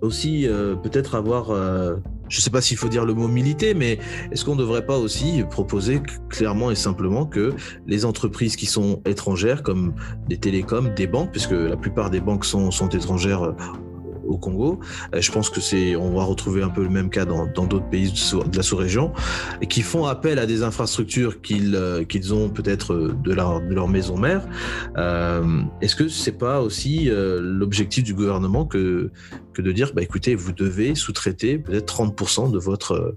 aussi 0.00 0.48
euh, 0.48 0.74
peut-être 0.74 1.14
avoir, 1.14 1.50
euh, 1.50 1.96
je 2.32 2.38
ne 2.38 2.40
sais 2.40 2.50
pas 2.50 2.62
s'il 2.62 2.78
faut 2.78 2.88
dire 2.88 3.04
le 3.04 3.12
mot 3.12 3.28
militer, 3.28 3.74
mais 3.74 3.98
est-ce 4.30 4.46
qu'on 4.46 4.54
ne 4.54 4.60
devrait 4.60 4.86
pas 4.86 4.96
aussi 4.96 5.44
proposer 5.50 6.00
clairement 6.30 6.70
et 6.70 6.74
simplement 6.74 7.26
que 7.26 7.54
les 7.86 8.06
entreprises 8.06 8.56
qui 8.56 8.64
sont 8.64 9.02
étrangères, 9.04 9.62
comme 9.62 9.94
des 10.28 10.38
télécoms, 10.38 10.94
des 10.96 11.06
banques, 11.06 11.30
puisque 11.30 11.52
la 11.52 11.76
plupart 11.76 12.08
des 12.08 12.20
banques 12.20 12.46
sont, 12.46 12.70
sont 12.70 12.88
étrangères 12.88 13.42
euh, 13.42 13.52
au 14.26 14.38
Congo. 14.38 14.80
Euh, 15.14 15.20
je 15.20 15.32
pense 15.32 15.50
que 15.50 15.60
c'est, 15.60 15.96
on 15.96 16.14
va 16.14 16.24
retrouver 16.24 16.62
un 16.62 16.68
peu 16.68 16.82
le 16.82 16.88
même 16.88 17.10
cas 17.10 17.24
dans, 17.24 17.46
d'autres 17.46 17.88
pays 17.88 18.10
de 18.10 18.56
la 18.56 18.62
sous-région, 18.62 19.12
qui 19.68 19.82
font 19.82 20.06
appel 20.06 20.38
à 20.38 20.46
des 20.46 20.62
infrastructures 20.62 21.40
qu'ils, 21.40 21.74
euh, 21.74 22.04
qu'ils 22.04 22.34
ont 22.34 22.48
peut-être 22.48 22.92
euh, 22.92 23.14
de 23.24 23.32
leur, 23.32 23.60
de 23.60 23.74
leur 23.74 23.88
maison 23.88 24.16
mère. 24.16 24.46
est-ce 25.80 25.96
que 25.96 26.08
c'est 26.08 26.38
pas 26.38 26.60
aussi 26.60 27.08
l'objectif 27.10 28.04
du 28.04 28.14
gouvernement 28.14 28.64
que, 28.64 29.10
que 29.52 29.62
de 29.62 29.72
dire, 29.72 29.92
bah, 29.94 30.02
écoutez, 30.02 30.34
vous 30.34 30.52
devez 30.52 30.94
sous-traiter 30.94 31.58
peut-être 31.58 32.02
30% 32.04 32.50
de 32.50 32.58
votre 32.58 33.16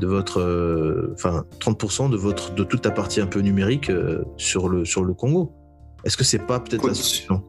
de 0.00 0.06
votre, 0.06 1.10
enfin 1.14 1.44
30% 1.58 2.10
de 2.10 2.16
votre, 2.16 2.54
de 2.54 2.62
toute 2.62 2.84
la 2.84 2.92
partie 2.92 3.20
un 3.20 3.26
peu 3.26 3.40
numérique 3.40 3.90
sur 4.36 4.68
le 4.68 4.84
sur 4.84 5.04
le 5.04 5.12
Congo? 5.12 5.52
Est-ce 6.04 6.16
que 6.16 6.24
c'est 6.24 6.46
pas 6.46 6.60
peut-être 6.60 6.86
la 6.86 6.94
solution? 6.94 7.42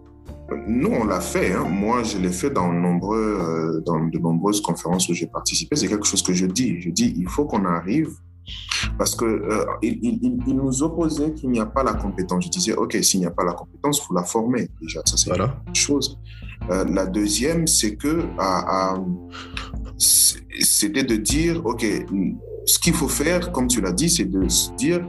Nous, 0.68 0.90
on 0.90 1.06
l'a 1.06 1.22
fait. 1.22 1.54
Hein. 1.54 1.66
Moi, 1.70 2.04
je 2.04 2.18
l'ai 2.18 2.32
fait 2.32 2.50
dans, 2.50 2.72
nombreux, 2.72 3.38
euh, 3.40 3.82
dans 3.86 4.00
de 4.00 4.18
nombreuses 4.18 4.62
conférences 4.62 5.10
où 5.10 5.14
j'ai 5.14 5.28
participé. 5.28 5.76
C'est 5.76 5.88
quelque 5.88 6.06
chose 6.06 6.22
que 6.22 6.34
je 6.34 6.46
dis. 6.46 6.80
Je 6.82 6.90
dis, 6.90 7.14
il 7.18 7.28
faut 7.28 7.46
qu'on 7.46 7.66
arrive 7.66 8.10
parce 8.98 9.16
que 9.16 9.26
euh, 9.26 9.66
il, 9.82 10.40
nous 10.48 10.84
opposait 10.84 11.34
qu'il 11.34 11.52
n'y 11.52 11.60
a 11.60 11.66
pas 11.66 11.84
la 11.84 11.94
compétence. 11.94 12.46
Je 12.46 12.50
disais, 12.50 12.74
ok, 12.74 12.98
s'il 13.02 13.20
n'y 13.20 13.26
a 13.26 13.32
pas 13.32 13.44
la 13.44 13.54
compétence, 13.54 14.02
faut 14.02 14.14
la 14.14 14.24
former. 14.24 14.70
Déjà, 14.82 15.02
ça 15.06 15.18
c'est 15.18 15.30
voilà. 15.30 15.56
une 15.68 15.76
chose. 15.76 16.18
Euh, 16.70 16.86
la 16.86 17.06
deuxième, 17.06 17.68
c'est 17.68 17.96
que 17.96 18.24
c'était 19.98 21.04
de 21.04 21.16
dire, 21.16 21.66
ok, 21.66 21.86
ce 22.66 22.80
qu'il 22.80 22.94
faut 22.94 23.08
faire, 23.08 23.52
comme 23.52 23.68
tu 23.68 23.82
l'as 23.82 23.92
dit, 23.92 24.10
c'est 24.10 24.26
de 24.26 24.48
se 24.48 24.72
dire, 24.74 25.06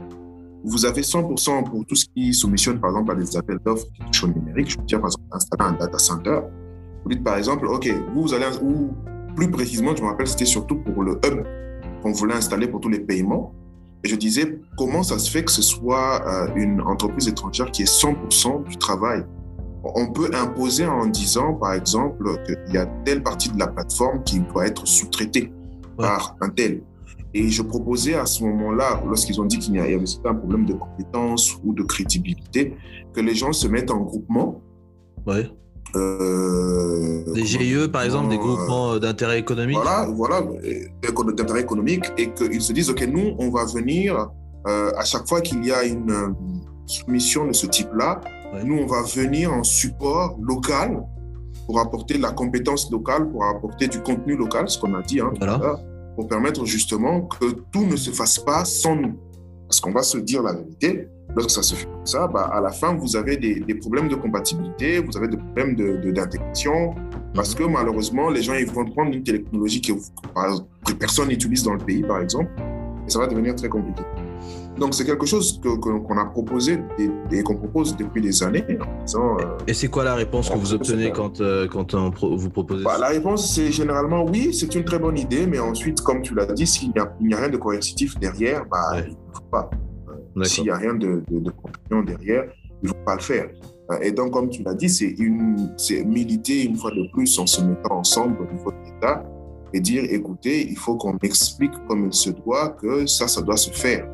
vous 0.63 0.85
avez 0.85 1.01
100% 1.01 1.69
pour 1.69 1.85
tout 1.85 1.95
ce 1.95 2.05
qui 2.05 2.33
soumissionne, 2.33 2.79
par 2.79 2.91
exemple, 2.91 3.11
à 3.11 3.15
des 3.15 3.35
appels 3.35 3.59
d'offres 3.65 3.85
qui 3.93 4.03
touchent 4.05 4.23
au 4.23 4.27
numérique. 4.27 4.69
Je 4.69 4.77
veux 4.77 4.85
dire, 4.85 4.99
par 4.99 5.07
exemple, 5.07 5.25
installer 5.31 5.63
un 5.63 5.71
data 5.73 5.97
center. 5.97 6.39
Vous 7.03 7.09
dites, 7.09 7.23
par 7.23 7.37
exemple, 7.37 7.65
OK, 7.67 7.89
vous, 8.13 8.21
vous 8.21 8.33
allez, 8.33 8.45
ou 8.61 8.91
plus 9.35 9.49
précisément, 9.49 9.95
je 9.95 10.03
me 10.03 10.07
rappelle, 10.07 10.27
c'était 10.27 10.45
surtout 10.45 10.75
pour 10.75 11.03
le 11.03 11.19
hub 11.25 11.45
qu'on 12.01 12.11
voulait 12.11 12.35
installer 12.35 12.67
pour 12.67 12.79
tous 12.79 12.89
les 12.89 12.99
paiements. 12.99 13.53
Et 14.03 14.09
je 14.09 14.15
disais, 14.15 14.59
comment 14.77 15.03
ça 15.03 15.19
se 15.19 15.29
fait 15.29 15.43
que 15.43 15.51
ce 15.51 15.61
soit 15.61 16.25
euh, 16.27 16.47
une 16.55 16.81
entreprise 16.81 17.27
étrangère 17.27 17.69
qui 17.71 17.83
est 17.83 17.91
100% 17.91 18.67
du 18.67 18.77
travail? 18.77 19.23
On 19.83 20.11
peut 20.11 20.29
imposer 20.33 20.85
en 20.85 21.07
disant, 21.07 21.53
par 21.53 21.73
exemple, 21.73 22.23
qu'il 22.45 22.73
y 22.73 22.77
a 22.77 22.85
telle 23.03 23.23
partie 23.23 23.49
de 23.49 23.57
la 23.57 23.67
plateforme 23.67 24.23
qui 24.23 24.39
doit 24.39 24.67
être 24.67 24.87
sous-traitée 24.87 25.51
par 25.97 26.35
un 26.41 26.49
tel. 26.49 26.83
Et 27.33 27.49
je 27.49 27.61
proposais 27.61 28.15
à 28.15 28.25
ce 28.25 28.43
moment-là, 28.43 29.01
lorsqu'ils 29.05 29.39
ont 29.39 29.45
dit 29.45 29.57
qu'il 29.57 29.75
y 29.75 29.79
avait 29.79 29.97
un 30.25 30.35
problème 30.35 30.65
de 30.65 30.73
compétence 30.73 31.57
ou 31.63 31.73
de 31.73 31.83
crédibilité, 31.83 32.75
que 33.13 33.21
les 33.21 33.35
gens 33.35 33.53
se 33.53 33.67
mettent 33.67 33.91
en 33.91 34.01
groupement. 34.01 34.61
Ouais. 35.25 35.49
Euh, 35.95 37.23
des 37.33 37.45
GIE, 37.45 37.87
par 37.91 38.03
exemple, 38.03 38.29
des 38.29 38.37
groupements 38.37 38.93
euh, 38.93 38.99
d'intérêt 38.99 39.39
économique. 39.39 39.77
Voilà, 39.81 40.07
voilà, 40.11 40.41
d'intérêt 41.33 41.61
économique, 41.61 42.05
et 42.17 42.31
qu'ils 42.31 42.61
se 42.61 42.73
disent, 42.73 42.89
OK, 42.89 43.05
nous, 43.07 43.35
on 43.39 43.49
va 43.49 43.65
venir, 43.65 44.29
euh, 44.67 44.91
à 44.97 45.05
chaque 45.05 45.27
fois 45.27 45.41
qu'il 45.41 45.65
y 45.65 45.71
a 45.71 45.83
une 45.83 46.35
soumission 46.85 47.47
de 47.47 47.53
ce 47.53 47.65
type-là, 47.65 48.19
nous, 48.65 48.77
on 48.77 48.87
va 48.87 49.03
venir 49.03 49.53
en 49.53 49.63
support 49.63 50.37
local 50.41 51.01
pour 51.65 51.79
apporter 51.79 52.17
la 52.17 52.31
compétence 52.31 52.91
locale, 52.91 53.29
pour 53.29 53.45
apporter 53.45 53.87
du 53.87 54.01
contenu 54.01 54.35
local, 54.35 54.67
ce 54.67 54.77
qu'on 54.77 54.93
a 54.95 55.01
dit. 55.01 55.21
Hein, 55.21 55.31
voilà 55.39 55.79
pour 56.15 56.27
permettre 56.27 56.65
justement 56.65 57.21
que 57.21 57.45
tout 57.71 57.85
ne 57.85 57.95
se 57.95 58.11
fasse 58.11 58.39
pas 58.39 58.65
sans 58.65 58.95
nous. 58.95 59.17
Parce 59.67 59.79
qu'on 59.79 59.91
va 59.91 60.03
se 60.03 60.17
dire 60.17 60.43
la 60.43 60.53
vérité, 60.53 61.07
lorsque 61.35 61.51
ça 61.51 61.63
se 61.63 61.75
fait 61.75 61.85
comme 61.85 62.05
ça, 62.05 62.27
bah, 62.27 62.49
à 62.51 62.59
la 62.59 62.71
fin, 62.71 62.93
vous 62.93 63.15
avez 63.15 63.37
des, 63.37 63.61
des, 63.61 63.75
problèmes 63.75 64.09
de 64.09 64.15
compatibilité, 64.15 64.99
vous 64.99 65.15
avez 65.17 65.29
des 65.29 65.37
problèmes 65.37 65.75
d'intégration, 65.75 66.93
de, 66.93 67.21
parce 67.33 67.55
que 67.55 67.63
malheureusement, 67.63 68.29
les 68.29 68.41
gens 68.41 68.53
ils 68.53 68.65
vont 68.65 68.85
prendre 68.85 69.13
une 69.13 69.23
technologie 69.23 69.81
que 69.81 70.93
personne 70.93 71.29
n'utilise 71.29 71.63
dans 71.63 71.73
le 71.73 71.79
pays, 71.79 72.01
par 72.01 72.21
exemple, 72.21 72.51
et 73.07 73.09
ça 73.09 73.19
va 73.19 73.27
devenir 73.27 73.55
très 73.55 73.69
compliqué. 73.69 74.03
Donc, 74.77 74.93
c'est 74.93 75.05
quelque 75.05 75.25
chose 75.25 75.59
qu'on 75.61 75.77
que, 75.77 76.19
a 76.19 76.25
proposé 76.25 76.79
et, 76.97 77.43
qu'on 77.43 77.55
propose 77.55 77.95
depuis 77.95 78.21
des 78.21 78.41
années. 78.43 78.65
Euh, 78.69 79.57
et 79.67 79.73
c'est 79.73 79.89
quoi 79.89 80.03
la 80.03 80.15
réponse 80.15 80.49
que 80.49 80.57
vous 80.57 80.73
obtenez 80.73 81.11
quand, 81.11 81.41
euh, 81.41 81.67
quand 81.67 81.93
on 81.93 82.09
vous 82.09 82.49
proposez 82.49 82.83
bah, 82.83 82.97
La 82.99 83.09
réponse, 83.09 83.53
c'est 83.53 83.71
généralement 83.71 84.23
oui, 84.23 84.53
c'est 84.53 84.73
une 84.73 84.85
très 84.85 84.99
bonne 84.99 85.17
idée, 85.17 85.45
mais 85.45 85.59
ensuite, 85.59 86.01
comme 86.01 86.21
tu 86.21 86.33
l'as 86.33 86.45
dit, 86.45 86.65
s'il 86.65 86.91
n'y 86.91 86.99
a, 86.99 87.03
a, 87.03 87.39
rien 87.39 87.49
de 87.49 87.57
coercitif 87.57 88.17
derrière, 88.17 88.65
bah, 88.65 89.01
il 89.05 89.11
ne 89.11 89.33
faut 89.33 89.41
pas. 89.51 89.69
Euh, 90.37 90.43
s'il 90.43 90.63
n'y 90.63 90.69
a 90.69 90.77
rien 90.77 90.93
de, 90.93 91.21
de, 91.29 92.01
derrière, 92.05 92.45
il 92.81 92.87
ne 92.87 92.87
faut 92.89 93.05
pas 93.05 93.15
le 93.15 93.21
faire. 93.21 93.49
Et 94.01 94.13
donc, 94.13 94.31
comme 94.31 94.49
tu 94.49 94.63
l'as 94.63 94.73
dit, 94.73 94.89
c'est 94.89 96.03
militer 96.05 96.63
une 96.63 96.77
fois 96.77 96.91
de 96.91 97.11
plus 97.11 97.37
en 97.39 97.45
se 97.45 97.61
mettant 97.61 97.97
ensemble 97.97 98.37
au 98.39 98.53
niveau 98.53 98.71
de 98.71 98.77
l'État 98.85 99.21
et 99.73 99.81
dire, 99.81 100.05
écoutez, 100.09 100.65
il 100.69 100.77
faut 100.77 100.95
qu'on 100.95 101.17
explique 101.21 101.73
comme 101.89 102.05
il 102.05 102.13
se 102.13 102.29
doit 102.29 102.69
que 102.69 103.05
ça, 103.05 103.27
ça 103.27 103.41
doit 103.41 103.57
se 103.57 103.69
faire 103.71 104.07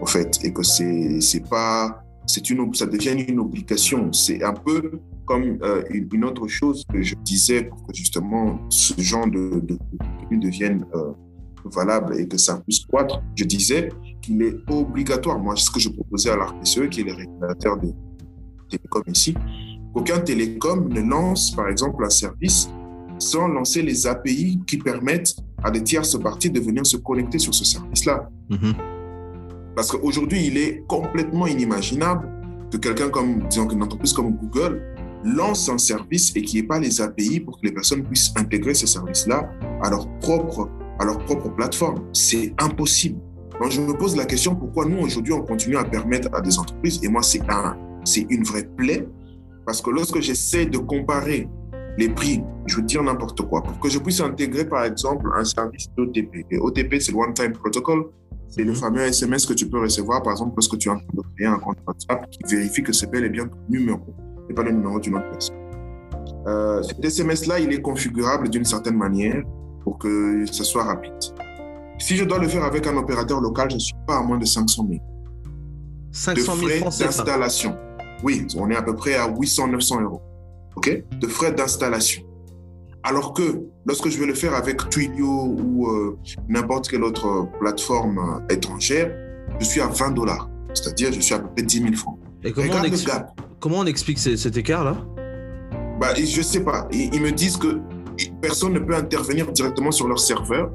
en 0.00 0.06
fait, 0.06 0.38
et 0.44 0.52
que 0.52 0.62
c'est 0.62 1.48
pas 1.48 2.02
c'est 2.26 2.50
une 2.50 2.74
ça 2.74 2.86
devient 2.86 3.24
une 3.28 3.38
obligation. 3.38 4.12
C'est 4.12 4.42
un 4.42 4.52
peu 4.52 5.00
comme 5.24 5.58
euh, 5.62 5.82
une, 5.90 6.24
autre 6.24 6.46
chose 6.48 6.84
que 6.92 7.02
je 7.02 7.14
disais 7.22 7.64
pour 7.64 7.86
que 7.86 7.94
justement 7.94 8.58
ce 8.68 9.00
genre 9.00 9.26
de, 9.26 9.60
de, 9.60 9.78
de 10.30 10.36
devienne 10.36 10.84
euh, 10.94 11.12
valable 11.64 12.18
et 12.18 12.26
que 12.26 12.36
ça 12.36 12.58
puisse 12.58 12.84
croître. 12.86 13.22
Je 13.34 13.44
disais 13.44 13.90
qu'il 14.22 14.42
est 14.42 14.56
obligatoire, 14.68 15.38
moi, 15.38 15.56
ce 15.56 15.70
que 15.70 15.80
je 15.80 15.88
proposais 15.88 16.30
à 16.30 16.36
l'ARPCE, 16.36 16.88
qui 16.90 17.00
est 17.00 17.04
le 17.04 17.14
régulateur 17.14 17.76
des 17.78 17.92
télécoms 18.70 19.02
ici, 19.08 19.34
qu'aucun 19.92 20.20
télécom 20.20 20.88
ne 20.88 21.00
lance, 21.00 21.52
par 21.52 21.68
exemple, 21.68 22.04
un 22.04 22.10
service 22.10 22.68
sans 23.18 23.48
lancer 23.48 23.82
les 23.82 24.06
API 24.06 24.60
qui 24.66 24.78
permettent 24.78 25.34
à 25.64 25.70
des 25.70 25.82
tierces 25.82 26.18
parties 26.20 26.50
de 26.50 26.60
venir 26.60 26.86
se 26.86 26.98
connecter 26.98 27.38
sur 27.38 27.54
ce 27.54 27.64
service-là. 27.64 28.28
Mm-hmm. 28.50 28.95
Parce 29.76 29.92
qu'aujourd'hui, 29.92 30.46
il 30.46 30.56
est 30.56 30.84
complètement 30.88 31.46
inimaginable 31.46 32.26
que 32.72 32.78
quelqu'un 32.78 33.10
comme, 33.10 33.46
disons, 33.48 33.68
une 33.68 33.82
entreprise 33.82 34.14
comme 34.14 34.32
Google 34.32 34.82
lance 35.22 35.68
un 35.68 35.76
service 35.76 36.34
et 36.34 36.42
qu'il 36.42 36.60
n'y 36.60 36.64
ait 36.64 36.68
pas 36.68 36.78
les 36.78 37.00
API 37.00 37.40
pour 37.40 37.60
que 37.60 37.66
les 37.66 37.72
personnes 37.72 38.02
puissent 38.02 38.32
intégrer 38.36 38.72
ces 38.72 38.86
services-là 38.86 39.50
à 39.82 39.90
leur 39.90 40.08
propre, 40.20 40.70
à 40.98 41.04
leur 41.04 41.18
propre 41.18 41.50
plateforme. 41.50 42.02
C'est 42.14 42.54
impossible. 42.58 43.20
Donc, 43.60 43.70
je 43.70 43.80
me 43.82 43.92
pose 43.92 44.16
la 44.16 44.24
question 44.24 44.54
pourquoi 44.54 44.86
nous, 44.86 44.98
aujourd'hui, 44.98 45.34
on 45.34 45.42
continue 45.42 45.76
à 45.76 45.84
permettre 45.84 46.34
à 46.34 46.40
des 46.40 46.58
entreprises, 46.58 47.00
et 47.02 47.08
moi, 47.08 47.22
c'est 47.22 47.42
un, 47.50 47.76
c'est 48.04 48.26
une 48.30 48.44
vraie 48.44 48.68
plaie, 48.76 49.06
parce 49.66 49.82
que 49.82 49.90
lorsque 49.90 50.20
j'essaie 50.20 50.66
de 50.66 50.78
comparer 50.78 51.48
les 51.98 52.08
prix, 52.08 52.42
je 52.66 52.76
veux 52.76 52.82
dire 52.82 53.02
n'importe 53.02 53.42
quoi, 53.42 53.62
pour 53.62 53.78
que 53.78 53.88
je 53.88 53.98
puisse 53.98 54.20
intégrer, 54.20 54.66
par 54.66 54.84
exemple, 54.84 55.26
un 55.34 55.44
service 55.44 55.88
d'OTP. 55.96 56.46
Et 56.50 56.58
OTP, 56.58 56.96
c'est 57.00 57.12
le 57.12 57.18
One 57.18 57.34
Time 57.34 57.52
Protocol. 57.52 58.06
C'est 58.48 58.64
le 58.64 58.74
fameux 58.74 59.02
SMS 59.02 59.44
que 59.44 59.52
tu 59.52 59.68
peux 59.68 59.80
recevoir, 59.80 60.22
par 60.22 60.32
exemple, 60.32 60.54
lorsque 60.56 60.78
tu 60.78 60.88
es 60.88 60.92
en 60.92 60.98
train 60.98 61.06
de 61.12 61.22
créer 61.36 61.46
un 61.46 61.58
compte 61.58 61.78
WhatsApp 61.86 62.30
qui 62.30 62.54
vérifie 62.54 62.82
que 62.82 62.92
c'est 62.92 63.10
bel 63.10 63.24
et 63.24 63.28
bien 63.28 63.46
ton 63.46 63.58
numéro 63.68 64.14
et 64.48 64.54
pas 64.54 64.62
le 64.62 64.72
numéro 64.72 65.00
d'une 65.00 65.16
autre 65.16 65.30
personne. 65.30 65.56
Euh, 66.46 66.82
cet 66.82 67.04
SMS-là, 67.04 67.58
il 67.58 67.72
est 67.72 67.82
configurable 67.82 68.48
d'une 68.48 68.64
certaine 68.64 68.96
manière 68.96 69.42
pour 69.82 69.98
que 69.98 70.44
ce 70.46 70.64
soit 70.64 70.84
rapide. 70.84 71.12
Si 71.98 72.16
je 72.16 72.24
dois 72.24 72.38
le 72.38 72.48
faire 72.48 72.64
avec 72.64 72.86
un 72.86 72.96
opérateur 72.96 73.40
local, 73.40 73.70
je 73.70 73.76
ne 73.76 73.80
suis 73.80 73.96
pas 74.06 74.18
à 74.18 74.22
moins 74.22 74.38
de 74.38 74.44
500 74.44 74.86
000. 74.88 75.00
500 76.12 76.54
000 76.56 76.66
de 76.66 76.72
frais 76.74 77.04
d'installation. 77.04 77.76
Oui, 78.22 78.46
on 78.56 78.70
est 78.70 78.76
à 78.76 78.82
peu 78.82 78.94
près 78.94 79.14
à 79.14 79.28
800-900 79.28 80.02
euros. 80.02 80.22
OK? 80.76 81.04
De 81.20 81.26
frais 81.26 81.52
d'installation. 81.52 82.22
Alors 83.06 83.32
que 83.32 83.60
lorsque 83.86 84.08
je 84.08 84.18
vais 84.18 84.26
le 84.26 84.34
faire 84.34 84.52
avec 84.52 84.90
Twilio 84.90 85.28
ou 85.28 85.86
euh, 85.86 86.18
n'importe 86.48 86.88
quelle 86.88 87.04
autre 87.04 87.46
plateforme 87.60 88.18
euh, 88.18 88.52
étrangère, 88.52 89.12
je 89.60 89.64
suis 89.64 89.80
à 89.80 89.86
20 89.86 90.10
dollars. 90.10 90.50
C'est-à-dire, 90.74 91.12
je 91.12 91.20
suis 91.20 91.32
à 91.32 91.38
peu 91.38 91.46
près 91.54 91.62
10 91.62 91.82
000 91.82 91.94
francs. 91.94 92.18
Et 92.42 92.50
comment, 92.50 92.74
on 92.80 92.82
explique, 92.82 93.14
comment 93.60 93.78
on 93.78 93.86
explique 93.86 94.18
cet 94.18 94.56
écart-là? 94.56 94.96
Bah, 96.00 96.14
Je 96.16 96.38
ne 96.38 96.42
sais 96.42 96.64
pas. 96.64 96.88
Ils, 96.90 97.22
me 97.22 97.30
disent 97.30 97.56
que 97.56 97.78
personne 98.42 98.72
ne 98.72 98.80
peut 98.80 98.96
intervenir 98.96 99.52
directement 99.52 99.92
sur 99.92 100.08
leur 100.08 100.18
serveur. 100.18 100.72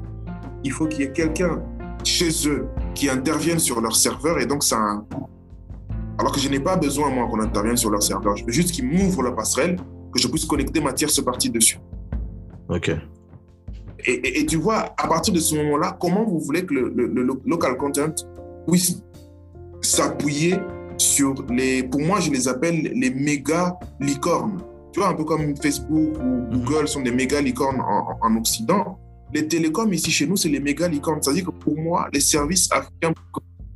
Il 0.64 0.72
faut 0.72 0.86
qu'il 0.86 1.00
y 1.00 1.02
ait 1.04 1.12
quelqu'un 1.12 1.62
chez 2.02 2.30
eux 2.48 2.66
qui 2.94 3.10
intervienne 3.10 3.58
sur 3.58 3.78
leur 3.82 3.94
serveur 3.94 4.40
et 4.40 4.46
donc 4.46 4.64
ça 4.64 4.78
a 4.78 4.80
un 4.80 5.00
coût. 5.00 5.28
Alors 6.18 6.32
que 6.32 6.40
je 6.40 6.48
n'ai 6.48 6.60
pas 6.60 6.76
besoin, 6.76 7.10
moi, 7.10 7.28
qu'on 7.30 7.40
intervienne 7.40 7.76
sur 7.76 7.90
leur 7.90 8.02
serveur. 8.02 8.38
Je 8.38 8.46
veux 8.46 8.52
juste 8.52 8.70
qu'ils 8.70 8.86
m'ouvrent 8.86 9.22
la 9.22 9.32
passerelle, 9.32 9.76
que 10.14 10.18
je 10.18 10.28
puisse 10.28 10.46
connecter 10.46 10.80
ma 10.80 10.94
tierce 10.94 11.22
partie 11.22 11.50
dessus. 11.50 11.78
Ok. 12.72 12.90
Et, 14.04 14.46
tu 14.46 14.56
vois, 14.56 14.94
à 14.96 15.06
partir 15.06 15.32
de 15.32 15.38
ce 15.38 15.54
moment-là, 15.54 15.96
comment 16.00 16.24
vous 16.24 16.40
voulez 16.40 16.64
que 16.64 16.74
le, 16.74 17.22
local 17.46 17.76
content 17.76 18.12
puisse 18.66 19.00
s'appuyer 19.80 20.56
sur 20.96 21.34
les, 21.50 21.84
pour 21.84 22.00
moi, 22.00 22.18
je 22.18 22.30
les 22.30 22.48
appelle 22.48 22.92
les 22.94 23.10
méga 23.10 23.78
licornes. 24.00 24.60
Tu 24.92 25.00
vois, 25.00 25.10
un 25.10 25.14
peu 25.14 25.24
comme 25.24 25.56
Facebook 25.56 26.16
ou 26.18 26.24
mhm. 26.24 26.64
Google 26.64 26.88
sont 26.88 27.02
des 27.02 27.12
méga 27.12 27.40
licornes 27.40 27.80
en, 27.80 28.36
Occident. 28.36 28.98
Les 29.32 29.46
télécoms 29.46 29.92
ici 29.92 30.10
chez 30.10 30.26
nous, 30.26 30.36
c'est 30.36 30.48
les 30.48 30.60
méga 30.60 30.88
licornes. 30.88 31.22
C'est-à-dire 31.22 31.46
que 31.46 31.50
pour 31.50 31.78
moi, 31.78 32.08
les 32.12 32.20
services 32.20 32.70
africains, 32.72 33.14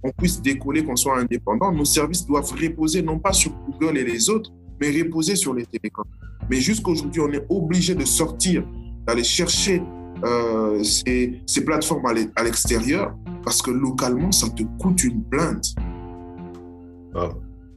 qu'on 0.03 0.11
puisse 0.11 0.43
décoller, 0.43 0.85
qu'on 0.85 0.97
soit 0.97 1.19
indépendant, 1.19 1.71
nos 1.73 1.85
services 1.85 2.27
doivent 2.27 2.53
reposer 2.53 3.01
non 3.01 3.19
pas 3.19 3.33
sur 3.33 3.53
Google 3.53 3.99
et 3.99 4.05
les 4.05 4.29
autres, 4.29 4.51
mais 4.81 4.91
reposer 4.91 5.37
sur 5.37 5.55
les 5.55 5.65
télécoms. 5.67 6.05
Mais 6.51 6.61
jusqu'aujourd'hui, 6.61 7.21
on 7.21 7.33
est 7.33 7.47
obligé 7.49 7.95
de 7.95 8.05
sortir 8.05 8.65
d'aller 9.07 9.25
chercher 9.25 9.83
euh, 10.25 10.83
ces, 10.83 11.41
ces, 11.47 11.65
plateformes 11.65 12.07
à 12.07 12.43
l'extérieur 12.43 13.15
parce 13.45 13.63
que 13.63 13.71
localement, 13.71 14.33
ça 14.33 14.49
te 14.49 14.63
coûte 14.81 15.05
une 15.05 15.21
blinde. 15.21 15.63
Ah. 17.15 17.29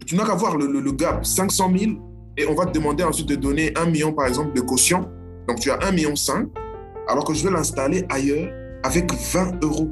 Tu 0.06 0.16
n'as 0.16 0.26
qu'à 0.26 0.36
voir 0.36 0.58
le, 0.58 0.66
le, 0.66 0.92
gap, 0.92 1.26
500 1.26 1.72
000, 1.78 1.92
et 2.38 2.48
on 2.48 2.56
va 2.56 2.66
te 2.66 2.72
demander 2.72 3.04
ensuite 3.04 3.30
de 3.30 3.36
donner 3.36 3.72
1 3.78 3.86
million, 3.86 4.14
par 4.14 4.26
exemple, 4.26 4.56
de 4.56 4.62
caution. 4.62 5.08
Donc, 5.48 5.60
tu 5.60 5.70
as 5.70 5.78
1 5.86 5.92
million 5.92 6.16
5, 6.16 6.48
alors 7.08 7.24
que 7.24 7.34
je 7.34 7.44
vais 7.44 7.52
l'installer 7.52 8.06
ailleurs 8.10 8.52
avec 8.84 9.14
20 9.14 9.64
euros. 9.64 9.90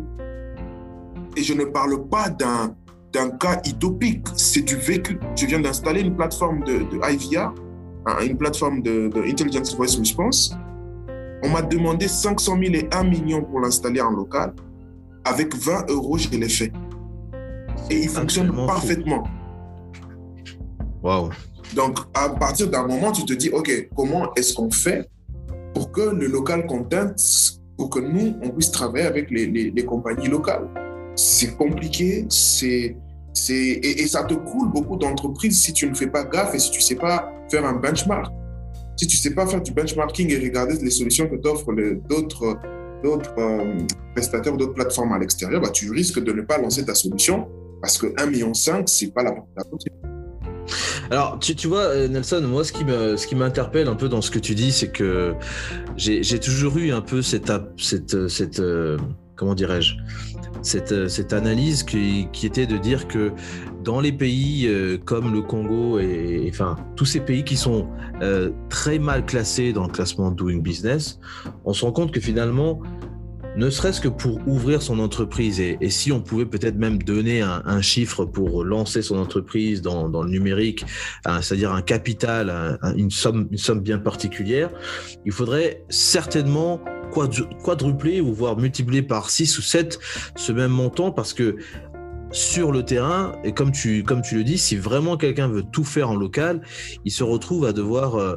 Et 1.35 1.43
je 1.43 1.53
ne 1.53 1.65
parle 1.65 2.07
pas 2.09 2.29
d'un 2.29 2.75
d'un 3.13 3.29
cas 3.29 3.61
utopique, 3.65 4.27
c'est 4.35 4.61
du 4.61 4.75
vécu. 4.75 5.17
Je 5.35 5.45
viens 5.45 5.59
d'installer 5.59 6.01
une 6.01 6.15
plateforme 6.15 6.63
de, 6.65 6.79
de 6.79 6.99
IVR, 7.09 7.53
hein, 8.05 8.15
une 8.21 8.37
plateforme 8.37 8.81
de, 8.81 9.07
de 9.07 9.21
Intelligence 9.21 9.75
Voice 9.75 9.97
Response, 9.97 10.55
on 11.43 11.49
m'a 11.49 11.61
demandé 11.61 12.07
500 12.07 12.57
000 12.59 12.73
et 12.75 12.89
1 12.91 13.03
million 13.03 13.43
pour 13.43 13.59
l'installer 13.59 14.01
en 14.01 14.11
local. 14.11 14.53
Avec 15.23 15.55
20 15.55 15.89
euros, 15.89 16.17
je 16.17 16.29
l'ai 16.29 16.49
fait. 16.49 16.71
Et 17.89 17.99
il 18.03 18.09
fonctionne 18.09 18.53
parfaitement. 18.65 19.23
Waouh. 21.03 21.29
Donc, 21.75 21.99
à 22.13 22.29
partir 22.29 22.69
d'un 22.69 22.87
moment, 22.87 23.11
tu 23.11 23.25
te 23.25 23.33
dis, 23.33 23.49
OK, 23.49 23.89
comment 23.95 24.33
est-ce 24.35 24.53
qu'on 24.53 24.71
fait 24.71 25.09
pour 25.73 25.91
que 25.91 26.01
le 26.01 26.27
local 26.27 26.65
content, 26.65 27.11
pour 27.77 27.89
que 27.89 27.99
nous, 27.99 28.35
on 28.41 28.49
puisse 28.49 28.71
travailler 28.71 29.05
avec 29.05 29.29
les, 29.29 29.45
les, 29.47 29.85
compagnies 29.85 30.29
locales? 30.29 30.67
C'est 31.15 31.55
compliqué, 31.57 32.25
c'est, 32.29 32.95
c'est, 33.33 33.53
et, 33.53 34.01
et 34.01 34.07
ça 34.07 34.23
te 34.23 34.33
coule 34.33 34.71
beaucoup 34.71 34.95
d'entreprises 34.95 35.61
si 35.61 35.73
tu 35.73 35.89
ne 35.89 35.93
fais 35.93 36.07
pas 36.07 36.23
gaffe 36.23 36.55
et 36.55 36.59
si 36.59 36.71
tu 36.71 36.79
ne 36.79 36.83
sais 36.83 36.95
pas 36.95 37.31
faire 37.49 37.65
un 37.65 37.73
benchmark 37.73 38.31
si 38.97 39.07
tu 39.07 39.15
ne 39.17 39.21
sais 39.21 39.33
pas 39.33 39.47
faire 39.47 39.61
du 39.61 39.71
benchmarking 39.71 40.31
et 40.31 40.37
regarder 40.37 40.75
les 40.81 40.91
solutions 40.91 41.27
que 41.27 41.35
t'offrent 41.35 41.73
d'autres 42.09 42.57
d'autres 43.03 43.33
euh, 43.37 43.77
prestataires, 44.15 44.57
d'autres 44.57 44.73
plateformes 44.73 45.13
à 45.13 45.19
l'extérieur, 45.19 45.61
bah, 45.61 45.69
tu 45.69 45.91
risques 45.91 46.19
de 46.19 46.31
ne 46.33 46.41
pas 46.41 46.57
lancer 46.57 46.83
ta 46.83 46.95
solution 46.95 47.47
parce 47.79 47.97
que 47.99 48.07
1,5 48.07 48.29
million, 48.29 48.53
ce 48.53 48.71
n'est 48.71 49.11
pas 49.11 49.21
la, 49.21 49.35
la 49.55 49.63
alors, 51.09 51.39
tu, 51.39 51.55
tu, 51.55 51.67
vois, 51.67 51.83
euh, 51.83 52.07
Nelson, 52.09 52.41
moi, 52.41 52.63
ce 52.65 52.73
qui 52.73 52.83
me, 52.83 53.15
ce 53.15 53.27
qui 53.27 53.35
m'interpelle 53.35 53.87
un 53.87 53.95
peu 53.95 54.09
dans 54.09 54.21
ce 54.21 54.29
que 54.29 54.39
tu 54.39 54.55
dis, 54.55 54.71
c'est 54.71 54.91
que 54.91 55.35
j'ai 55.95 56.39
toujours 56.39 56.77
eu 56.77 56.91
un 56.91 57.01
peu 57.01 57.21
cette, 57.21 57.51
cette, 57.77 58.27
cette 58.27 58.59
euh, 58.59 58.97
comment 59.35 59.55
dirais-je, 59.55 59.95
cette, 60.61 61.07
cette 61.07 61.33
analyse 61.33 61.83
qui, 61.83 62.27
était 62.43 62.67
de 62.67 62.77
dire 62.77 63.07
que 63.07 63.31
dans 63.83 63.99
les 63.99 64.11
pays 64.11 64.67
euh, 64.67 64.97
comme 64.97 65.33
le 65.33 65.41
Congo 65.41 65.99
et, 65.99 66.47
enfin 66.49 66.75
tous 66.95 67.05
ces 67.05 67.19
pays 67.19 67.43
qui 67.43 67.57
sont 67.57 67.87
euh, 68.21 68.51
très 68.69 68.99
mal 68.99 69.25
classés 69.25 69.73
dans 69.73 69.83
le 69.83 69.91
classement 69.91 70.31
Doing 70.31 70.59
Business, 70.59 71.19
on 71.65 71.73
se 71.73 71.85
rend 71.85 71.91
compte 71.91 72.11
que 72.11 72.19
finalement, 72.19 72.81
ne 73.55 73.71
serait-ce 73.71 73.99
que 73.99 74.07
pour 74.07 74.39
ouvrir 74.47 74.83
son 74.83 74.99
entreprise 74.99 75.59
et, 75.59 75.77
si 75.89 76.11
on 76.11 76.21
pouvait 76.21 76.45
peut-être 76.45 76.77
même 76.77 77.01
donner 77.01 77.41
un, 77.41 77.81
chiffre 77.81 78.23
pour 78.23 78.63
lancer 78.63 79.01
son 79.01 79.17
entreprise 79.17 79.81
dans, 79.81 80.07
le 80.07 80.29
numérique, 80.29 80.85
c'est-à-dire 81.41 81.71
un 81.73 81.81
capital, 81.81 82.77
une 82.95 83.09
somme 83.09 83.47
bien 83.81 83.97
particulière, 83.97 84.69
il 85.25 85.31
faudrait 85.31 85.83
certainement 85.89 86.79
quadrupler 87.63 88.21
ou 88.21 88.33
voire 88.33 88.57
multiplier 88.57 89.01
par 89.01 89.29
6 89.29 89.57
ou 89.57 89.61
7 89.61 89.99
ce 90.35 90.51
même 90.51 90.71
montant 90.71 91.11
parce 91.11 91.33
que 91.33 91.57
sur 92.37 92.71
le 92.71 92.83
terrain, 92.83 93.31
et 93.43 93.51
comme 93.51 93.71
tu, 93.71 94.03
comme 94.03 94.21
tu 94.21 94.35
le 94.35 94.43
dis, 94.43 94.59
si 94.59 94.75
vraiment 94.75 95.17
quelqu'un 95.17 95.47
veut 95.47 95.63
tout 95.63 95.83
faire 95.83 96.11
en 96.11 96.15
local, 96.15 96.61
il 97.03 97.11
se 97.11 97.23
retrouve 97.23 97.65
à 97.65 97.73
devoir 97.73 98.15
euh, 98.15 98.35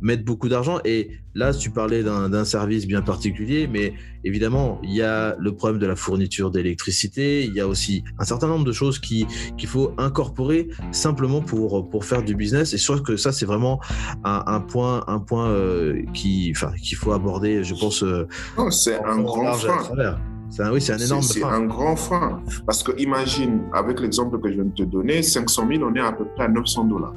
mettre 0.00 0.24
beaucoup 0.24 0.48
d'argent. 0.48 0.78
Et 0.86 1.10
là, 1.34 1.52
tu 1.52 1.70
parlais 1.70 2.02
d'un 2.02 2.44
service 2.46 2.86
bien 2.86 3.02
particulier, 3.02 3.68
mais 3.70 3.92
évidemment, 4.24 4.80
il 4.82 4.94
y 4.94 5.02
a 5.02 5.36
le 5.38 5.54
problème 5.54 5.78
de 5.78 5.86
la 5.86 5.96
fourniture 5.96 6.50
d'électricité, 6.50 7.44
il 7.44 7.54
y 7.54 7.60
a 7.60 7.68
aussi 7.68 8.04
un 8.18 8.24
certain 8.24 8.48
nombre 8.48 8.64
de 8.64 8.72
choses 8.72 8.98
qu'il 8.98 9.26
faut 9.66 9.92
incorporer 9.98 10.68
simplement 10.90 11.42
pour, 11.42 11.90
pour 11.90 12.06
faire 12.06 12.22
du 12.22 12.34
business. 12.34 12.72
Et 12.72 12.78
sûr 12.78 13.02
que 13.02 13.18
ça, 13.18 13.32
c'est 13.32 13.46
vraiment 13.46 13.80
un, 14.24 14.60
point, 14.60 15.04
un 15.08 15.18
point 15.18 15.50
euh, 15.50 16.02
qui, 16.14 16.54
qu'il 16.82 16.96
faut 16.96 17.12
aborder, 17.12 17.64
je 17.64 17.74
pense. 17.74 18.02
Euh, 18.02 18.26
c'est 18.70 18.98
un 19.04 19.20
grand 19.20 19.52
frein. 19.52 20.16
C'est 20.52 20.62
un, 20.64 20.70
oui, 20.70 20.82
c'est 20.82 20.92
un 20.92 20.98
énorme 20.98 21.22
C'est 21.22 21.42
un 21.42 21.64
grand 21.64 21.96
frein. 21.96 22.42
Parce 22.66 22.82
que 22.82 22.92
imagine, 23.00 23.62
avec 23.72 24.00
l'exemple 24.00 24.38
que 24.38 24.50
je 24.50 24.56
viens 24.56 24.64
de 24.64 24.74
te 24.74 24.82
donner, 24.82 25.22
500 25.22 25.66
000, 25.66 25.82
on 25.82 25.94
est 25.94 26.00
à 26.00 26.12
peu 26.12 26.26
près 26.26 26.44
à 26.44 26.48
900 26.48 26.84
dollars. 26.84 27.14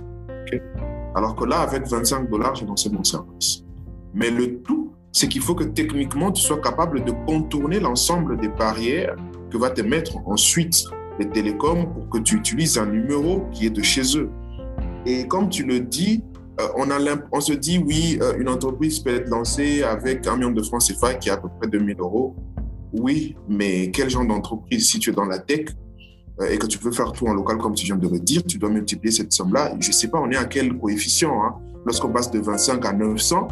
Alors 1.15 1.35
que 1.35 1.43
là, 1.43 1.59
avec 1.59 1.85
25 1.85 2.29
dollars, 2.29 2.55
j'ai 2.55 2.65
lancé 2.65 2.89
mon 2.89 3.03
service. 3.03 3.61
Mais 4.13 4.31
le 4.31 4.61
tout, 4.61 4.93
c'est 5.11 5.27
qu'il 5.27 5.41
faut 5.41 5.53
que 5.53 5.65
techniquement, 5.65 6.31
tu 6.31 6.41
sois 6.41 6.61
capable 6.61 7.03
de 7.03 7.11
contourner 7.27 7.81
l'ensemble 7.81 8.39
des 8.39 8.47
barrières 8.47 9.17
que 9.51 9.57
va 9.57 9.69
te 9.69 9.81
mettre 9.81 10.15
ensuite 10.25 10.85
les 11.19 11.27
télécoms 11.27 11.93
pour 11.93 12.07
que 12.07 12.19
tu 12.19 12.37
utilises 12.37 12.77
un 12.77 12.85
numéro 12.85 13.47
qui 13.51 13.65
est 13.65 13.69
de 13.69 13.81
chez 13.81 14.17
eux. 14.17 14.29
Et 15.05 15.27
comme 15.27 15.49
tu 15.49 15.65
le 15.65 15.81
dis, 15.81 16.23
euh, 16.61 16.67
on, 16.77 16.89
a 16.89 16.99
on 17.33 17.41
se 17.41 17.51
dit, 17.51 17.83
oui, 17.85 18.17
euh, 18.21 18.37
une 18.39 18.47
entreprise 18.47 18.99
peut 18.99 19.13
être 19.13 19.27
lancée 19.27 19.83
avec 19.83 20.25
un 20.25 20.37
million 20.37 20.51
de 20.51 20.61
francs 20.61 20.83
CFA 20.83 21.15
qui 21.15 21.27
est 21.27 21.33
à 21.33 21.37
peu 21.37 21.49
près 21.59 21.67
2000 21.69 21.99
euros. 21.99 22.33
Oui, 22.97 23.35
mais 23.49 23.91
quel 23.91 24.09
genre 24.09 24.25
d'entreprise 24.25 24.89
Si 24.89 24.99
tu 24.99 25.09
es 25.09 25.13
dans 25.13 25.25
la 25.25 25.39
tech 25.39 25.67
euh, 26.41 26.49
et 26.49 26.57
que 26.57 26.65
tu 26.65 26.77
veux 26.79 26.91
faire 26.91 27.11
tout 27.11 27.27
en 27.27 27.33
local, 27.33 27.57
comme 27.57 27.73
tu 27.73 27.85
viens 27.85 27.97
de 27.97 28.07
le 28.07 28.19
dire, 28.19 28.43
tu 28.43 28.57
dois 28.57 28.69
multiplier 28.69 29.11
cette 29.11 29.33
somme-là. 29.33 29.75
Je 29.79 29.89
ne 29.89 29.93
sais 29.93 30.07
pas, 30.07 30.19
on 30.19 30.29
est 30.31 30.37
à 30.37 30.45
quel 30.45 30.77
coefficient 30.77 31.43
hein? 31.43 31.55
Lorsqu'on 31.85 32.09
passe 32.09 32.31
de 32.31 32.39
25 32.39 32.83
à 32.85 32.93
900, 32.93 33.47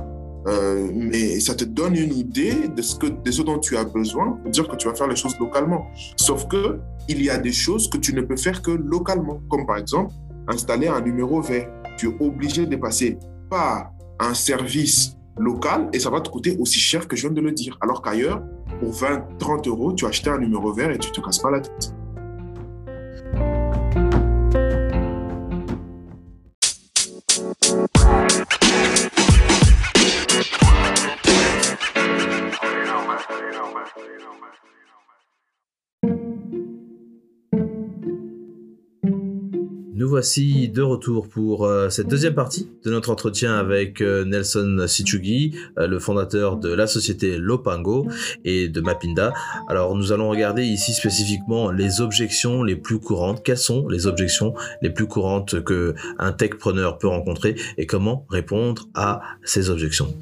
euh, 0.47 0.89
mais 0.93 1.39
ça 1.39 1.55
te 1.55 1.63
donne 1.63 1.95
une 1.95 2.13
idée 2.13 2.67
de 2.67 2.81
ce, 2.81 3.41
dont 3.43 3.59
tu 3.59 3.77
as 3.77 3.83
besoin 3.83 4.31
pour 4.31 4.51
dire 4.51 4.67
que 4.67 4.75
tu 4.75 4.87
vas 4.87 4.95
faire 4.95 5.07
les 5.07 5.15
choses 5.15 5.37
localement. 5.39 5.87
Sauf 6.17 6.47
que 6.47 6.79
il 7.07 7.21
y 7.21 7.29
a 7.29 7.37
des 7.37 7.51
choses 7.51 7.89
que 7.89 7.97
tu 7.97 8.13
ne 8.13 8.21
peux 8.21 8.37
faire 8.37 8.61
que 8.61 8.71
localement, 8.71 9.41
comme 9.49 9.65
par 9.65 9.77
exemple 9.77 10.13
installer 10.47 10.87
un 10.87 11.01
numéro 11.01 11.41
vert. 11.41 11.69
Tu 11.97 12.09
es 12.09 12.15
obligé 12.19 12.65
de 12.65 12.75
passer 12.75 13.17
par 13.49 13.91
un 14.19 14.33
service 14.33 15.15
local 15.37 15.89
et 15.93 15.99
ça 15.99 16.09
va 16.09 16.21
te 16.21 16.29
coûter 16.29 16.57
aussi 16.59 16.79
cher 16.79 17.07
que 17.07 17.15
je 17.15 17.27
viens 17.27 17.31
de 17.31 17.41
le 17.41 17.51
dire. 17.51 17.77
Alors 17.81 18.01
qu'ailleurs, 18.01 18.41
pour 18.83 18.91
20, 18.91 19.37
30 19.39 19.67
euros, 19.67 19.93
tu 19.93 20.05
achètes 20.05 20.27
un 20.27 20.39
numéro 20.39 20.73
vert 20.73 20.91
et 20.91 20.97
tu 20.97 21.11
te 21.11 21.21
casses 21.21 21.39
pas 21.39 21.51
la 21.51 21.61
tête. 21.61 21.93
Voici 40.05 40.69
de 40.69 40.81
retour 40.81 41.27
pour 41.27 41.65
euh, 41.65 41.89
cette 41.89 42.07
deuxième 42.07 42.33
partie 42.33 42.69
de 42.83 42.91
notre 42.91 43.11
entretien 43.11 43.55
avec 43.55 44.01
euh, 44.01 44.25
Nelson 44.25 44.85
Sichugi, 44.87 45.55
euh, 45.77 45.87
le 45.87 45.99
fondateur 45.99 46.57
de 46.57 46.73
la 46.73 46.87
société 46.87 47.37
Lopango 47.37 48.07
et 48.43 48.69
de 48.69 48.81
Mapinda. 48.81 49.33
Alors 49.67 49.95
nous 49.95 50.11
allons 50.11 50.29
regarder 50.29 50.65
ici 50.65 50.93
spécifiquement 50.93 51.71
les 51.71 52.01
objections 52.01 52.63
les 52.63 52.75
plus 52.75 52.99
courantes. 52.99 53.43
Quelles 53.43 53.57
sont 53.57 53.87
les 53.87 54.07
objections 54.07 54.53
les 54.81 54.89
plus 54.89 55.07
courantes 55.07 55.63
que 55.63 55.95
un 56.17 56.31
techpreneur 56.31 56.97
peut 56.97 57.07
rencontrer 57.07 57.55
et 57.77 57.85
comment 57.85 58.25
répondre 58.29 58.87
à 58.95 59.21
ces 59.43 59.69
objections? 59.69 60.13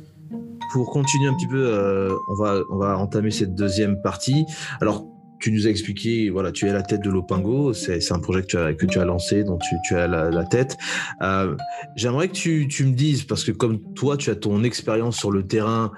Pour 0.74 0.90
continuer 0.92 1.28
un 1.28 1.34
petit 1.34 1.48
peu, 1.48 2.16
on 2.30 2.36
va 2.36 2.62
on 2.72 2.78
va 2.78 2.98
entamer 2.98 3.32
cette 3.32 3.56
deuxième 3.56 4.02
partie. 4.02 4.46
Alors 4.80 5.06
tu 5.42 5.52
nous 5.52 5.68
as 5.68 5.72
expliqué, 5.72 6.30
voilà, 6.30 6.52
tu 6.52 6.68
es 6.68 6.72
la 6.72 6.84
tête 6.84 7.04
de 7.04 7.10
Lopingo, 7.10 7.74
c'est 7.74 8.12
un 8.12 8.20
projet 8.20 8.44
que 8.44 8.86
tu 8.86 9.00
as, 9.00 9.06
lancé, 9.06 9.44
dont 9.44 9.58
tu, 9.58 9.76
tu 9.84 9.96
as 9.96 10.08
la, 10.08 10.44
tête. 10.46 10.78
Euh, 11.22 11.56
J'aimerais 11.96 12.28
que 12.28 12.34
tu, 12.34 12.86
me 12.86 12.94
dises, 12.94 13.24
parce 13.24 13.44
que 13.44 13.52
comme 13.52 13.82
toi, 13.94 14.18
tu 14.18 14.30
as 14.30 14.36
ton 14.36 14.64
expérience 14.64 15.18
sur 15.18 15.32
le 15.32 15.46
terrain 15.46 15.92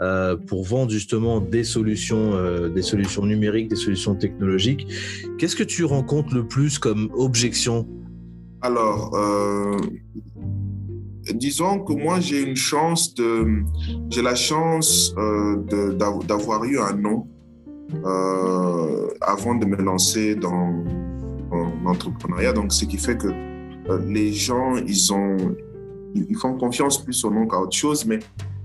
euh, 0.00 0.36
pour 0.36 0.64
vendre 0.64 0.90
justement 0.90 1.40
des 1.40 1.64
solutions, 1.64 2.34
euh, 2.34 2.68
des 2.68 2.82
solutions 2.82 3.24
numériques, 3.24 3.68
des 3.68 3.76
solutions 3.76 4.16
technologiques, 4.16 4.86
qu'est-ce 5.38 5.56
que 5.56 5.64
tu 5.64 5.84
rencontres 5.84 6.34
le 6.34 6.46
plus 6.46 6.78
comme 6.78 7.10
objection? 7.14 7.86
Alors, 8.62 9.16
disons 11.32 11.78
que 11.80 11.92
moi, 11.92 12.18
j'ai 12.18 12.42
une 12.42 12.56
chance 12.56 13.14
de, 13.14 13.62
j'ai 14.10 14.22
la 14.22 14.34
chance 14.34 15.14
d'avoir 16.26 16.64
eu 16.64 16.80
un 16.80 16.94
nom 16.94 17.28
euh, 18.04 19.08
avant 19.22 19.54
de 19.54 19.64
me 19.64 19.76
lancer 19.76 20.34
dans, 20.34 20.84
l'entrepreneuriat. 21.82 22.52
Donc, 22.52 22.72
ce 22.72 22.84
qui 22.84 22.98
fait 22.98 23.16
que 23.16 23.28
euh, 23.28 23.98
les 24.06 24.32
gens, 24.32 24.76
ils, 24.76 25.12
ont, 25.12 25.36
ils 26.14 26.36
font 26.36 26.54
confiance 26.58 27.02
plus 27.02 27.24
au 27.24 27.30
nom 27.30 27.46
qu'à 27.46 27.58
autre 27.58 27.76
chose. 27.76 28.04
Mais 28.04 28.18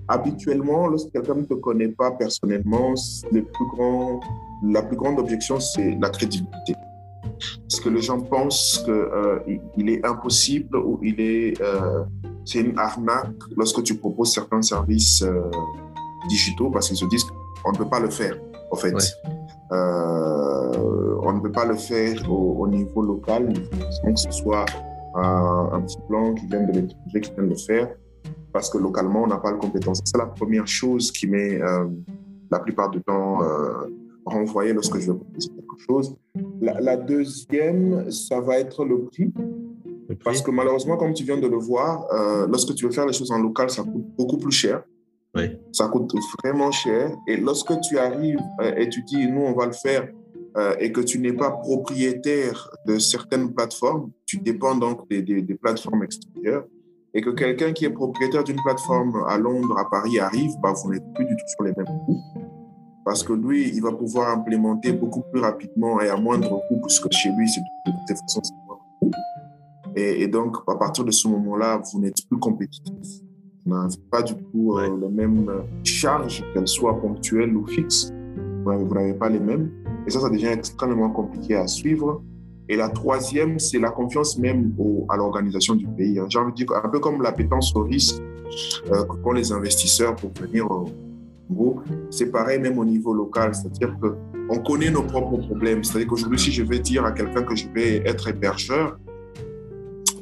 habituellement, 0.10 0.88
lorsque 0.88 1.12
quelqu'un 1.12 1.36
ne 1.36 1.44
te 1.44 1.54
connaît 1.54 1.88
pas 1.88 2.12
personnellement, 2.12 2.94
la 3.32 4.82
plus 4.82 4.98
grande 4.98 5.20
objection, 5.20 5.60
c'est 5.60 5.98
la 6.02 6.10
crédibilité. 6.10 6.76
Parce 7.70 7.80
que 7.82 7.90
les 7.90 8.02
gens 8.02 8.20
pensent 8.20 8.82
qu'il 8.84 8.94
euh, 8.94 9.40
est 9.78 10.06
impossible 10.06 10.76
ou 10.78 11.00
il 11.02 11.20
est, 11.20 11.54
c'est 12.44 12.60
une 12.60 12.78
arnaque 12.78 13.32
lorsque 13.56 13.82
tu 13.84 13.96
proposes 13.96 14.34
certains 14.34 14.62
services 14.62 15.24
digitaux 16.28 16.70
parce 16.70 16.90
qu'ils 16.90 16.98
se 16.98 17.06
disent 17.06 17.26
qu'on 17.64 17.72
ne 17.72 17.78
peut 17.78 17.90
pas 17.90 18.02
le 18.02 18.10
faire 18.10 18.36
en 18.74 18.76
fait. 18.76 18.96
Euh, 19.72 21.16
on 21.22 21.34
ne 21.34 21.40
peut 21.40 21.52
pas 21.52 21.66
le 21.66 21.76
faire 21.76 22.30
au, 22.30 22.68
niveau 22.68 23.02
local, 23.02 23.54
il 23.54 24.14
que 24.14 24.20
ce 24.20 24.32
soit 24.32 24.66
un, 25.16 25.82
petit 25.82 25.98
plan 26.08 26.34
qui 26.34 26.48
vient 26.48 26.64
de 26.64 26.72
l'étranger 26.72 27.22
qui 27.22 27.32
vient 27.34 27.44
de 27.44 27.50
le 27.50 27.56
faire, 27.56 27.96
parce 28.52 28.70
que 28.70 28.78
localement, 28.78 29.24
on 29.24 29.28
n'a 29.28 29.38
pas 29.38 29.52
la 29.52 29.58
compétence. 29.58 30.02
C'est 30.04 30.18
la 30.18 30.26
première 30.26 30.68
chose 30.68 31.12
qui 31.12 31.28
m'est 31.28 31.62
euh, 31.62 31.86
la 32.52 32.60
plupart 32.60 32.90
du 32.90 33.02
temps 33.02 33.44
euh, 33.44 33.88
renvoyée 34.26 34.74
lorsque 34.74 34.98
je 35.00 35.12
veux 35.12 35.18
proposer 35.18 35.50
quelque 35.50 35.80
chose. 35.88 36.16
La, 36.62 36.98
deuxième, 36.98 38.12
ça 38.12 38.40
va 38.42 38.60
être 38.60 38.86
le 38.86 39.06
prix. 39.06 39.32
Parce 40.24 40.42
que 40.42 40.52
malheureusement, 40.52 40.98
comme 40.98 41.14
tu 41.14 41.24
viens 41.24 41.38
de 41.38 41.48
le 41.48 41.58
voir, 41.58 42.06
lorsque 42.48 42.76
tu 42.76 42.86
veux 42.86 42.92
faire 42.92 43.06
les 43.06 43.14
choses 43.14 43.32
en 43.32 43.40
local, 43.40 43.70
ça 43.70 43.84
coûte 43.84 44.06
beaucoup 44.18 44.38
plus 44.38 44.52
cher. 44.52 44.84
Ça 45.72 45.88
coûte 45.88 46.14
vraiment 46.44 46.72
cher. 46.72 47.12
Et 47.28 47.38
lorsque 47.38 47.80
tu 47.82 47.98
arrives 47.98 48.40
euh, 48.62 48.76
et 48.76 48.90
tu 48.90 49.02
dis, 49.04 49.28
nous, 49.28 49.42
on 49.42 49.54
va 49.54 49.66
le 49.66 49.72
faire, 49.72 50.08
euh, 50.56 50.76
et 50.80 50.92
que 50.92 51.02
tu 51.02 51.18
n'es 51.18 51.34
pas 51.34 51.50
propriétaire 51.50 52.70
de 52.86 53.00
certaines 53.00 53.52
plateformes, 53.54 54.12
tu 54.28 54.38
dépends 54.38 54.76
donc 54.76 55.10
des, 55.10 55.58
plateformes 55.60 56.04
extérieures, 56.04 56.66
et 57.16 57.22
que 57.22 57.32
quelqu'un 57.32 57.74
qui 57.74 57.86
est 57.86 57.90
propriétaire 57.90 58.44
d'une 58.44 58.62
plateforme 58.64 59.24
à 59.28 59.38
Londres, 59.40 59.76
à 59.80 59.90
Paris 59.90 60.20
arrive, 60.20 60.52
bah, 60.62 60.74
vous 60.74 60.92
n'êtes 60.92 61.14
plus 61.16 61.26
du 61.26 61.36
tout 61.36 61.48
sur 61.48 61.64
les 61.64 61.74
mêmes 61.76 61.88
coûts. 62.06 62.22
Parce 63.04 63.24
que 63.24 63.34
lui, 63.34 63.70
il 63.74 63.82
va 63.82 63.92
pouvoir 63.92 64.30
implémenter 64.30 64.94
beaucoup 64.94 65.24
plus 65.32 65.42
rapidement 65.42 66.00
et 66.00 66.10
à 66.10 66.16
moindre 66.16 66.62
coût, 66.68 66.80
puisque 66.86 67.12
chez 67.12 67.30
lui, 67.32 67.50
c'est 67.50 67.62
de 67.62 67.92
toute 68.08 68.20
façon, 68.20 68.42
c'est 68.44 68.54
moindre 68.68 68.86
coût. 69.00 69.12
Et, 69.96 70.22
et 70.22 70.28
donc, 70.28 70.58
à 70.68 70.76
partir 70.76 71.04
de 71.04 71.12
ce 71.12 71.28
moment-là, 71.28 71.82
vous 71.92 72.00
n'êtes 72.00 72.28
plus 72.30 72.40
compétitif 72.40 73.23
n'a 73.66 73.88
pas 74.12 74.22
du 74.22 74.36
tout 74.36 74.78
euh, 74.78 74.98
les 75.02 75.10
mêmes 75.10 75.50
charges, 75.84 76.44
qu'elles 76.54 76.68
soient 76.68 77.00
ponctuelles 77.00 77.56
ou 77.56 77.66
fixes. 77.68 78.12
Vous 78.66 78.94
n'avez 78.94 79.14
pas 79.14 79.30
les 79.30 79.40
mêmes. 79.40 79.72
Et 80.08 80.10
ça, 80.10 80.20
ça 80.20 80.30
devient 80.30 80.48
extrêmement 80.48 81.10
compliqué 81.10 81.56
à 81.56 81.68
suivre. 81.68 82.22
Et 82.70 82.78
la 82.78 82.90
troisième, 82.90 83.60
c'est 83.60 83.80
la 83.80 83.92
confiance 83.92 84.38
même 84.38 84.74
au, 84.78 85.06
à 85.10 85.18
l'organisation 85.18 85.76
du 85.76 85.86
pays. 85.88 86.18
Hein. 86.20 86.26
J'ai 86.30 86.40
envie 86.40 86.52
de 86.52 86.58
dire, 86.58 86.68
un 86.84 86.88
peu 86.88 87.00
comme 87.00 87.22
l'appétence 87.22 87.76
au 87.76 87.84
risque 87.84 88.22
euh, 88.92 89.04
qu'ont 89.04 89.34
les 89.34 89.52
investisseurs 89.52 90.16
pour 90.16 90.32
venir 90.34 90.70
au 90.72 90.86
gros. 91.52 91.82
C'est 92.10 92.32
pareil 92.32 92.60
même 92.60 92.78
au 92.78 92.86
niveau 92.86 93.14
local. 93.14 93.54
C'est-à-dire 93.54 93.98
qu'on 94.00 94.60
connaît 94.60 94.92
nos 94.92 95.04
propres 95.04 95.38
problèmes. 95.46 95.84
C'est-à-dire 95.84 96.08
qu'aujourd'hui, 96.08 96.40
si 96.40 96.52
je 96.52 96.64
vais 96.64 96.80
dire 96.80 97.06
à 97.06 97.12
quelqu'un 97.12 97.44
que 97.44 97.56
je 97.56 97.68
vais 97.70 97.98
être 98.08 98.30
hébergeur, 98.30 98.98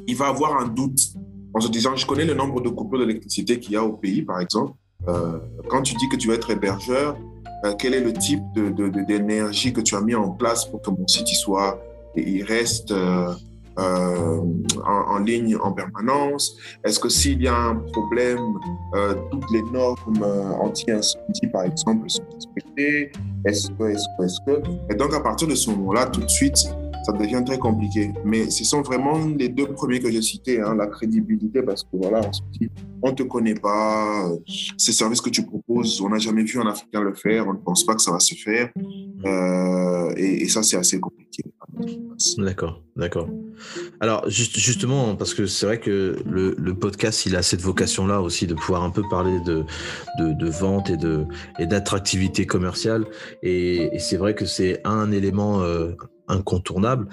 il 0.06 0.16
va 0.16 0.28
avoir 0.28 0.60
un 0.60 0.66
doute 0.66 1.14
en 1.54 1.60
se 1.60 1.68
disant, 1.68 1.96
je 1.96 2.06
connais 2.06 2.24
le 2.24 2.34
nombre 2.34 2.60
de 2.60 2.68
coupures 2.68 3.00
d'électricité 3.00 3.58
qu'il 3.58 3.72
y 3.72 3.76
a 3.76 3.84
au 3.84 3.92
pays, 3.92 4.22
par 4.22 4.40
exemple. 4.40 4.72
Euh, 5.08 5.38
quand 5.68 5.82
tu 5.82 5.94
dis 5.94 6.08
que 6.08 6.16
tu 6.16 6.28
vas 6.28 6.34
être 6.34 6.50
hébergeur, 6.50 7.16
euh, 7.64 7.74
quel 7.78 7.94
est 7.94 8.00
le 8.00 8.12
type 8.12 8.42
d'énergie 9.06 9.72
que 9.72 9.80
tu 9.80 9.94
as 9.94 10.00
mis 10.00 10.14
en 10.14 10.30
place 10.30 10.64
pour 10.64 10.80
que 10.80 10.90
mon 10.90 11.06
site 11.06 11.28
soit, 11.28 11.80
il 12.14 12.42
reste 12.44 12.92
euh, 12.92 13.32
en, 13.76 15.18
ligne 15.18 15.56
en 15.56 15.72
permanence? 15.72 16.56
Est-ce 16.84 16.98
que 16.98 17.08
s'il 17.08 17.42
y 17.42 17.48
a 17.48 17.56
un 17.56 17.76
problème, 17.76 18.40
toutes 19.30 19.50
les 19.50 19.62
normes 19.72 20.24
anti-incendie, 20.60 21.46
par 21.52 21.64
exemple, 21.64 22.08
sont 22.08 22.22
respectées? 22.34 23.12
Est-ce 23.44 23.70
que, 23.70 23.84
est-ce 23.84 24.06
que, 24.18 24.24
est-ce 24.24 24.38
que? 24.46 24.92
Et 24.92 24.94
donc, 24.94 25.14
à 25.14 25.20
partir 25.20 25.48
de 25.48 25.54
ce 25.54 25.70
moment-là, 25.70 26.06
tout 26.06 26.20
de 26.20 26.30
suite, 26.30 26.74
ça 27.02 27.12
devient 27.12 27.42
très 27.44 27.58
compliqué. 27.58 28.12
Mais 28.24 28.50
ce 28.50 28.64
sont 28.64 28.82
vraiment 28.82 29.18
les 29.26 29.48
deux 29.48 29.66
premiers 29.66 30.00
que 30.00 30.10
j'ai 30.10 30.22
cités, 30.22 30.60
hein, 30.60 30.74
la 30.74 30.86
crédibilité, 30.86 31.62
parce 31.62 31.82
que 31.82 31.90
voilà, 31.92 32.20
on 32.26 32.32
se 32.32 32.42
dit, 32.52 32.68
on 33.02 33.10
ne 33.10 33.14
te 33.14 33.22
connaît 33.24 33.54
pas, 33.54 34.30
euh, 34.30 34.38
ces 34.78 34.92
services 34.92 35.20
que 35.20 35.30
tu 35.30 35.44
proposes, 35.44 36.00
on 36.00 36.08
n'a 36.08 36.18
jamais 36.18 36.44
vu 36.44 36.60
un 36.60 36.66
Africain 36.66 37.02
le 37.02 37.14
faire, 37.14 37.48
on 37.48 37.54
ne 37.54 37.58
pense 37.58 37.84
pas 37.84 37.94
que 37.94 38.02
ça 38.02 38.12
va 38.12 38.20
se 38.20 38.34
faire. 38.34 38.70
Euh, 39.24 40.12
et, 40.16 40.48
ça, 40.48 40.62
c'est 40.62 40.76
assez 40.76 41.00
compliqué. 41.00 41.42
D'accord, 42.38 42.82
d'accord. 42.96 43.28
Alors, 44.00 44.28
justement, 44.28 45.16
parce 45.16 45.34
que 45.34 45.46
c'est 45.46 45.66
vrai 45.66 45.80
que 45.80 46.16
le, 46.26 46.74
podcast, 46.74 47.26
il 47.26 47.36
a 47.36 47.42
cette 47.42 47.60
vocation-là 47.60 48.20
aussi 48.20 48.46
de 48.46 48.54
pouvoir 48.54 48.82
un 48.82 48.90
peu 48.90 49.02
parler 49.08 49.38
de, 49.40 49.64
de, 50.18 50.48
vente 50.48 50.90
et 50.90 51.66
d'attractivité 51.66 52.46
commerciale. 52.46 53.06
Et, 53.42 53.98
c'est 53.98 54.16
vrai 54.16 54.34
que 54.34 54.44
c'est 54.44 54.80
un 54.84 55.10
élément 55.10 55.62
euh, 55.62 55.92
incontournable 56.28 57.08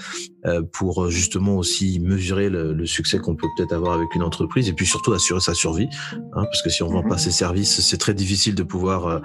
euh, 0.46 0.62
pour 0.62 1.04
euh, 1.04 1.10
justement 1.10 1.58
aussi 1.58 2.00
mesurer 2.00 2.50
le, 2.50 2.86
succès 2.86 3.20
qu'on 3.20 3.36
peut 3.36 3.48
peut-être 3.58 3.74
avoir 3.74 3.94
avec 3.94 4.14
une 4.16 4.24
entreprise 4.24 4.70
et 4.70 4.74
puis 4.74 4.86
surtout 4.86 5.14
assurer 5.14 5.40
sa 5.40 5.54
survie. 5.54 5.90
Hein, 6.14 6.44
parce 6.44 6.62
que 6.62 6.70
si 6.70 6.84
on 6.84 6.88
vend 6.88 7.04
pas 7.04 7.16
mhm. 7.16 7.20
ses 7.20 7.32
services, 7.32 7.82
c'est 7.82 7.98
très 7.98 8.14
difficile 8.14 8.56
de 8.56 8.64
pouvoir 8.64 9.08
euh, 9.08 9.20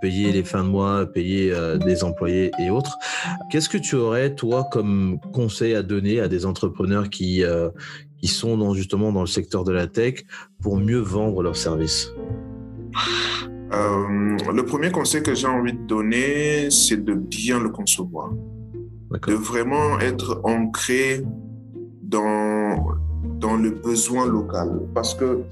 payer 0.00 0.32
les 0.32 0.44
fins 0.44 0.64
de 0.64 0.68
mois, 0.68 1.06
payer 1.06 1.54
des 1.84 2.04
employés 2.04 2.50
et 2.58 2.70
autres. 2.70 2.98
Qu'est-ce 3.50 3.68
que 3.68 3.78
tu 3.78 3.96
aurais, 3.96 4.34
toi, 4.34 4.68
comme 4.70 5.18
conseil 5.32 5.74
à 5.74 5.82
donner 5.82 6.20
à 6.20 6.28
des 6.28 6.46
entrepreneurs 6.46 7.10
qui, 7.10 7.42
qui 8.20 8.28
sont 8.28 8.56
dans, 8.56 8.74
justement 8.74 9.12
dans 9.12 9.20
le 9.20 9.26
secteur 9.26 9.64
de 9.64 9.72
la 9.72 9.86
tech 9.86 10.24
pour 10.62 10.76
mieux 10.76 10.98
vendre 10.98 11.42
leurs 11.42 11.56
services? 11.56 12.12
Le 13.72 14.62
premier 14.62 14.90
conseil 14.90 15.22
que 15.22 15.34
j'ai 15.34 15.46
envie 15.46 15.72
de 15.72 15.86
donner, 15.86 16.70
c'est 16.70 17.02
de 17.02 17.14
bien 17.14 17.60
le 17.60 17.70
concevoir 17.70 18.30
de 19.10 19.34
vraiment 19.34 19.98
être 20.00 20.40
ancré 20.44 21.22
dans, 22.02 22.94
dans 23.38 23.56
le 23.56 23.70
besoin 23.70 24.26
local. 24.26 24.82
Parce 24.94 25.14
que 25.14 25.42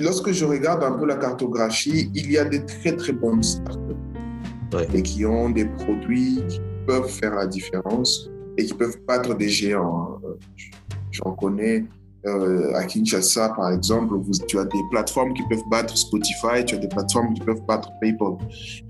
lorsque 0.00 0.32
je 0.32 0.44
regarde 0.44 0.82
un 0.82 0.92
peu 0.92 1.06
la 1.06 1.16
cartographie, 1.16 2.10
il 2.14 2.30
y 2.30 2.38
a 2.38 2.44
des 2.44 2.64
très 2.64 2.96
très 2.96 3.12
bonnes 3.12 3.42
startups 3.42 3.94
et 4.92 5.02
qui 5.02 5.24
ont 5.24 5.50
des 5.50 5.64
produits 5.64 6.42
qui 6.48 6.60
peuvent 6.86 7.08
faire 7.08 7.34
la 7.34 7.46
différence 7.46 8.28
et 8.58 8.64
qui 8.64 8.74
peuvent 8.74 8.98
battre 9.06 9.34
des 9.34 9.48
géants. 9.48 10.18
Hein. 10.24 10.28
J'en 11.12 11.32
connais 11.32 11.84
euh, 12.26 12.74
à 12.74 12.84
Kinshasa, 12.84 13.50
par 13.50 13.70
exemple, 13.70 14.14
tu 14.48 14.58
as 14.58 14.64
des 14.64 14.82
plateformes 14.90 15.32
qui 15.32 15.42
peuvent 15.48 15.62
battre 15.70 15.96
Spotify, 15.96 16.64
tu 16.66 16.74
as 16.74 16.78
des 16.78 16.88
plateformes 16.88 17.32
qui 17.34 17.40
peuvent 17.40 17.62
battre 17.66 17.90
PayPal. 18.00 18.36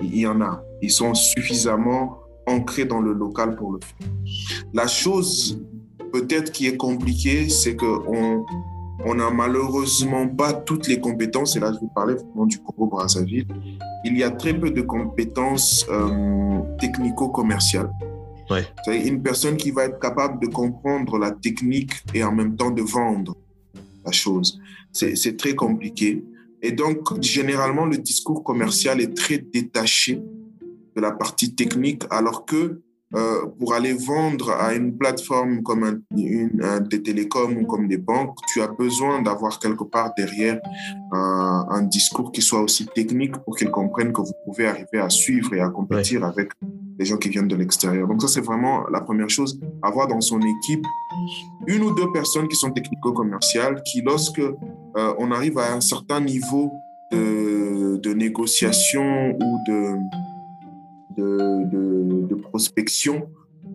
Il 0.00 0.18
y 0.18 0.26
en 0.26 0.40
a. 0.40 0.62
Ils 0.80 0.90
sont 0.90 1.14
suffisamment 1.14 2.18
ancré 2.46 2.84
dans 2.84 3.00
le 3.00 3.12
local 3.12 3.56
pour 3.56 3.72
le 3.72 3.80
faire. 3.80 4.08
La 4.72 4.86
chose 4.86 5.60
peut-être 6.12 6.52
qui 6.52 6.66
est 6.66 6.76
compliquée, 6.76 7.48
c'est 7.48 7.76
qu'on 7.76 8.44
on 9.04 9.14
n'a 9.14 9.30
malheureusement 9.30 10.26
pas 10.26 10.52
toutes 10.52 10.88
les 10.88 10.98
compétences, 11.00 11.56
et 11.56 11.60
là 11.60 11.72
je 11.72 11.78
vous 11.78 11.90
parlais 11.94 12.14
vraiment 12.14 12.46
du 12.46 12.58
Congo-Brazzaville, 12.58 13.46
il 14.04 14.16
y 14.16 14.22
a 14.22 14.30
très 14.30 14.54
peu 14.54 14.70
de 14.70 14.82
compétences 14.82 15.86
euh, 15.90 16.60
technico-commerciales. 16.80 17.90
Ouais. 18.48 18.64
C'est 18.84 19.00
une 19.06 19.22
personne 19.22 19.56
qui 19.56 19.70
va 19.70 19.84
être 19.84 19.98
capable 19.98 20.40
de 20.40 20.46
comprendre 20.46 21.18
la 21.18 21.32
technique 21.32 21.92
et 22.14 22.22
en 22.22 22.32
même 22.32 22.56
temps 22.56 22.70
de 22.70 22.82
vendre 22.82 23.36
la 24.04 24.12
chose. 24.12 24.60
C'est 24.92 25.36
très 25.36 25.54
compliqué. 25.54 26.24
Et 26.62 26.72
donc, 26.72 27.20
généralement, 27.20 27.84
le 27.84 27.98
discours 27.98 28.42
commercial 28.42 29.00
est 29.00 29.14
très 29.14 29.38
détaché 29.38 30.22
de 30.96 31.00
la 31.00 31.12
partie 31.12 31.54
technique, 31.54 32.04
alors 32.10 32.44
que 32.46 32.80
euh, 33.14 33.46
pour 33.60 33.72
aller 33.72 33.92
vendre 33.92 34.50
à 34.50 34.74
une 34.74 34.98
plateforme 34.98 35.62
comme 35.62 35.84
un, 35.84 35.98
une, 36.16 36.60
des 36.90 37.02
télécoms 37.02 37.56
ou 37.56 37.64
comme 37.64 37.86
des 37.86 37.98
banques, 37.98 38.36
tu 38.52 38.60
as 38.60 38.66
besoin 38.66 39.22
d'avoir 39.22 39.60
quelque 39.60 39.84
part 39.84 40.10
derrière 40.16 40.60
un, 41.12 41.66
un, 41.70 41.82
discours 41.82 42.32
qui 42.32 42.42
soit 42.42 42.60
aussi 42.60 42.84
technique 42.86 43.36
pour 43.44 43.56
qu'ils 43.56 43.70
comprennent 43.70 44.12
que 44.12 44.22
vous 44.22 44.34
pouvez 44.44 44.66
arriver 44.66 44.98
à 44.98 45.08
suivre 45.08 45.54
et 45.54 45.60
à 45.60 45.68
compétir 45.68 46.24
avec 46.24 46.50
les 46.98 47.04
gens 47.04 47.16
qui 47.16 47.28
viennent 47.28 47.46
de 47.46 47.54
l'extérieur. 47.54 48.08
Donc 48.08 48.22
ça, 48.22 48.28
c'est 48.28 48.40
vraiment 48.40 48.88
la 48.88 49.00
première 49.00 49.30
chose, 49.30 49.60
avoir 49.82 50.08
dans 50.08 50.20
son 50.20 50.40
équipe 50.40 50.84
une 51.68 51.82
ou 51.82 51.94
deux 51.94 52.10
personnes 52.12 52.48
qui 52.48 52.56
sont 52.56 52.72
technico-commerciales, 52.72 53.82
qui 53.84 54.02
lorsque 54.02 54.40
euh, 54.40 55.14
on 55.18 55.30
arrive 55.30 55.58
à 55.58 55.72
un 55.72 55.80
certain 55.80 56.20
niveau 56.20 56.72
de, 57.12 57.98
de 57.98 58.14
négociation 58.14 59.30
ou 59.30 59.58
de 59.68 59.96
de, 61.16 62.34
prospection 62.34 63.28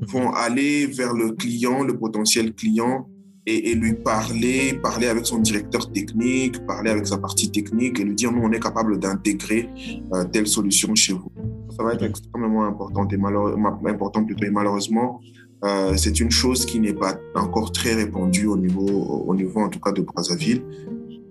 vont 0.08 0.32
aller 0.32 0.88
vers 0.88 1.14
le 1.14 1.32
client, 1.32 1.84
le 1.84 1.98
potentiel 1.98 2.54
client, 2.54 3.08
et, 3.48 3.74
lui 3.74 3.94
parler, 3.94 4.80
parler 4.82 5.08
avec 5.08 5.26
son 5.26 5.40
directeur 5.40 5.92
technique, 5.92 6.64
parler 6.66 6.92
avec 6.92 7.08
sa 7.08 7.18
partie 7.18 7.50
technique 7.50 8.00
et 8.00 8.04
lui 8.04 8.14
dire, 8.14 8.32
nous, 8.32 8.42
on 8.42 8.52
est 8.52 8.60
capable 8.60 9.00
d'intégrer 9.00 9.68
euh, 10.14 10.24
telle 10.26 10.48
solution 10.48 10.94
chez 10.94 11.14
vous. 11.14 11.32
Ça 11.76 11.84
va 11.84 11.94
être 11.94 12.04
extrêmement 12.04 12.66
important 12.66 13.08
et, 13.08 13.18
malheureusement, 13.18 13.80
important 13.88 14.24
plutôt, 14.24 14.46
et 14.46 14.52
malheureusement, 14.52 15.20
euh, 15.64 15.94
c'est 15.98 16.20
une 16.20 16.32
chose 16.32 16.66
qui 16.66 16.80
n'est 16.80 16.94
pas 16.94 17.16
encore 17.36 17.72
très 17.72 17.94
répandue 17.94 18.48
au 18.48 18.58
niveau, 18.58 18.88
au 18.88 19.36
niveau 19.36 19.62
en 19.62 19.70
tout 19.70 19.80
cas 19.80 19.92
de 19.92 20.02
Brazzaville. 20.02 20.64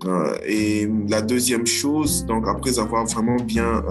Euh, 0.05 0.35
et 0.45 0.89
la 1.07 1.21
deuxième 1.21 1.65
chose, 1.65 2.25
donc 2.25 2.45
après 2.47 2.79
avoir 2.79 3.05
vraiment 3.05 3.37
bien 3.37 3.83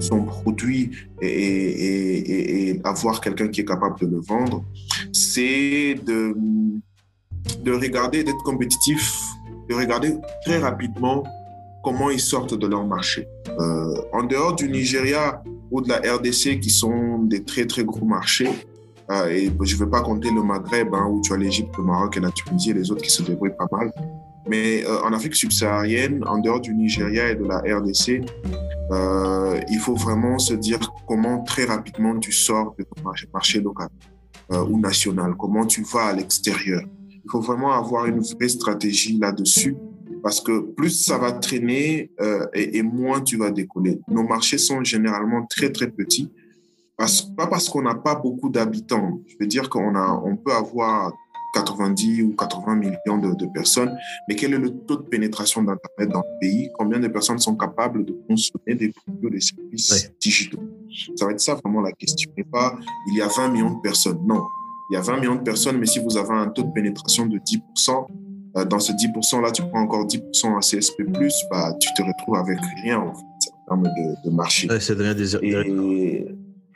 son 0.00 0.22
produit 0.24 0.90
et, 1.20 2.80
avoir 2.84 3.20
quelqu'un 3.20 3.48
qui 3.48 3.60
est 3.60 3.64
capable 3.64 3.98
de 4.00 4.06
le 4.06 4.20
vendre, 4.20 4.64
c'est 5.12 5.94
de, 6.04 6.34
de 7.62 7.72
regarder, 7.72 8.24
d'être 8.24 8.42
compétitif, 8.42 9.12
de 9.68 9.74
regarder 9.74 10.14
très 10.44 10.58
rapidement 10.58 11.24
comment 11.82 12.10
ils 12.10 12.20
sortent 12.20 12.54
de 12.54 12.66
leur 12.66 12.86
marché. 12.86 13.26
Euh, 13.58 13.94
en 14.12 14.22
dehors 14.24 14.54
du 14.54 14.68
Nigeria 14.68 15.42
ou 15.70 15.80
de 15.80 15.88
la 15.88 15.96
RDC, 15.96 16.60
qui 16.60 16.70
sont 16.70 17.18
des 17.18 17.44
très 17.44 17.66
très 17.66 17.84
gros 17.84 18.04
marchés, 18.04 18.50
euh, 19.10 19.28
et 19.28 19.50
je 19.62 19.74
ne 19.74 19.80
veux 19.80 19.90
pas 19.90 20.02
compter 20.02 20.30
le 20.30 20.42
Maghreb, 20.42 20.94
hein, 20.94 21.06
où 21.10 21.20
tu 21.20 21.32
as 21.32 21.36
l'Égypte, 21.36 21.76
le 21.78 21.84
Maroc 21.84 22.16
et 22.16 22.20
la 22.20 22.30
Tunisie 22.30 22.70
et 22.70 22.74
les 22.74 22.90
autres 22.90 23.02
qui 23.02 23.10
se 23.10 23.22
débrouillent 23.22 23.56
pas 23.56 23.66
mal. 23.72 23.92
Mais 24.50 24.84
euh, 24.84 25.00
en 25.04 25.12
Afrique 25.12 25.36
subsaharienne, 25.36 26.24
en 26.26 26.38
dehors 26.38 26.60
du 26.60 26.74
Nigeria 26.74 27.30
et 27.30 27.36
de 27.36 27.44
la 27.44 27.58
RDC, 27.58 28.24
euh, 28.90 29.60
il 29.70 29.78
faut 29.78 29.94
vraiment 29.94 30.40
se 30.40 30.54
dire 30.54 30.80
comment 31.06 31.44
très 31.44 31.66
rapidement 31.66 32.18
tu 32.18 32.32
sors 32.32 32.74
de 32.76 32.82
ton 32.82 33.00
marché, 33.32 33.60
local 33.60 33.88
euh, 34.50 34.64
ou 34.64 34.80
national, 34.80 35.34
comment 35.38 35.64
tu 35.66 35.84
vas 35.84 36.06
à 36.06 36.12
l'extérieur. 36.14 36.82
Il 37.12 37.30
faut 37.30 37.40
vraiment 37.40 37.72
avoir 37.72 38.06
une 38.06 38.22
vraie 38.22 38.48
stratégie 38.48 39.16
là-dessus 39.18 39.76
parce 40.20 40.40
que 40.40 40.58
plus 40.72 41.04
ça 41.04 41.16
va 41.16 41.30
traîner 41.30 42.10
et, 42.52 42.78
et, 42.78 42.82
moins 42.82 43.20
tu 43.20 43.36
vas 43.36 43.52
décoller. 43.52 44.00
Nos 44.08 44.24
marchés 44.24 44.58
sont 44.58 44.82
généralement 44.82 45.46
très 45.46 45.70
très 45.70 45.86
petits, 45.86 46.28
pas 47.36 47.46
parce 47.46 47.68
qu'on 47.68 47.82
n'a 47.82 47.94
pas 47.94 48.16
beaucoup 48.16 48.50
d'habitants. 48.50 49.20
Je 49.28 49.36
veux 49.38 49.46
dire 49.46 49.70
qu'on 49.70 49.94
on 49.94 50.36
peut 50.36 50.52
avoir 50.52 51.12
90 51.54 52.22
ou 52.22 52.36
80 52.36 52.76
millions 52.76 53.18
de, 53.18 53.46
personnes, 53.46 53.96
mais 54.28 54.36
quel 54.36 54.54
est 54.54 54.58
le 54.58 54.70
taux 54.70 54.96
de 54.96 55.02
pénétration 55.02 55.62
d'Internet 55.62 56.08
dans 56.10 56.20
le 56.20 56.40
pays? 56.40 56.70
Combien 56.78 57.00
de 57.00 57.08
personnes 57.08 57.38
sont 57.38 57.56
capables 57.56 58.04
de 58.04 58.12
consommer 58.28 58.74
des 58.74 58.90
produits 58.90 59.26
ou 59.26 59.30
des 59.30 59.40
services 59.40 60.12
digitaux? 60.20 60.60
Ça 61.16 61.26
va 61.26 61.32
être 61.32 61.40
ça 61.40 61.54
vraiment 61.54 61.80
la 61.80 61.92
question. 61.92 62.30
Et 62.36 62.44
pas, 62.44 62.78
il 63.08 63.16
y 63.16 63.22
a 63.22 63.28
20 63.28 63.48
millions 63.50 63.74
de 63.74 63.80
personnes. 63.80 64.20
Non, 64.26 64.42
il 64.90 64.94
y 64.94 64.96
a 64.96 65.00
20 65.00 65.20
millions 65.20 65.36
de 65.36 65.42
personnes, 65.42 65.78
mais 65.78 65.86
si 65.86 66.00
vous 66.00 66.16
avez 66.16 66.32
un 66.32 66.48
taux 66.48 66.62
de 66.62 66.72
pénétration 66.72 67.26
de 67.26 67.38
10%, 67.38 68.06
euh, 68.56 68.64
dans 68.64 68.80
ce 68.80 68.92
10%-là, 68.92 69.52
tu 69.52 69.62
prends 69.62 69.82
encore 69.82 70.06
10% 70.06 70.46
en 70.46 70.58
CSP+, 70.58 71.04
bah, 71.50 71.72
tu 71.78 71.88
te 71.94 72.02
retrouves 72.02 72.36
avec 72.36 72.58
rien 72.82 72.98
en, 72.98 73.14
fait, 73.14 73.24
en 73.68 73.82
termes 73.82 73.88
de, 74.24 74.30
marché. 74.30 74.68
ça 74.80 74.94
devient 74.94 75.14
des... 75.14 76.26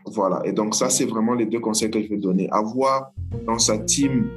voilà. 0.07 0.43
Et 0.45 0.53
donc, 0.53 0.77
ça, 0.77 0.91
c'est 0.91 1.07
vraiment 1.07 1.35
les 1.35 1.47
deux 1.47 1.59
conseils 1.59 1.91
que 1.91 2.01
je 2.01 2.09
vais 2.09 2.17
donner. 2.17 2.49
Avoir 2.51 3.13
dans 3.47 3.59
sa 3.59 3.79
team 3.79 4.29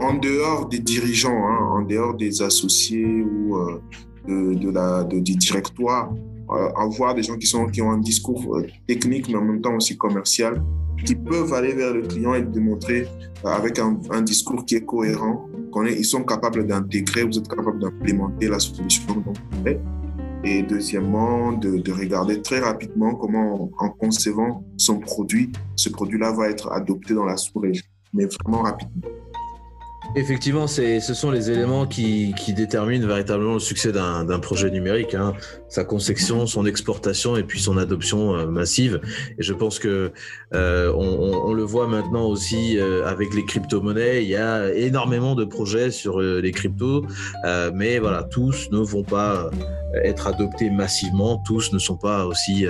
en 0.00 0.14
dehors 0.14 0.68
des 0.68 0.78
dirigeants, 0.78 1.46
hein, 1.46 1.78
en 1.78 1.82
dehors 1.82 2.14
des 2.14 2.42
associés 2.42 3.22
ou 3.22 3.56
euh, 3.56 4.54
de, 4.54 4.70
la, 4.70 5.04
du 5.04 5.20
directoire, 5.20 6.12
euh, 6.50 6.68
avoir 6.76 7.14
des 7.14 7.22
gens 7.22 7.36
qui, 7.36 7.46
sont, 7.46 7.66
qui 7.66 7.80
ont 7.80 7.90
un 7.90 7.98
discours 7.98 8.56
euh, 8.56 8.66
technique, 8.86 9.28
mais 9.28 9.36
en 9.36 9.44
même 9.44 9.60
temps 9.60 9.74
aussi 9.74 9.96
commercial, 9.96 10.62
qui 11.04 11.14
peuvent 11.14 11.52
aller 11.52 11.72
vers 11.72 11.94
le 11.94 12.02
client 12.02 12.34
et 12.34 12.42
démontrer 12.42 13.06
avec 13.44 13.78
un, 13.78 14.22
discours 14.22 14.64
qui 14.64 14.76
est 14.76 14.84
cohérent, 14.84 15.46
qu'ils 15.72 16.04
sont 16.04 16.24
capables 16.24 16.66
d'intégrer, 16.66 17.22
vous 17.22 17.38
êtes 17.38 17.48
capable 17.48 17.78
d'implémenter 17.78 18.48
la 18.48 18.58
solution 18.58 19.14
dont 19.14 19.32
vous 19.32 19.62
faites. 19.62 19.80
Et 20.42 20.62
deuxièmement, 20.62 21.52
de, 21.52 21.78
de, 21.78 21.92
regarder 21.92 22.40
très 22.40 22.60
rapidement 22.60 23.14
comment, 23.14 23.70
en 23.78 23.88
concevant 23.90 24.64
son 24.76 24.98
produit, 25.00 25.52
ce 25.76 25.90
produit-là 25.90 26.32
va 26.32 26.48
être 26.48 26.72
adopté 26.72 27.14
dans 27.14 27.24
la 27.24 27.36
sous-région, 27.36 27.84
mais 28.14 28.26
vraiment 28.26 28.62
rapidement. 28.62 29.08
Effectivement, 30.14 30.66
ce 30.66 31.00
sont 31.00 31.30
les 31.30 31.50
éléments 31.50 31.86
qui, 31.86 32.32
déterminent 32.48 33.06
véritablement 33.06 33.54
le 33.54 33.60
succès 33.60 33.92
d'un 33.92 34.38
projet 34.38 34.70
numérique. 34.70 35.14
Hein. 35.14 35.34
Sa 35.68 35.84
conception, 35.84 36.46
son 36.46 36.64
exportation 36.64 37.36
et 37.36 37.42
puis 37.42 37.60
son 37.60 37.76
adoption 37.76 38.34
euh, 38.34 38.46
massive. 38.46 39.00
Et 39.38 39.42
je 39.42 39.52
pense 39.52 39.78
que 39.78 40.12
euh, 40.54 40.92
on, 40.94 41.52
le 41.52 41.62
voit 41.62 41.86
maintenant 41.86 42.26
aussi 42.26 42.78
euh, 42.78 43.06
avec 43.06 43.34
les 43.34 43.44
crypto-monnaies. 43.44 44.22
Il 44.22 44.28
y 44.28 44.36
a 44.36 44.72
énormément 44.72 45.34
de 45.34 45.44
projets 45.44 45.90
sur 45.90 46.20
les 46.20 46.52
cryptos, 46.52 47.04
mais 47.74 47.98
voilà, 47.98 48.22
tous 48.22 48.70
ne 48.70 48.78
vont 48.78 49.04
pas 49.04 49.50
être 50.04 50.26
adoptés 50.26 50.70
massivement. 50.70 51.42
Tous 51.44 51.72
ne 51.72 51.78
sont 51.78 51.96
pas 51.96 52.26
aussi, 52.26 52.66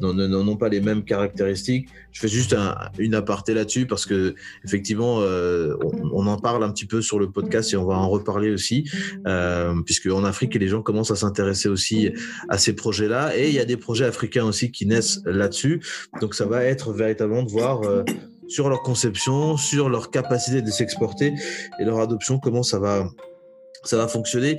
n'ont 0.00 0.56
pas 0.56 0.68
les 0.68 0.80
mêmes 0.80 1.04
caractéristiques. 1.04 1.88
Je 2.14 2.20
fais 2.20 2.28
juste 2.28 2.56
une 2.98 3.14
aparté 3.14 3.52
là-dessus 3.52 3.86
parce 3.86 4.06
que 4.06 4.34
effectivement, 4.64 5.18
on 5.18 6.26
en 6.26 6.38
parle 6.38 6.64
un 6.64 6.70
petit 6.70 6.86
peu 6.86 7.02
sur 7.02 7.18
le 7.18 7.30
podcast 7.30 7.72
et 7.72 7.76
on 7.76 7.84
va 7.84 7.96
en 7.96 8.08
reparler 8.08 8.50
aussi, 8.50 8.88
euh, 9.26 9.74
puisque 9.84 10.06
en 10.06 10.24
Afrique, 10.24 10.54
les 10.54 10.68
gens 10.68 10.82
commencent 10.82 11.10
à 11.10 11.16
s'intéresser 11.16 11.68
aussi 11.68 12.10
à 12.48 12.58
ces 12.58 12.74
projets-là. 12.74 13.36
Et 13.36 13.48
il 13.48 13.54
y 13.54 13.60
a 13.60 13.64
des 13.64 13.76
projets 13.76 14.06
africains 14.06 14.44
aussi 14.44 14.70
qui 14.70 14.86
naissent 14.86 15.20
là-dessus. 15.24 15.80
Donc 16.20 16.34
ça 16.34 16.46
va 16.46 16.64
être 16.64 16.92
véritablement 16.92 17.42
de 17.42 17.50
voir 17.50 17.82
euh, 17.82 18.04
sur 18.48 18.68
leur 18.68 18.82
conception, 18.82 19.56
sur 19.56 19.88
leur 19.88 20.10
capacité 20.10 20.62
de 20.62 20.70
s'exporter 20.70 21.34
et 21.80 21.84
leur 21.84 21.98
adoption, 22.00 22.38
comment 22.38 22.62
ça 22.62 22.78
va 22.78 23.06
ça 23.84 23.96
va 23.96 24.08
fonctionner. 24.08 24.58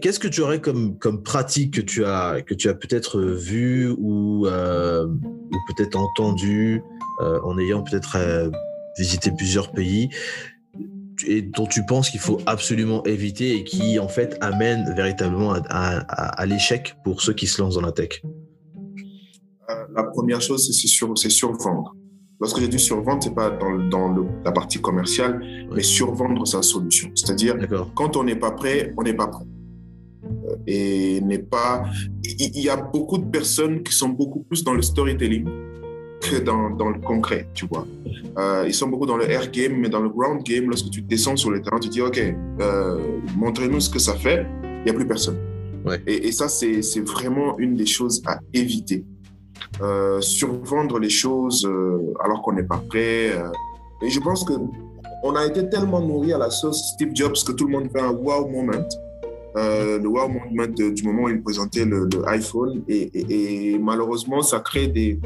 Qu'est-ce 0.00 0.18
que 0.18 0.28
tu 0.28 0.40
aurais 0.40 0.60
comme, 0.60 0.98
comme 0.98 1.22
pratique 1.22 1.74
que 1.74 1.80
tu 1.80 2.04
as, 2.04 2.42
que 2.42 2.54
tu 2.54 2.68
as 2.68 2.74
peut-être 2.74 3.20
vu 3.20 3.90
ou, 3.98 4.46
euh, 4.46 5.06
peut-être 5.76 5.96
entendu 5.96 6.82
euh, 7.20 7.40
en 7.42 7.58
ayant 7.58 7.82
peut-être 7.82 8.18
visité 8.98 9.30
plusieurs 9.30 9.72
pays 9.72 10.10
et 11.26 11.42
dont 11.42 11.66
tu 11.66 11.84
penses 11.84 12.10
qu'il 12.10 12.20
faut 12.20 12.40
absolument 12.46 13.02
éviter 13.04 13.56
et 13.56 13.64
qui 13.64 13.98
en 13.98 14.08
fait 14.08 14.36
amène 14.40 14.92
véritablement 14.94 15.54
à, 15.68 16.46
l'échec 16.46 16.96
pour 17.04 17.22
ceux 17.22 17.32
qui 17.32 17.46
se 17.46 17.60
lancent 17.62 17.74
dans 17.74 17.80
la 17.80 17.92
tech? 17.92 18.22
Euh, 19.70 19.74
La 19.94 20.04
première 20.04 20.40
chose, 20.40 20.66
c'est 20.66 20.88
sur, 20.88 21.16
survendre. 21.16 21.94
Lorsque 22.40 22.60
j'ai 22.60 22.68
dit 22.68 22.78
survendre, 22.78 23.22
c'est 23.22 23.34
pas 23.34 23.50
dans, 23.50 23.78
dans 23.88 24.26
la 24.44 24.52
partie 24.52 24.80
commerciale, 24.80 25.40
mais 25.72 25.82
survendre 25.82 26.46
sa 26.46 26.62
solution. 26.62 27.10
C'est-à-dire, 27.14 27.56
quand 27.94 28.16
on 28.16 28.24
n'est 28.24 28.36
pas 28.36 28.50
prêt, 28.50 28.92
on 28.96 29.02
n'est 29.02 29.14
pas 29.14 29.28
prêt. 29.28 29.44
Euh, 30.24 30.56
et 30.66 31.20
n'est 31.20 31.38
pas. 31.38 31.84
Il 32.24 32.60
y, 32.60 32.68
a 32.68 32.76
beaucoup 32.76 33.18
de 33.18 33.24
personnes 33.26 33.82
qui 33.82 33.94
sont 33.94 34.08
beaucoup 34.08 34.40
plus 34.40 34.64
dans 34.64 34.72
le 34.72 34.82
storytelling 34.82 35.48
que 36.20 36.40
dans, 36.40 36.70
dans 36.70 36.88
le 36.88 37.00
concret, 37.00 37.46
tu 37.54 37.66
vois. 37.66 37.86
Euh, 38.38 38.64
ils 38.66 38.74
sont 38.74 38.88
beaucoup 38.88 39.06
dans 39.06 39.16
le 39.16 39.30
air 39.30 39.50
game, 39.50 39.74
mais 39.76 39.88
dans 39.88 40.00
le 40.00 40.08
ground 40.08 40.42
game, 40.42 40.68
lorsque 40.68 40.90
tu 40.90 41.02
descends 41.02 41.36
sur 41.36 41.50
le 41.50 41.60
terrain, 41.60 41.78
tu 41.78 41.88
dis, 41.88 42.00
OK, 42.00 42.18
euh, 42.18 42.98
montrez-nous 43.36 43.80
ce 43.80 43.90
que 43.90 43.98
ça 43.98 44.14
fait, 44.14 44.46
il 44.62 44.84
n'y 44.84 44.90
a 44.90 44.94
plus 44.94 45.06
personne. 45.06 45.36
Ouais. 45.84 46.02
Et, 46.06 46.28
et, 46.28 46.32
ça, 46.32 46.48
c'est 46.48 46.80
vraiment 47.06 47.58
une 47.58 47.76
des 47.76 47.86
choses 47.86 48.22
à 48.26 48.40
éviter. 48.54 49.04
Euh, 49.80 50.20
survendre 50.20 50.98
les 50.98 51.10
choses 51.10 51.66
euh, 51.66 52.14
alors 52.22 52.42
qu'on 52.42 52.52
n'est 52.52 52.64
pas 52.64 52.82
prêt. 52.88 53.32
et 54.02 54.10
je 54.10 54.20
pense 54.20 54.44
que 54.44 54.52
on 55.22 55.34
a 55.36 55.46
été 55.46 55.68
tellement 55.68 56.00
nourri 56.00 56.32
à 56.32 56.38
la 56.38 56.50
sauce 56.50 56.92
Steve 56.94 57.10
Jobs 57.14 57.34
que 57.46 57.52
tout 57.52 57.66
le 57.66 57.72
monde 57.72 57.90
fait 57.90 58.00
un 58.00 58.12
wow 58.12 58.46
moment. 58.48 58.86
le 59.54 60.06
wow 60.06 60.28
moment 60.28 60.66
du 60.76 61.02
moment 61.02 61.22
où 61.24 61.28
il 61.28 61.42
présentait 61.42 61.84
le, 61.84 62.08
iPhone. 62.26 62.82
Et, 62.88 63.78
malheureusement, 63.80 64.42
ça 64.42 64.60
crée 64.60 64.86
des, 64.86 65.18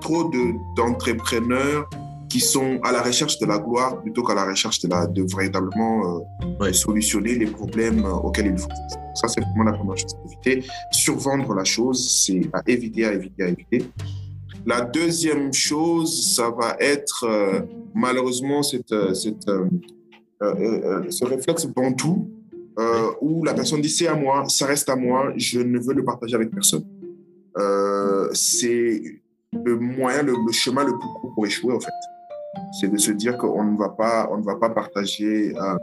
trop 0.00 0.30
d'entrepreneurs 0.76 1.88
qui 2.32 2.40
sont 2.40 2.80
à 2.82 2.92
la 2.92 3.02
recherche 3.02 3.38
de 3.38 3.44
la 3.44 3.58
gloire 3.58 4.00
plutôt 4.00 4.22
qu'à 4.22 4.34
la 4.34 4.46
recherche 4.46 4.80
de, 4.80 4.88
la, 4.88 5.06
de 5.06 5.22
véritablement 5.36 6.24
euh, 6.62 6.72
solutionner 6.72 7.34
les 7.34 7.44
problèmes 7.44 8.06
euh, 8.06 8.24
auxquels 8.24 8.46
il 8.46 8.58
faut. 8.58 8.70
Ça, 9.14 9.28
c'est 9.28 9.42
vraiment 9.42 9.64
la 9.64 9.74
première 9.74 9.98
chose 9.98 10.14
à 10.14 10.26
éviter. 10.26 10.66
Survendre 10.90 11.52
la 11.52 11.64
chose, 11.64 12.24
c'est 12.24 12.48
à 12.54 12.62
éviter, 12.66 13.04
à 13.04 13.12
éviter, 13.12 13.42
à 13.42 13.48
éviter. 13.48 13.84
La 14.64 14.80
deuxième 14.80 15.52
chose, 15.52 16.34
ça 16.34 16.48
va 16.48 16.74
être 16.80 17.24
euh, 17.24 17.60
malheureusement 17.94 18.62
cette, 18.62 18.94
cette, 19.14 19.50
ce 20.40 21.24
réflexe 21.26 21.66
bantou 21.66 22.30
où 23.20 23.44
la 23.44 23.52
personne 23.52 23.82
dit 23.82 23.90
c'est 23.90 24.06
à 24.06 24.14
moi, 24.14 24.46
ça 24.48 24.64
reste 24.64 24.88
à 24.88 24.96
moi, 24.96 25.34
je 25.36 25.60
ne 25.60 25.78
veux 25.78 25.92
le 25.92 26.02
partager 26.02 26.34
avec 26.34 26.50
personne. 26.50 26.84
c'est 28.32 29.02
le 29.52 29.76
moyen, 29.76 30.22
le, 30.22 30.34
chemin 30.52 30.84
le 30.84 30.92
plus 30.92 31.08
court 31.20 31.32
pour 31.34 31.46
échouer, 31.46 31.74
en 31.74 31.80
fait. 31.80 31.90
C'est 32.80 32.90
de 32.90 32.96
se 32.96 33.12
dire 33.12 33.38
qu'on 33.38 33.64
ne 33.64 33.76
va 33.76 33.88
pas, 33.88 34.28
on 34.30 34.38
ne 34.38 34.42
va 34.42 34.56
pas 34.56 34.70
partager 34.70 35.54
euh, 35.56 35.76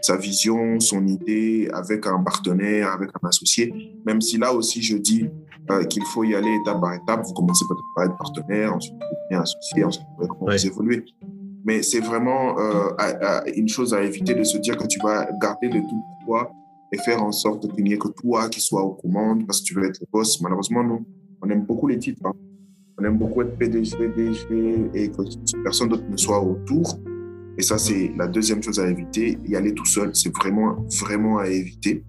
sa 0.00 0.16
vision, 0.16 0.80
son 0.80 1.06
idée 1.06 1.68
avec 1.72 2.06
un 2.06 2.22
partenaire, 2.22 2.92
avec 2.92 3.10
un 3.22 3.28
associé, 3.28 3.72
même 4.06 4.20
si 4.20 4.38
là 4.38 4.52
aussi 4.52 4.82
je 4.82 4.96
dis 4.96 5.28
euh, 5.70 5.84
qu'il 5.84 6.04
faut 6.04 6.24
y 6.24 6.34
aller 6.34 6.54
étape 6.62 6.80
par 6.80 6.94
étape. 6.94 7.22
Vous 7.26 7.34
commencez 7.34 7.64
peut-être 7.68 7.94
par 7.94 8.04
être 8.04 8.16
partenaire, 8.16 8.74
ensuite 8.74 8.94
vous 8.94 9.16
devenez 9.30 9.42
associé, 9.42 9.84
ensuite 9.84 10.06
vous 10.18 10.46
ouais. 10.46 10.66
évoluer. 10.66 11.04
Mais 11.64 11.82
c'est 11.82 12.00
vraiment 12.00 12.58
euh, 12.58 13.40
une 13.54 13.68
chose 13.68 13.92
à 13.92 14.02
éviter 14.02 14.34
de 14.34 14.44
se 14.44 14.58
dire 14.58 14.76
que 14.76 14.86
tu 14.86 14.98
vas 15.00 15.28
garder 15.40 15.68
le 15.68 15.80
tout 15.80 15.88
pour 15.88 16.26
toi 16.26 16.52
et 16.92 16.98
faire 16.98 17.22
en 17.22 17.32
sorte 17.32 17.72
qu'il 17.74 17.84
n'y 17.84 17.92
ait 17.92 17.98
que 17.98 18.08
toi 18.08 18.48
qui 18.48 18.60
sois 18.60 18.82
aux 18.82 18.94
commandes 18.94 19.46
parce 19.46 19.60
que 19.60 19.66
tu 19.66 19.74
veux 19.74 19.84
être 19.86 20.00
le 20.00 20.06
boss. 20.12 20.40
Malheureusement, 20.40 20.82
nous, 20.82 21.04
on 21.42 21.50
aime 21.50 21.64
beaucoup 21.64 21.86
les 21.86 21.98
titres. 21.98 22.22
Hein. 22.24 22.32
On 23.00 23.04
aime 23.04 23.16
beaucoup 23.16 23.40
être 23.40 23.56
PDG, 23.56 23.96
DG 24.14 24.90
et 24.94 25.08
que 25.08 25.22
personne 25.64 25.88
d'autre 25.88 26.04
ne 26.10 26.16
soit 26.18 26.42
autour. 26.42 26.98
Et 27.56 27.62
ça, 27.62 27.78
c'est 27.78 28.12
la 28.18 28.26
deuxième 28.26 28.62
chose 28.62 28.78
à 28.78 28.88
éviter. 28.90 29.38
Y 29.46 29.56
aller 29.56 29.72
tout 29.72 29.86
seul, 29.86 30.10
c'est 30.14 30.34
vraiment, 30.36 30.84
vraiment 31.00 31.38
à 31.38 31.48
éviter. 31.48 32.04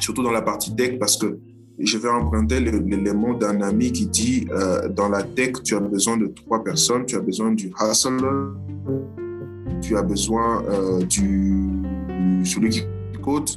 Surtout 0.00 0.22
dans 0.22 0.30
la 0.30 0.42
partie 0.42 0.74
tech, 0.76 0.98
parce 1.00 1.16
que 1.16 1.38
je 1.80 1.98
vais 1.98 2.08
emprunter 2.08 2.60
l'élément 2.60 3.34
d'un 3.34 3.60
ami 3.60 3.90
qui 3.90 4.06
dit 4.06 4.46
euh, 4.52 4.88
dans 4.88 5.08
la 5.08 5.24
tech, 5.24 5.54
tu 5.64 5.74
as 5.74 5.80
besoin 5.80 6.16
de 6.16 6.26
trois 6.28 6.62
personnes. 6.62 7.04
Tu 7.04 7.16
as 7.16 7.20
besoin 7.20 7.52
du 7.52 7.72
hustler, 7.80 8.16
tu 9.80 9.96
as 9.96 10.02
besoin 10.02 10.64
euh, 10.64 11.02
du 11.04 12.44
celui 12.44 12.70
qui 12.70 12.82
code, 13.28 13.50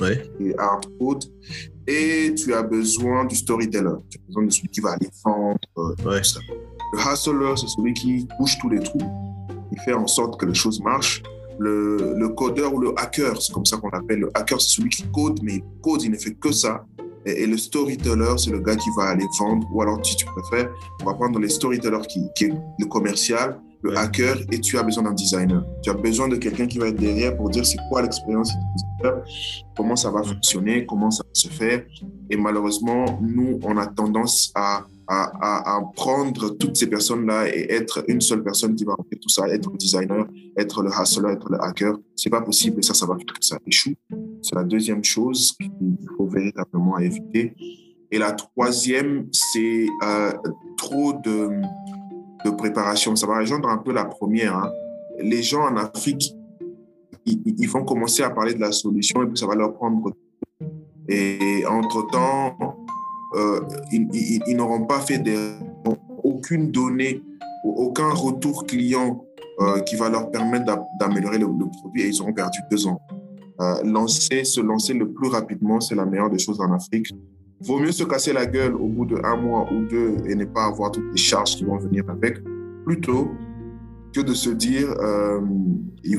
ouais. 0.00 0.22
et 0.40 0.54
hard 0.58 0.84
code, 0.98 1.24
et 1.86 2.34
tu 2.34 2.52
as 2.52 2.62
besoin 2.62 3.24
du 3.24 3.34
storyteller. 3.34 3.96
Tu 4.10 4.18
as 4.18 4.26
besoin 4.26 4.44
de 4.44 4.50
celui 4.50 4.68
qui 4.68 4.80
va 4.80 4.90
aller 4.92 5.08
vendre. 5.24 5.58
Euh. 5.78 5.94
Le 6.04 6.18
hustler, 6.18 7.54
c'est 7.56 7.68
celui 7.68 7.94
qui 7.94 8.26
bouge 8.38 8.58
tous 8.60 8.68
les 8.68 8.80
trous. 8.80 9.00
Il 9.72 9.80
fait 9.80 9.94
en 9.94 10.06
sorte 10.06 10.38
que 10.38 10.46
les 10.46 10.54
choses 10.54 10.80
marchent. 10.80 11.22
Le, 11.58 12.14
le 12.16 12.28
codeur 12.28 12.72
ou 12.74 12.80
le 12.80 12.92
hacker, 12.96 13.40
c'est 13.40 13.52
comme 13.52 13.64
ça 13.64 13.78
qu'on 13.78 13.88
l'appelle. 13.88 14.20
Le 14.20 14.30
hacker, 14.34 14.60
c'est 14.60 14.76
celui 14.76 14.90
qui 14.90 15.04
code, 15.12 15.40
mais 15.42 15.56
il 15.56 15.80
code, 15.82 16.02
il 16.02 16.10
ne 16.10 16.16
fait 16.16 16.34
que 16.34 16.52
ça. 16.52 16.84
Et, 17.24 17.46
le 17.46 17.56
storyteller, 17.56 18.34
c'est 18.38 18.50
le 18.50 18.60
gars 18.60 18.76
qui 18.76 18.88
va 18.96 19.04
aller 19.08 19.26
vendre. 19.38 19.66
Ou 19.72 19.82
alors, 19.82 20.04
si 20.04 20.16
tu 20.16 20.26
préfères, 20.26 20.70
on 21.02 21.06
va 21.06 21.14
prendre 21.14 21.38
les 21.38 21.48
storytellers 21.48 22.06
qui, 22.08 22.26
qui 22.36 22.44
est 22.44 22.52
le 22.78 22.86
commercial 22.86 23.58
le 23.82 23.96
hacker 23.96 24.36
et 24.50 24.60
tu 24.60 24.78
as 24.78 24.82
besoin 24.82 25.04
d'un 25.04 25.12
designer. 25.12 25.62
Tu 25.82 25.90
as 25.90 25.94
besoin 25.94 26.28
de 26.28 26.36
quelqu'un 26.36 26.66
qui 26.66 26.78
va 26.78 26.88
être 26.88 26.96
derrière 26.96 27.36
pour 27.36 27.50
dire 27.50 27.64
c'est 27.64 27.78
quoi 27.88 28.02
l'expérience 28.02 28.52
comment 29.76 29.96
ça 29.96 30.10
va 30.10 30.22
fonctionner, 30.22 30.86
comment 30.86 31.10
ça 31.10 31.24
va 31.24 31.30
se 31.32 31.48
faire. 31.48 31.84
Et 32.30 32.36
malheureusement, 32.36 33.18
nous, 33.22 33.58
on 33.62 33.76
a 33.76 33.86
tendance 33.86 34.52
à, 34.54 34.86
à, 35.06 35.76
à, 35.76 35.80
prendre 35.94 36.50
toutes 36.56 36.76
ces 36.76 36.88
personnes-là 36.88 37.48
et 37.48 37.72
être 37.72 38.04
une 38.08 38.20
seule 38.20 38.42
personne 38.42 38.74
qui 38.74 38.84
va 38.84 38.94
faire 38.96 39.18
tout 39.20 39.28
ça, 39.28 39.48
être 39.48 39.70
le 39.70 39.76
designer, 39.76 40.26
être 40.56 40.82
le 40.82 40.90
hustler, 40.90 41.32
être 41.32 41.50
le 41.50 41.62
hacker. 41.62 41.96
C'est 42.16 42.30
pas 42.30 42.42
possible 42.42 42.80
et 42.80 42.82
ça, 42.82 42.94
ça 42.94 43.06
va 43.06 43.16
faire 43.16 43.26
que 43.26 43.44
ça 43.44 43.58
échoue. 43.66 43.94
C'est 44.42 44.54
la 44.54 44.64
deuxième 44.64 45.04
chose 45.04 45.56
qu'il 45.58 45.96
faut 46.16 46.26
véritablement 46.26 46.98
éviter. 46.98 47.54
Et 48.10 48.18
la 48.18 48.32
troisième, 48.32 49.28
c'est 49.32 49.86
euh, 50.02 50.32
trop 50.76 51.12
de 51.12 51.50
de 52.44 52.50
préparation. 52.50 53.14
Ça 53.16 53.26
va 53.26 53.38
rejoindre 53.38 53.68
un 53.68 53.78
peu 53.78 53.92
la 53.92 54.04
première. 54.04 54.56
Hein. 54.56 54.72
Les 55.20 55.42
gens 55.42 55.62
en 55.62 55.76
Afrique, 55.76 56.34
ils, 57.28 57.68
vont 57.68 57.84
commencer 57.84 58.22
à 58.22 58.30
parler 58.30 58.54
de 58.54 58.60
la 58.60 58.72
solution 58.72 59.22
et 59.22 59.26
puis 59.26 59.38
ça 59.38 59.46
va 59.46 59.54
leur 59.54 59.74
prendre. 59.74 60.12
Et 61.08 61.64
entre-temps, 61.66 62.56
euh, 63.36 63.60
ils, 63.92 64.56
n'auront 64.56 64.86
pas 64.86 65.00
fait 65.00 65.22
aucune 66.22 66.70
donnée, 66.70 67.22
aucun 67.64 68.10
retour 68.10 68.66
client 68.66 69.24
euh, 69.60 69.80
qui 69.80 69.96
va 69.96 70.08
leur 70.08 70.30
permettre 70.30 70.64
d'améliorer 71.00 71.38
le, 71.38 71.46
produit 71.46 72.02
et 72.02 72.08
ils 72.08 72.20
auront 72.20 72.32
perdu 72.32 72.60
deux 72.70 72.86
ans. 72.86 73.00
Euh, 73.60 73.82
lancer, 73.82 74.44
se 74.44 74.60
lancer 74.60 74.94
le 74.94 75.10
plus 75.10 75.28
rapidement, 75.28 75.80
c'est 75.80 75.94
la 75.94 76.04
meilleure 76.04 76.30
des 76.30 76.38
choses 76.38 76.60
en 76.60 76.72
Afrique. 76.72 77.08
Vaut 77.60 77.80
mieux 77.80 77.90
se 77.90 78.04
casser 78.04 78.32
la 78.32 78.46
gueule 78.46 78.74
au 78.74 78.86
bout 78.86 79.04
de 79.04 79.20
un 79.24 79.36
mois 79.36 79.68
ou 79.72 79.84
deux 79.88 80.16
et 80.26 80.36
ne 80.36 80.44
pas 80.44 80.66
avoir 80.66 80.92
toutes 80.92 81.10
les 81.10 81.16
charges 81.16 81.56
qui 81.56 81.64
vont 81.64 81.76
venir 81.76 82.04
avec, 82.08 82.38
plutôt 82.86 83.28
que 84.12 84.20
de 84.20 84.34
se 84.34 84.50
dire 84.50 84.88
euh, 85.00 85.40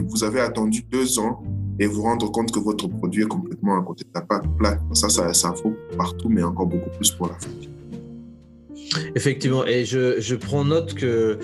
vous 0.08 0.24
avez 0.24 0.42
attendu 0.42 0.84
deux 0.92 1.20
ans 1.20 1.44
et 1.80 1.88
vous 1.88 2.02
rendre 2.02 2.32
compte 2.32 2.52
que 2.52 2.60
votre 2.60 2.88
produit 2.88 3.24
est 3.24 3.28
complètement 3.28 3.80
à 3.80 3.84
côté 3.84 4.04
de 4.04 4.12
la 4.14 4.42
plate. 4.58 4.82
Ça, 4.94 5.10
ça, 5.10 5.34
ça 5.34 5.52
vaut 5.64 5.74
partout, 5.98 6.30
mais 6.30 6.44
encore 6.44 6.68
beaucoup 6.68 6.90
plus 6.90 7.12
pour 7.12 7.28
l'Afrique. 7.28 7.70
Effectivement, 9.16 9.66
et 9.66 9.86
je, 9.86 10.20
je, 10.20 10.36
prends 10.36 10.66
note 10.66 10.96
que 10.96 11.38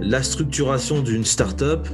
la 0.00 0.22
structuration 0.22 1.02
d'une 1.02 1.24
startup, 1.24 1.86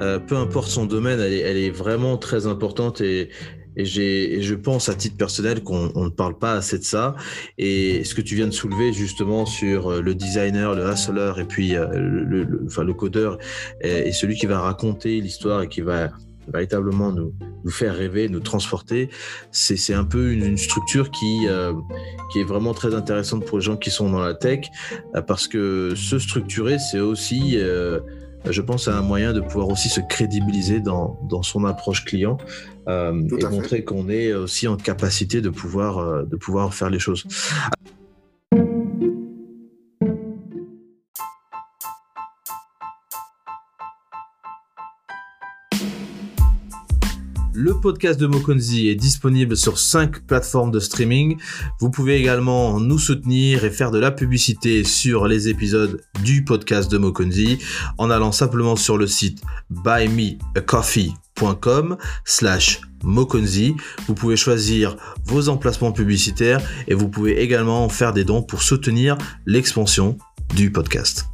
euh, 0.00 0.18
peu 0.18 0.36
importe 0.36 0.68
son 0.68 0.86
domaine, 0.86 1.18
elle 1.18 1.32
elle 1.32 1.56
est 1.56 1.70
vraiment 1.70 2.16
très 2.16 2.46
importante 2.46 3.00
et, 3.00 3.30
et, 3.78 4.42
je 4.42 4.54
pense 4.54 4.88
à 4.88 4.94
titre 4.94 5.16
personnel 5.16 5.62
qu'on 5.62 5.92
ne 5.94 6.08
parle 6.08 6.36
pas 6.36 6.52
assez 6.52 6.78
de 6.78 6.84
ça. 6.84 7.14
Et 7.56 8.04
ce 8.04 8.14
que 8.14 8.20
tu 8.20 8.34
viens 8.34 8.48
de 8.48 8.52
soulever 8.52 8.92
justement 8.92 9.46
sur 9.46 9.92
euh, 9.92 10.02
le 10.02 10.14
designer, 10.14 10.74
le 10.74 10.92
hustler 10.92 11.32
et 11.38 11.44
puis 11.44 11.76
euh, 11.76 11.86
le, 11.94 12.64
enfin, 12.66 12.82
le 12.82 12.92
codeur 12.92 13.38
et, 13.80 14.12
celui 14.12 14.34
qui 14.34 14.46
va 14.46 14.60
raconter 14.60 15.20
l'histoire 15.20 15.62
et 15.62 15.68
qui 15.68 15.80
va 15.80 16.10
véritablement 16.52 17.12
nous, 17.12 17.32
faire 17.68 17.94
rêver, 17.94 18.28
nous 18.28 18.40
transporter. 18.40 19.10
C'est 19.52 19.94
un 19.94 20.04
peu 20.04 20.32
une, 20.32 20.56
structure 20.56 21.10
qui, 21.10 21.46
euh, 21.46 21.74
qui 22.32 22.40
est 22.40 22.44
vraiment 22.44 22.74
très 22.74 22.94
intéressante 22.94 23.44
pour 23.44 23.58
les 23.58 23.64
gens 23.64 23.76
qui 23.76 23.90
sont 23.90 24.10
dans 24.10 24.20
la 24.20 24.34
tech, 24.34 24.60
parce 25.26 25.46
que 25.46 25.92
se 25.94 26.18
structurer, 26.18 26.78
c'est 26.78 27.00
aussi, 27.00 27.58
je 28.44 28.62
pense, 28.62 28.88
un 28.88 29.02
moyen 29.02 29.32
de 29.32 29.40
pouvoir 29.40 29.68
aussi 29.68 29.88
se 29.88 30.00
crédibiliser 30.00 30.80
dans, 30.80 31.18
dans 31.28 31.42
son 31.42 31.64
approche 31.64 32.04
client 32.04 32.38
euh, 32.88 33.22
et 33.38 33.44
montrer 33.44 33.84
qu'on 33.84 34.08
est 34.08 34.32
aussi 34.32 34.68
en 34.68 34.76
capacité 34.76 35.40
de 35.40 35.50
pouvoir, 35.50 35.98
euh, 35.98 36.24
de 36.24 36.36
pouvoir 36.36 36.74
faire 36.74 36.90
les 36.90 36.98
choses. 36.98 37.26
Le 47.60 47.74
podcast 47.74 48.20
de 48.20 48.28
Mokonzi 48.28 48.86
est 48.86 48.94
disponible 48.94 49.56
sur 49.56 49.80
5 49.80 50.24
plateformes 50.28 50.70
de 50.70 50.78
streaming. 50.78 51.38
Vous 51.80 51.90
pouvez 51.90 52.14
également 52.14 52.78
nous 52.78 53.00
soutenir 53.00 53.64
et 53.64 53.70
faire 53.70 53.90
de 53.90 53.98
la 53.98 54.12
publicité 54.12 54.84
sur 54.84 55.26
les 55.26 55.48
épisodes 55.48 56.00
du 56.22 56.44
podcast 56.44 56.88
de 56.88 56.98
Mokonzi 56.98 57.58
en 57.98 58.10
allant 58.10 58.30
simplement 58.30 58.76
sur 58.76 58.96
le 58.96 59.08
site 59.08 59.42
buymeacoffee.com 59.70 61.96
slash 62.24 62.80
Mokonzi. 63.02 63.74
Vous 64.06 64.14
pouvez 64.14 64.36
choisir 64.36 64.96
vos 65.24 65.48
emplacements 65.48 65.90
publicitaires 65.90 66.60
et 66.86 66.94
vous 66.94 67.08
pouvez 67.08 67.42
également 67.42 67.88
faire 67.88 68.12
des 68.12 68.22
dons 68.22 68.44
pour 68.44 68.62
soutenir 68.62 69.18
l'expansion 69.46 70.16
du 70.54 70.70
podcast. 70.70 71.26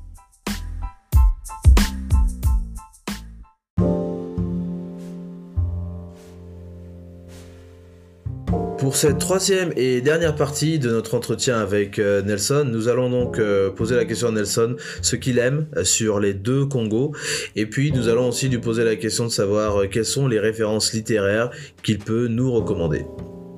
Pour 8.85 8.97
cette 8.97 9.17
troisième 9.17 9.73
et 9.77 10.03
dernière 10.03 10.35
partie 10.35 10.79
de 10.79 10.91
notre 10.91 11.15
entretien 11.15 11.59
avec 11.59 11.99
euh, 11.99 12.21
Nelson, 12.21 12.67
nous 12.71 12.89
allons 12.89 13.09
donc 13.09 13.39
euh, 13.39 13.71
poser 13.71 13.97
la 13.97 14.05
question 14.05 14.29
à 14.29 14.31
Nelson, 14.31 14.77
ce 15.01 15.17
qu'il 15.17 15.39
aime 15.39 15.69
euh, 15.75 15.85
sur 15.85 16.21
les 16.21 16.35
deux 16.35 16.67
Congos, 16.67 17.13
et 17.57 17.65
puis 17.65 17.93
nous 17.93 18.09
allons 18.09 18.29
aussi 18.29 18.51
lui 18.51 18.59
poser 18.59 18.85
la 18.85 18.97
question 18.97 19.25
de 19.25 19.31
savoir 19.31 19.89
quelles 19.89 20.05
sont 20.05 20.29
les 20.29 20.39
références 20.39 20.93
littéraires 20.93 21.51
qu'il 21.83 21.99
peut 21.99 22.29
nous 22.29 22.53
recommander. 22.53 23.07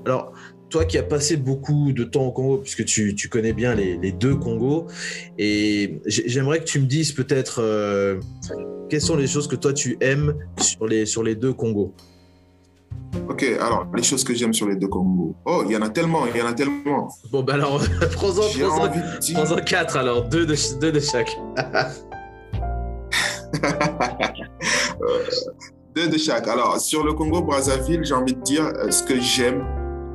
Alors, 0.04 0.32
toi 0.70 0.84
qui 0.84 0.96
as 0.96 1.02
passé 1.02 1.36
beaucoup 1.36 1.92
de 1.92 2.04
temps 2.04 2.26
au 2.26 2.30
Congo, 2.30 2.58
puisque 2.58 2.84
tu, 2.84 3.16
connais 3.28 3.52
bien 3.52 3.74
les, 3.74 4.12
deux 4.12 4.36
Congos, 4.36 4.86
et 5.38 5.98
j'aimerais 6.06 6.60
que 6.60 6.66
tu 6.66 6.78
me 6.78 6.86
dises 6.86 7.10
peut-être 7.10 7.60
quelles 8.88 9.00
sont 9.00 9.16
les 9.16 9.26
choses 9.26 9.48
que 9.48 9.56
toi 9.56 9.72
tu 9.72 9.96
aimes 10.00 10.36
sur 10.60 10.86
les, 10.86 11.04
sur 11.04 11.24
les 11.24 11.34
deux 11.34 11.52
Congos. 11.52 11.92
Ok, 13.28 13.44
alors, 13.60 13.86
les 13.94 14.02
choses 14.02 14.24
que 14.24 14.34
j'aime 14.34 14.52
sur 14.52 14.68
les 14.68 14.76
deux 14.76 14.88
Congos. 14.88 15.34
Oh, 15.44 15.62
il 15.66 15.72
y 15.72 15.76
en 15.76 15.82
a 15.82 15.88
tellement, 15.88 16.26
il 16.26 16.36
y 16.38 16.42
en 16.42 16.46
a 16.46 16.52
tellement. 16.52 17.08
Bon, 17.30 17.42
ben 17.42 17.54
alors, 17.54 17.80
prends-en 18.12 18.42
prends 18.68 18.88
dire... 18.88 19.64
quatre, 19.64 19.96
alors, 19.96 20.28
deux 20.28 20.46
de, 20.46 20.54
deux 20.80 20.92
de 20.92 21.00
chaque. 21.00 21.36
deux 25.94 26.08
de 26.08 26.18
chaque. 26.18 26.46
Alors, 26.48 26.80
sur 26.80 27.04
le 27.04 27.12
Congo-Brazzaville, 27.14 28.04
j'ai 28.04 28.14
envie 28.14 28.34
de 28.34 28.42
dire 28.42 28.64
euh, 28.64 28.90
ce 28.90 29.02
que 29.02 29.18
j'aime, 29.20 29.64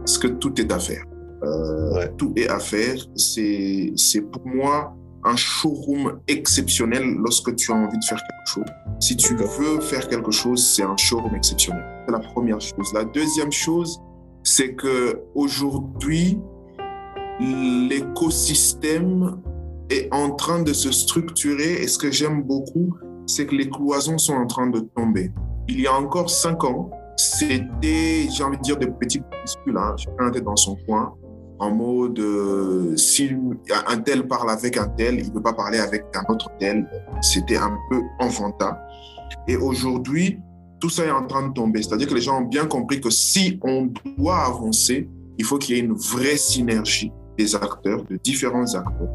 ce 0.05 0.19
que 0.19 0.27
tout 0.27 0.59
est 0.61 0.71
à 0.71 0.79
faire. 0.79 1.03
Euh, 1.43 1.95
ouais. 1.95 2.11
Tout 2.17 2.33
est 2.35 2.49
à 2.49 2.59
faire. 2.59 2.95
C'est 3.15 4.21
pour 4.31 4.45
moi 4.45 4.95
un 5.23 5.35
showroom 5.35 6.19
exceptionnel 6.27 7.03
lorsque 7.19 7.55
tu 7.55 7.71
as 7.71 7.75
envie 7.75 7.97
de 7.97 8.03
faire 8.03 8.17
quelque 8.17 8.47
chose. 8.47 8.65
Si 8.99 9.15
tu 9.15 9.35
veux 9.35 9.79
faire 9.81 10.07
quelque 10.07 10.31
chose, 10.31 10.65
c'est 10.65 10.83
un 10.83 10.97
showroom 10.97 11.35
exceptionnel. 11.35 11.83
C'est 12.05 12.11
la 12.11 12.19
première 12.19 12.59
chose. 12.59 12.93
La 12.93 13.03
deuxième 13.03 13.51
chose, 13.51 14.01
c'est 14.43 14.73
que 14.73 15.21
aujourd'hui, 15.35 16.39
l'écosystème 17.39 19.41
est 19.89 20.13
en 20.13 20.31
train 20.31 20.61
de 20.61 20.73
se 20.73 20.91
structurer 20.91 21.81
et 21.81 21.87
ce 21.87 21.97
que 21.97 22.11
j'aime 22.11 22.43
beaucoup, 22.43 22.95
c'est 23.25 23.45
que 23.45 23.55
les 23.55 23.69
cloisons 23.69 24.17
sont 24.17 24.33
en 24.33 24.47
train 24.47 24.67
de 24.67 24.79
tomber. 24.79 25.31
Il 25.67 25.81
y 25.81 25.87
a 25.87 25.93
encore 25.93 26.29
cinq 26.29 26.63
ans, 26.63 26.89
c'était, 27.17 28.27
j'ai 28.29 28.43
envie 28.43 28.57
de 28.57 28.61
dire, 28.61 28.77
des 28.77 28.87
petits 28.87 29.19
groupuscules. 29.19 29.77
Hein. 29.77 29.95
Chacun 29.97 30.29
était 30.29 30.41
dans 30.41 30.55
son 30.55 30.75
coin 30.87 31.13
en 31.61 31.69
mode 31.69 32.17
euh, 32.17 32.97
si 32.97 33.29
un 33.87 33.97
tel 33.99 34.27
parle 34.27 34.49
avec 34.49 34.77
un 34.77 34.87
tel, 34.87 35.19
il 35.19 35.27
ne 35.27 35.31
peut 35.31 35.43
pas 35.43 35.53
parler 35.53 35.77
avec 35.77 36.03
un 36.15 36.33
autre 36.33 36.49
tel. 36.59 36.89
C'était 37.21 37.57
un 37.57 37.77
peu 37.89 38.01
enfantin. 38.19 38.75
Et 39.47 39.55
aujourd'hui, 39.55 40.39
tout 40.81 40.89
ça 40.89 41.05
est 41.05 41.11
en 41.11 41.25
train 41.25 41.47
de 41.47 41.53
tomber. 41.53 41.81
C'est-à-dire 41.81 42.07
que 42.07 42.15
les 42.15 42.21
gens 42.21 42.41
ont 42.41 42.47
bien 42.47 42.65
compris 42.65 42.99
que 42.99 43.09
si 43.09 43.59
on 43.61 43.89
doit 44.17 44.45
avancer, 44.45 45.07
il 45.37 45.45
faut 45.45 45.57
qu'il 45.57 45.75
y 45.75 45.79
ait 45.79 45.83
une 45.83 45.93
vraie 45.93 46.37
synergie 46.37 47.11
des 47.37 47.55
acteurs, 47.55 48.03
de 48.03 48.17
différents 48.17 48.75
acteurs. 48.75 49.09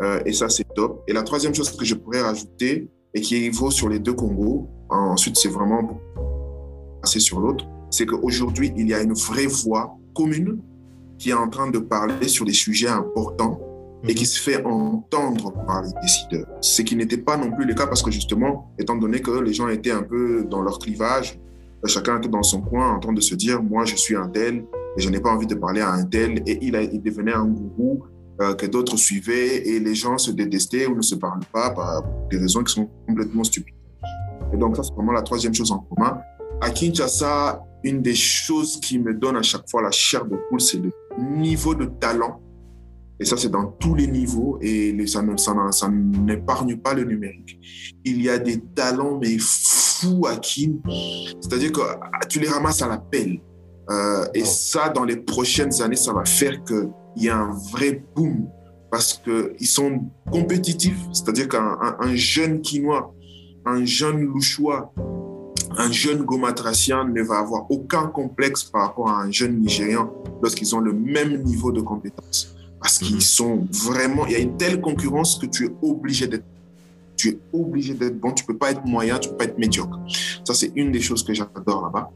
Euh, 0.00 0.20
et 0.24 0.32
ça, 0.32 0.48
c'est 0.48 0.64
top. 0.74 1.02
Et 1.08 1.12
la 1.12 1.22
troisième 1.22 1.54
chose 1.54 1.70
que 1.76 1.84
je 1.84 1.94
pourrais 1.94 2.22
rajouter, 2.22 2.88
et 3.14 3.20
qui 3.20 3.50
vaut 3.50 3.70
sur 3.70 3.88
les 3.88 3.98
deux 3.98 4.14
Congos, 4.14 4.68
ensuite 4.88 5.36
c'est 5.36 5.48
vraiment 5.48 6.00
passer 7.02 7.20
sur 7.20 7.40
l'autre, 7.40 7.66
c'est 7.90 8.06
qu'aujourd'hui, 8.06 8.72
il 8.76 8.88
y 8.88 8.94
a 8.94 9.02
une 9.02 9.12
vraie 9.12 9.46
voix 9.46 9.98
commune 10.14 10.60
qui 11.18 11.30
est 11.30 11.34
en 11.34 11.48
train 11.48 11.70
de 11.70 11.78
parler 11.78 12.28
sur 12.28 12.46
des 12.46 12.54
sujets 12.54 12.88
importants 12.88 13.60
et 14.08 14.14
qui 14.14 14.26
se 14.26 14.40
fait 14.40 14.64
entendre 14.64 15.52
par 15.66 15.82
les 15.82 15.92
décideurs. 16.00 16.46
Ce 16.60 16.82
qui 16.82 16.96
n'était 16.96 17.18
pas 17.18 17.36
non 17.36 17.52
plus 17.52 17.64
le 17.64 17.74
cas 17.74 17.86
parce 17.86 18.02
que 18.02 18.10
justement, 18.10 18.72
étant 18.78 18.96
donné 18.96 19.20
que 19.20 19.30
les 19.30 19.52
gens 19.52 19.68
étaient 19.68 19.92
un 19.92 20.02
peu 20.02 20.44
dans 20.44 20.62
leur 20.62 20.78
clivage, 20.78 21.38
chacun 21.86 22.18
était 22.18 22.28
dans 22.28 22.42
son 22.42 22.60
coin 22.60 22.94
en 22.94 23.00
train 23.00 23.12
de 23.12 23.20
se 23.20 23.34
dire, 23.34 23.62
moi 23.62 23.84
je 23.84 23.96
suis 23.96 24.16
un 24.16 24.28
tel 24.28 24.64
et 24.96 25.00
je 25.00 25.08
n'ai 25.08 25.20
pas 25.20 25.30
envie 25.30 25.46
de 25.46 25.54
parler 25.54 25.80
à 25.80 25.92
un 25.92 26.04
tel 26.04 26.42
et 26.46 26.58
il, 26.62 26.76
a, 26.76 26.82
il 26.82 27.02
devenait 27.02 27.32
un 27.32 27.46
gourou 27.46 28.04
euh, 28.40 28.54
que 28.54 28.66
d'autres 28.66 28.96
suivaient 28.96 29.68
et 29.68 29.78
les 29.78 29.94
gens 29.94 30.18
se 30.18 30.30
détestaient 30.30 30.86
ou 30.86 30.96
ne 30.96 31.02
se 31.02 31.14
parlent 31.14 31.44
pas 31.52 31.70
par 31.70 32.02
des 32.30 32.38
raisons 32.38 32.64
qui 32.64 32.72
sont 32.72 32.88
complètement 33.06 33.44
stupides. 33.44 33.74
Et 34.52 34.56
donc 34.56 34.76
ça, 34.76 34.82
c'est 34.82 34.94
vraiment 34.94 35.12
la 35.12 35.22
troisième 35.22 35.54
chose 35.54 35.70
en 35.72 35.78
commun. 35.78 36.18
À 36.60 36.70
Kinshasa, 36.70 37.62
une 37.84 38.02
des 38.02 38.14
choses 38.14 38.78
qui 38.80 38.98
me 38.98 39.14
donne 39.14 39.36
à 39.36 39.42
chaque 39.42 39.68
fois 39.68 39.82
la 39.82 39.90
chair 39.90 40.24
de 40.24 40.36
poule, 40.48 40.60
c'est 40.60 40.78
le 40.78 40.90
niveau 41.18 41.74
de 41.74 41.86
talent. 41.86 42.40
Et 43.22 43.24
ça, 43.24 43.36
c'est 43.36 43.50
dans 43.50 43.66
tous 43.66 43.94
les 43.94 44.08
niveaux 44.08 44.58
et 44.60 45.06
ça, 45.06 45.22
ça, 45.70 45.88
n'épargne 45.88 46.76
pas 46.76 46.92
le 46.92 47.04
numérique. 47.04 47.56
Il 48.04 48.20
y 48.20 48.28
a 48.28 48.36
des 48.36 48.60
talents, 48.60 49.20
mais 49.22 49.36
fous 49.38 50.26
à 50.26 50.34
qui 50.38 50.80
C'est-à-dire 51.40 51.70
que 51.70 51.82
ah, 51.82 52.26
tu 52.28 52.40
les 52.40 52.48
ramasses 52.48 52.82
à 52.82 52.88
la 52.88 52.98
pelle. 52.98 53.38
Euh, 53.90 54.26
et 54.34 54.44
ça, 54.44 54.88
dans 54.88 55.04
les 55.04 55.18
prochaines 55.18 55.80
années, 55.82 55.94
ça 55.94 56.12
va 56.12 56.24
faire 56.24 56.64
qu'il 56.64 56.88
y 57.16 57.28
a 57.28 57.36
un 57.36 57.52
vrai 57.70 58.02
boom 58.16 58.48
parce 58.90 59.14
qu'ils 59.14 59.68
sont 59.68 60.00
compétitifs. 60.32 60.98
C'est-à-dire 61.12 61.48
qu'un 61.48 61.78
un, 62.00 62.16
jeune 62.16 62.60
Quinois, 62.60 63.14
un 63.64 63.84
jeune 63.84 64.20
Louchois, 64.22 64.92
un 65.78 65.92
jeune 65.92 66.24
gomatracien 66.24 67.04
ne 67.04 67.22
va 67.22 67.38
avoir 67.38 67.70
aucun 67.70 68.08
complexe 68.08 68.64
par 68.64 68.88
rapport 68.88 69.10
à 69.10 69.22
un 69.22 69.30
jeune 69.30 69.60
Nigérian 69.60 70.12
lorsqu'ils 70.42 70.74
ont 70.74 70.80
le 70.80 70.92
même 70.92 71.40
niveau 71.44 71.70
de 71.70 71.80
compétence. 71.80 72.51
Parce 72.82 72.98
qu'ils 72.98 73.14
mhm. 73.14 73.20
sont 73.20 73.66
vraiment, 73.70 74.26
il 74.26 74.32
y 74.32 74.36
a 74.36 74.40
une 74.40 74.56
telle 74.56 74.80
concurrence 74.80 75.38
que 75.38 75.46
tu 75.46 75.66
es 75.66 75.70
obligé 75.82 76.26
d'être 76.26 76.44
tu 77.14 77.28
es 77.28 77.38
obligé 77.52 77.94
d'être 77.94 78.18
bon, 78.18 78.32
tu 78.32 78.44
peux 78.44 78.56
pas 78.56 78.72
être 78.72 78.84
moyen, 78.84 79.18
tu 79.18 79.28
peux 79.28 79.36
pas 79.36 79.44
être 79.44 79.58
médiocre. 79.58 80.00
Ça, 80.44 80.54
c'est 80.54 80.72
une 80.74 80.90
des 80.90 81.00
choses 81.00 81.22
que 81.22 81.32
j'adore 81.32 81.82
là-bas. 81.82 82.10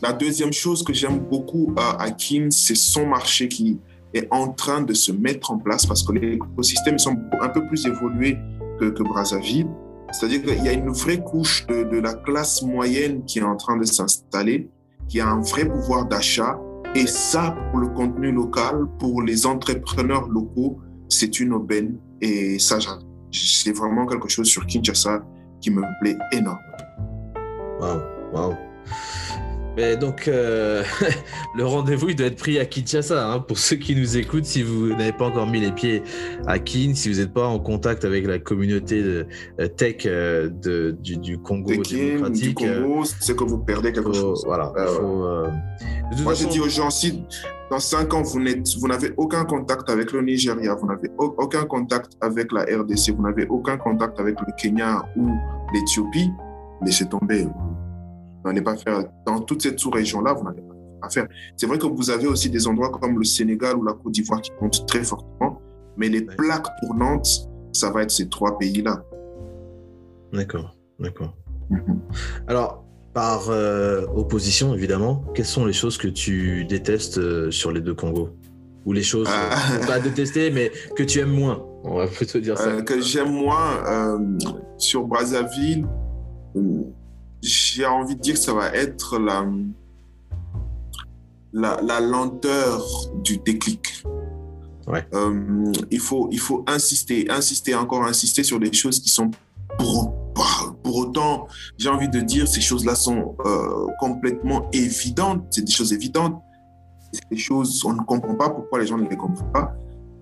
La 0.00 0.12
deuxième 0.12 0.52
chose 0.52 0.84
que 0.84 0.92
j'aime 0.92 1.18
beaucoup 1.18 1.74
à 1.76 2.08
Kim, 2.12 2.50
c'est 2.52 2.76
son 2.76 3.06
marché 3.06 3.48
qui 3.48 3.80
est 4.14 4.28
en 4.30 4.48
train 4.48 4.82
de 4.82 4.94
se 4.94 5.12
mettre 5.12 5.50
en 5.50 5.58
place 5.58 5.84
parce 5.86 6.02
que 6.02 6.12
les 6.12 6.34
écosystèmes 6.34 6.98
sont 6.98 7.16
un 7.40 7.48
peu 7.48 7.66
plus 7.66 7.84
évolués 7.86 8.38
que, 8.78 8.86
que 8.86 9.02
Brazzaville. 9.02 9.66
C'est-à-dire 10.12 10.42
qu'il 10.42 10.62
y 10.62 10.68
a 10.68 10.72
une 10.72 10.90
vraie 10.90 11.20
couche 11.20 11.66
de, 11.66 11.82
de, 11.82 11.98
la 11.98 12.14
classe 12.14 12.62
moyenne 12.62 13.24
qui 13.24 13.40
est 13.40 13.42
en 13.42 13.56
train 13.56 13.76
de 13.76 13.84
s'installer, 13.84 14.68
qui 15.08 15.20
a 15.20 15.28
un 15.28 15.40
vrai 15.40 15.68
pouvoir 15.68 16.06
d'achat. 16.06 16.58
Et 16.94 17.06
ça, 17.08 17.56
pour 17.70 17.80
le 17.80 17.88
contenu 17.88 18.30
local, 18.30 18.86
pour 19.00 19.22
les 19.22 19.46
entrepreneurs 19.46 20.28
locaux, 20.28 20.78
c'est 21.08 21.40
une 21.40 21.52
aubaine. 21.52 21.98
Et 22.20 22.58
ça, 22.60 22.78
c'est 23.32 23.72
vraiment 23.72 24.06
quelque 24.06 24.28
chose 24.28 24.46
sur 24.46 24.64
Kinshasa 24.64 25.24
qui 25.60 25.70
me 25.70 25.82
plaît 26.00 26.16
énormément. 26.32 26.60
Waouh, 27.80 28.00
waouh. 28.32 28.54
Mais 29.76 29.96
donc, 29.96 30.28
euh, 30.28 30.82
le 31.56 31.64
rendez-vous, 31.64 32.10
il 32.10 32.16
doit 32.16 32.28
être 32.28 32.38
pris 32.38 32.58
à 32.58 32.64
Kinshasa. 32.64 33.28
Hein, 33.28 33.40
pour 33.40 33.58
ceux 33.58 33.76
qui 33.76 33.96
nous 33.96 34.16
écoutent, 34.16 34.44
si 34.44 34.62
vous 34.62 34.88
n'avez 34.88 35.12
pas 35.12 35.26
encore 35.26 35.46
mis 35.46 35.60
les 35.60 35.72
pieds 35.72 36.02
à 36.46 36.58
Kin, 36.58 36.92
si 36.94 37.12
vous 37.12 37.18
n'êtes 37.18 37.32
pas 37.32 37.46
en 37.46 37.58
contact 37.58 38.04
avec 38.04 38.26
la 38.26 38.38
communauté 38.38 39.02
de, 39.02 39.26
euh, 39.60 39.68
tech 39.68 40.06
euh, 40.06 40.48
de, 40.48 40.96
du, 41.00 41.38
Congo 41.38 41.70
démocratique, 41.70 42.48
du 42.48 42.54
Congo, 42.54 43.04
c'est 43.20 43.36
que 43.36 43.44
vous 43.44 43.58
perdez 43.58 43.92
quelque 43.92 44.12
chose. 44.12 44.42
Voilà. 44.44 44.72
Moi, 46.22 46.34
je 46.34 46.46
dis 46.46 46.60
aux 46.60 46.68
gens, 46.68 46.90
si 46.90 47.24
dans 47.70 47.80
cinq 47.80 48.14
ans, 48.14 48.22
vous 48.22 48.88
n'avez 48.88 49.12
aucun 49.16 49.44
contact 49.44 49.90
avec 49.90 50.12
le 50.12 50.22
Nigeria, 50.22 50.74
vous 50.74 50.86
n'avez 50.86 51.10
aucun 51.18 51.64
contact 51.64 52.12
avec 52.20 52.52
la 52.52 52.62
RDC, 52.62 53.12
vous 53.16 53.22
n'avez 53.22 53.46
aucun 53.48 53.76
contact 53.76 54.20
avec 54.20 54.36
le 54.40 54.52
Kenya 54.56 55.04
ou 55.16 55.28
l'Éthiopie, 55.72 56.30
laissez 56.84 57.08
tomber 57.08 57.46
n'allez 58.44 58.62
pas 58.62 58.76
faire, 58.76 59.04
dans 59.26 59.40
toute 59.40 59.62
cette 59.62 59.78
sous-région-là, 59.78 60.34
vous 60.34 60.44
n'allez 60.44 60.62
pas 61.00 61.08
faire. 61.10 61.28
C'est 61.56 61.66
vrai 61.66 61.78
que 61.78 61.86
vous 61.86 62.10
avez 62.10 62.26
aussi 62.26 62.50
des 62.50 62.66
endroits 62.66 62.90
comme 62.90 63.18
le 63.18 63.24
Sénégal 63.24 63.76
ou 63.76 63.84
la 63.84 63.92
Côte 63.92 64.12
d'Ivoire 64.12 64.40
qui 64.40 64.50
comptent 64.58 64.86
très 64.86 65.02
fortement, 65.02 65.60
mais 65.96 66.08
les 66.08 66.22
plaques 66.22 66.66
tournantes, 66.82 67.48
ça 67.72 67.90
va 67.90 68.02
être 68.02 68.10
ces 68.10 68.28
trois 68.28 68.58
pays-là. 68.58 69.02
D'accord, 70.32 70.76
d'accord. 70.98 71.34
Mhm. 71.70 72.00
Alors, 72.46 72.84
par 73.12 73.48
euh, 73.48 74.06
opposition, 74.14 74.74
évidemment, 74.74 75.24
quelles 75.34 75.46
sont 75.46 75.64
les 75.64 75.72
choses 75.72 75.98
que 75.98 76.08
tu 76.08 76.64
détestes 76.64 77.18
euh, 77.18 77.50
sur 77.50 77.70
les 77.70 77.80
deux 77.80 77.94
Congos 77.94 78.30
Ou 78.86 78.92
les 78.92 79.02
choses, 79.02 79.28
ah. 79.30 79.56
pas 79.86 80.00
détester, 80.00 80.50
mais 80.50 80.72
que 80.96 81.02
tu 81.04 81.20
aimes 81.20 81.32
moins? 81.32 81.64
On 81.84 81.96
va 81.96 82.06
plutôt 82.08 82.40
dire 82.40 82.58
ça. 82.58 82.68
Euh, 82.68 82.82
que 82.82 83.00
j'aime 83.00 83.30
moins 83.30 83.84
sur 84.78 85.06
Brazzaville 85.06 85.86
j'ai 87.44 87.84
envie 87.84 88.16
de 88.16 88.20
dire 88.20 88.34
que 88.34 88.40
ça 88.40 88.54
va 88.54 88.68
être 88.74 89.18
la, 89.18 89.46
la, 91.52 92.00
lenteur 92.00 92.82
du 93.22 93.36
déclic. 93.36 94.02
Euh, 95.12 95.72
il, 95.90 96.00
faut, 96.00 96.28
il 96.32 96.38
faut 96.38 96.64
insister, 96.66 97.30
insister, 97.30 97.74
encore 97.74 98.04
insister 98.04 98.42
sur 98.42 98.58
des 98.58 98.72
choses 98.72 98.98
qui 98.98 99.10
sont 99.10 99.30
pour, 99.78 100.14
pour 100.82 100.96
autant, 100.96 101.46
j'ai 101.76 101.90
envie 101.90 102.08
de 102.08 102.20
dire, 102.20 102.48
ces 102.48 102.60
choses-là 102.62 102.94
sont 102.94 103.36
euh, 103.44 103.86
complètement 104.00 104.68
évidentes. 104.72 105.44
C'est 105.50 105.64
des 105.64 105.72
choses 105.72 105.92
évidentes. 105.92 106.40
Des 107.30 107.36
choses, 107.36 107.84
on 107.84 107.92
ne 107.92 108.02
comprend 108.02 108.34
pas 108.34 108.50
pourquoi 108.50 108.80
les 108.80 108.86
gens 108.86 108.98
ne 108.98 109.08
les 109.08 109.16
comprennent 109.16 109.52
pas. 109.52 109.74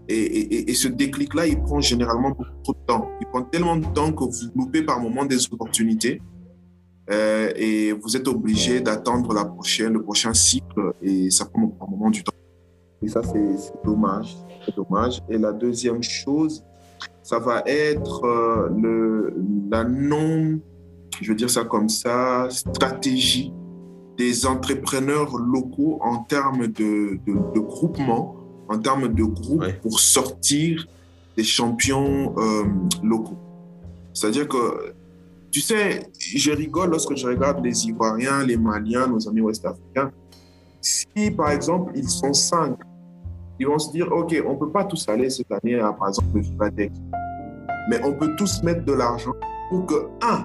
Et, 0.08 0.16
et, 0.16 0.70
et 0.70 0.74
ce 0.74 0.88
déclic-là, 0.88 1.46
il 1.46 1.62
prend 1.62 1.80
généralement 1.80 2.30
beaucoup 2.30 2.74
de 2.74 2.86
temps. 2.86 3.08
Il 3.20 3.26
prend 3.28 3.42
tellement 3.42 3.76
de 3.76 3.86
temps 3.86 4.12
que 4.12 4.24
vous 4.24 4.50
loupez 4.56 4.82
par 4.82 5.00
moment 5.00 5.24
des 5.24 5.46
opportunités. 5.52 6.20
Euh, 7.10 7.50
et 7.56 7.92
vous 7.92 8.16
êtes 8.16 8.28
obligé 8.28 8.80
d'attendre 8.80 9.34
la 9.34 9.44
prochaine, 9.44 9.94
le 9.94 10.02
prochain 10.02 10.32
cycle 10.32 10.92
et 11.02 11.30
ça 11.30 11.46
prend 11.46 11.76
un 11.80 11.90
moment 11.90 12.10
du 12.10 12.22
temps. 12.22 12.32
Et 13.02 13.08
ça, 13.08 13.22
c'est 13.22 13.72
dommage. 13.84 14.36
C'est 14.64 14.76
dommage. 14.76 15.20
Et 15.28 15.36
la 15.36 15.52
deuxième 15.52 16.02
chose, 16.02 16.64
ça 17.22 17.38
va 17.38 17.62
être 17.66 18.24
euh, 18.24 18.68
le, 18.80 19.34
la 19.70 19.84
non, 19.84 20.60
je 21.20 21.28
veux 21.28 21.36
dire 21.36 21.50
ça 21.50 21.64
comme 21.64 21.88
ça, 21.88 22.46
stratégie 22.50 23.52
des 24.16 24.46
entrepreneurs 24.46 25.36
locaux 25.36 25.98
en 26.02 26.18
termes 26.18 26.68
de, 26.68 27.18
de, 27.26 27.60
groupement, 27.60 28.36
en 28.68 28.78
termes 28.78 29.08
de 29.08 29.24
groupe 29.24 29.64
pour 29.80 29.98
sortir 29.98 30.86
des 31.36 31.44
champions 31.44 32.34
euh, 32.38 32.64
locaux. 33.02 33.38
C'est-à-dire 34.12 34.46
que 34.46 34.94
tu 35.52 35.60
sais, 35.60 36.10
je 36.18 36.50
rigole 36.50 36.90
lorsque 36.90 37.14
je 37.14 37.26
regarde 37.26 37.62
les 37.62 37.86
Ivoiriens, 37.86 38.42
les 38.44 38.56
Maliens, 38.56 39.06
nos 39.06 39.28
amis 39.28 39.42
ouest-africains. 39.42 40.10
Si, 40.80 41.30
par 41.36 41.50
exemple, 41.50 41.92
ils 41.94 42.08
sont 42.08 42.32
cinq, 42.32 42.76
ils 43.60 43.66
vont 43.66 43.78
se 43.78 43.92
dire, 43.92 44.10
OK, 44.10 44.34
on 44.46 44.54
ne 44.54 44.58
peut 44.58 44.70
pas 44.70 44.84
tous 44.84 45.06
aller 45.08 45.28
cette 45.28 45.52
année 45.52 45.78
à, 45.78 45.92
par 45.92 46.08
exemple, 46.08 46.28
le 46.34 46.40
Vivadec. 46.40 46.92
Mais 47.90 48.00
on 48.02 48.14
peut 48.14 48.34
tous 48.36 48.62
mettre 48.62 48.84
de 48.84 48.92
l'argent 48.92 49.34
pour 49.68 49.86
que 49.86 50.08
un 50.22 50.42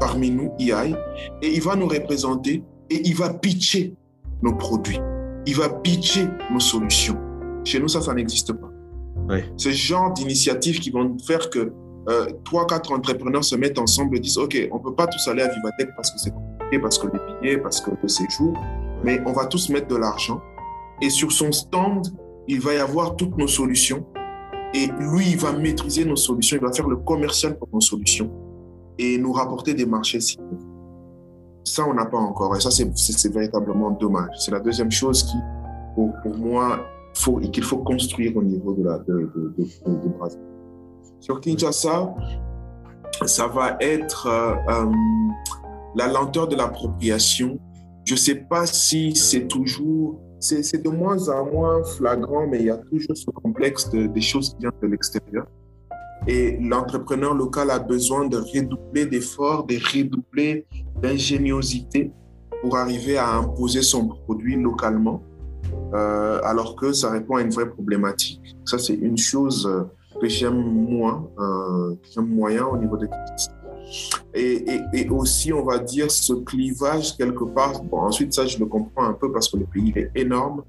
parmi 0.00 0.30
nous 0.30 0.50
y 0.58 0.72
aille 0.72 0.96
et 1.42 1.54
il 1.54 1.62
va 1.62 1.76
nous 1.76 1.86
représenter 1.86 2.64
et 2.88 3.08
il 3.08 3.14
va 3.14 3.34
pitcher 3.34 3.94
nos 4.42 4.54
produits. 4.54 5.00
Il 5.46 5.56
va 5.56 5.68
pitcher 5.68 6.28
nos 6.50 6.60
solutions. 6.60 7.18
Chez 7.64 7.78
nous, 7.78 7.88
ça, 7.88 8.00
ça 8.00 8.14
n'existe 8.14 8.54
pas. 8.54 8.70
Oui. 9.28 9.40
Ce 9.56 9.68
genre 9.68 10.12
d'initiatives 10.14 10.80
qui 10.80 10.90
vont 10.90 11.16
faire 11.18 11.50
que 11.50 11.72
euh, 12.08 12.26
trois, 12.44 12.66
quatre 12.66 12.92
entrepreneurs 12.92 13.44
se 13.44 13.56
mettent 13.56 13.78
ensemble 13.78 14.16
et 14.16 14.20
disent, 14.20 14.38
OK, 14.38 14.56
on 14.72 14.78
ne 14.78 14.82
peut 14.82 14.94
pas 14.94 15.06
tous 15.06 15.28
aller 15.28 15.42
à 15.42 15.48
Vivatech 15.48 15.90
parce 15.96 16.10
que 16.10 16.18
c'est 16.18 16.30
compliqué, 16.30 16.78
parce 16.78 16.98
que 16.98 17.06
les 17.08 17.18
billets, 17.40 17.58
parce 17.58 17.80
que 17.80 17.90
le 18.02 18.08
séjour, 18.08 18.54
mais 19.04 19.20
on 19.26 19.32
va 19.32 19.46
tous 19.46 19.68
mettre 19.68 19.88
de 19.88 19.96
l'argent. 19.96 20.40
Et 21.02 21.10
sur 21.10 21.32
son 21.32 21.52
stand, 21.52 22.08
il 22.48 22.60
va 22.60 22.74
y 22.74 22.78
avoir 22.78 23.16
toutes 23.16 23.36
nos 23.36 23.46
solutions. 23.46 24.04
Et 24.74 24.86
lui, 24.98 25.30
il 25.30 25.36
va 25.36 25.52
maîtriser 25.52 26.04
nos 26.04 26.16
solutions, 26.16 26.56
il 26.56 26.62
va 26.62 26.72
faire 26.72 26.88
le 26.88 26.96
commercial 26.96 27.58
pour 27.58 27.68
nos 27.72 27.80
solutions 27.80 28.30
et 28.98 29.18
nous 29.18 29.32
rapporter 29.32 29.74
des 29.74 29.86
marchés. 29.86 30.20
Ça, 31.64 31.86
on 31.86 31.94
n'a 31.94 32.06
pas 32.06 32.18
encore. 32.18 32.56
Et 32.56 32.60
ça, 32.60 32.70
c'est 32.70 33.32
véritablement 33.32 33.90
dommage. 33.90 34.34
C'est 34.38 34.52
la 34.52 34.60
deuxième 34.60 34.90
chose 34.90 35.22
qui, 35.24 35.36
pour, 35.94 36.36
moi, 36.36 36.86
qu'il 37.52 37.64
faut 37.64 37.78
construire 37.78 38.36
au 38.36 38.42
niveau 38.42 38.74
de, 38.74 38.84
la, 38.84 38.98
de, 38.98 39.30
de, 39.34 39.54
de. 39.56 40.49
Sur 41.20 41.38
Kinshasa, 41.38 42.14
ça 43.26 43.46
va 43.46 43.76
être 43.80 44.26
euh, 44.26 44.54
euh, 44.70 44.92
la 45.94 46.08
lenteur 46.08 46.48
de 46.48 46.56
l'appropriation. 46.56 47.58
Je 48.04 48.14
ne 48.14 48.18
sais 48.18 48.36
pas 48.36 48.64
si 48.64 49.14
c'est 49.14 49.46
toujours, 49.46 50.18
c'est 50.38 50.82
de 50.82 50.88
moins 50.88 51.28
en 51.28 51.44
moins 51.44 51.84
flagrant, 51.84 52.46
mais 52.46 52.60
il 52.60 52.66
y 52.66 52.70
a 52.70 52.78
toujours 52.78 53.14
ce 53.14 53.30
complexe 53.30 53.90
des 53.90 54.20
choses 54.22 54.54
qui 54.54 54.60
viennent 54.60 54.72
de 54.82 54.86
l'extérieur. 54.86 55.46
Et 56.26 56.56
l'entrepreneur 56.58 57.34
local 57.34 57.70
a 57.70 57.78
besoin 57.78 58.26
de 58.26 58.38
redoubler 58.38 59.04
d'efforts, 59.04 59.64
de 59.66 59.74
redoubler 59.74 60.66
d'ingéniosité 61.02 62.12
pour 62.62 62.78
arriver 62.78 63.18
à 63.18 63.28
imposer 63.30 63.82
son 63.82 64.08
produit 64.08 64.56
localement, 64.56 65.22
euh, 65.92 66.40
alors 66.44 66.76
que 66.76 66.92
ça 66.94 67.10
répond 67.10 67.36
à 67.36 67.42
une 67.42 67.50
vraie 67.50 67.68
problématique. 67.68 68.56
Ça, 68.64 68.78
c'est 68.78 68.94
une 68.94 69.18
chose 69.18 69.68
que 70.20 70.28
j'aime 70.28 70.60
moins, 70.60 71.28
euh, 71.38 71.94
j'aime 72.12 72.28
moyen 72.28 72.66
au 72.66 72.76
niveau 72.76 72.96
des 72.96 73.06
et, 74.34 74.64
et, 74.70 74.80
et, 74.92 75.08
aussi, 75.08 75.52
on 75.52 75.64
va 75.64 75.78
dire, 75.78 76.10
ce 76.10 76.32
clivage 76.32 77.16
quelque 77.16 77.44
part. 77.44 77.82
Bon, 77.82 77.98
ensuite, 77.98 78.32
ça, 78.32 78.46
je 78.46 78.58
le 78.58 78.66
comprends 78.66 79.04
un 79.04 79.14
peu 79.14 79.32
parce 79.32 79.48
que 79.48 79.56
le 79.56 79.66
pays 79.66 79.92
est 79.96 80.10
énorme. 80.14 80.62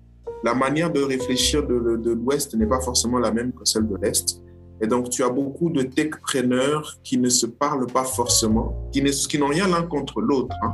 La 0.44 0.56
manière 0.56 0.92
de 0.92 1.02
réfléchir 1.02 1.66
de, 1.66 1.98
de 1.98 2.12
l'Ouest 2.12 2.56
n'est 2.56 2.66
pas 2.66 2.80
forcément 2.80 3.20
la 3.20 3.32
même 3.32 3.52
que 3.54 3.64
celle 3.64 3.88
de 3.88 3.96
l'Est. 4.02 4.42
Et 4.82 4.88
donc, 4.88 5.10
tu 5.10 5.24
as 5.24 5.30
beaucoup 5.30 5.70
de 5.70 5.84
techpreneurs 5.84 6.98
qui 7.04 7.20
ne 7.20 7.30
se 7.30 7.46
parlent 7.46 7.86
pas 7.86 8.04
forcément, 8.04 8.90
qui, 8.92 9.04
qui 9.04 9.38
n'ont 9.38 9.48
rien 9.48 9.68
l'un 9.68 9.84
contre 9.84 10.22
l'autre. 10.22 10.56
Hein. 10.64 10.74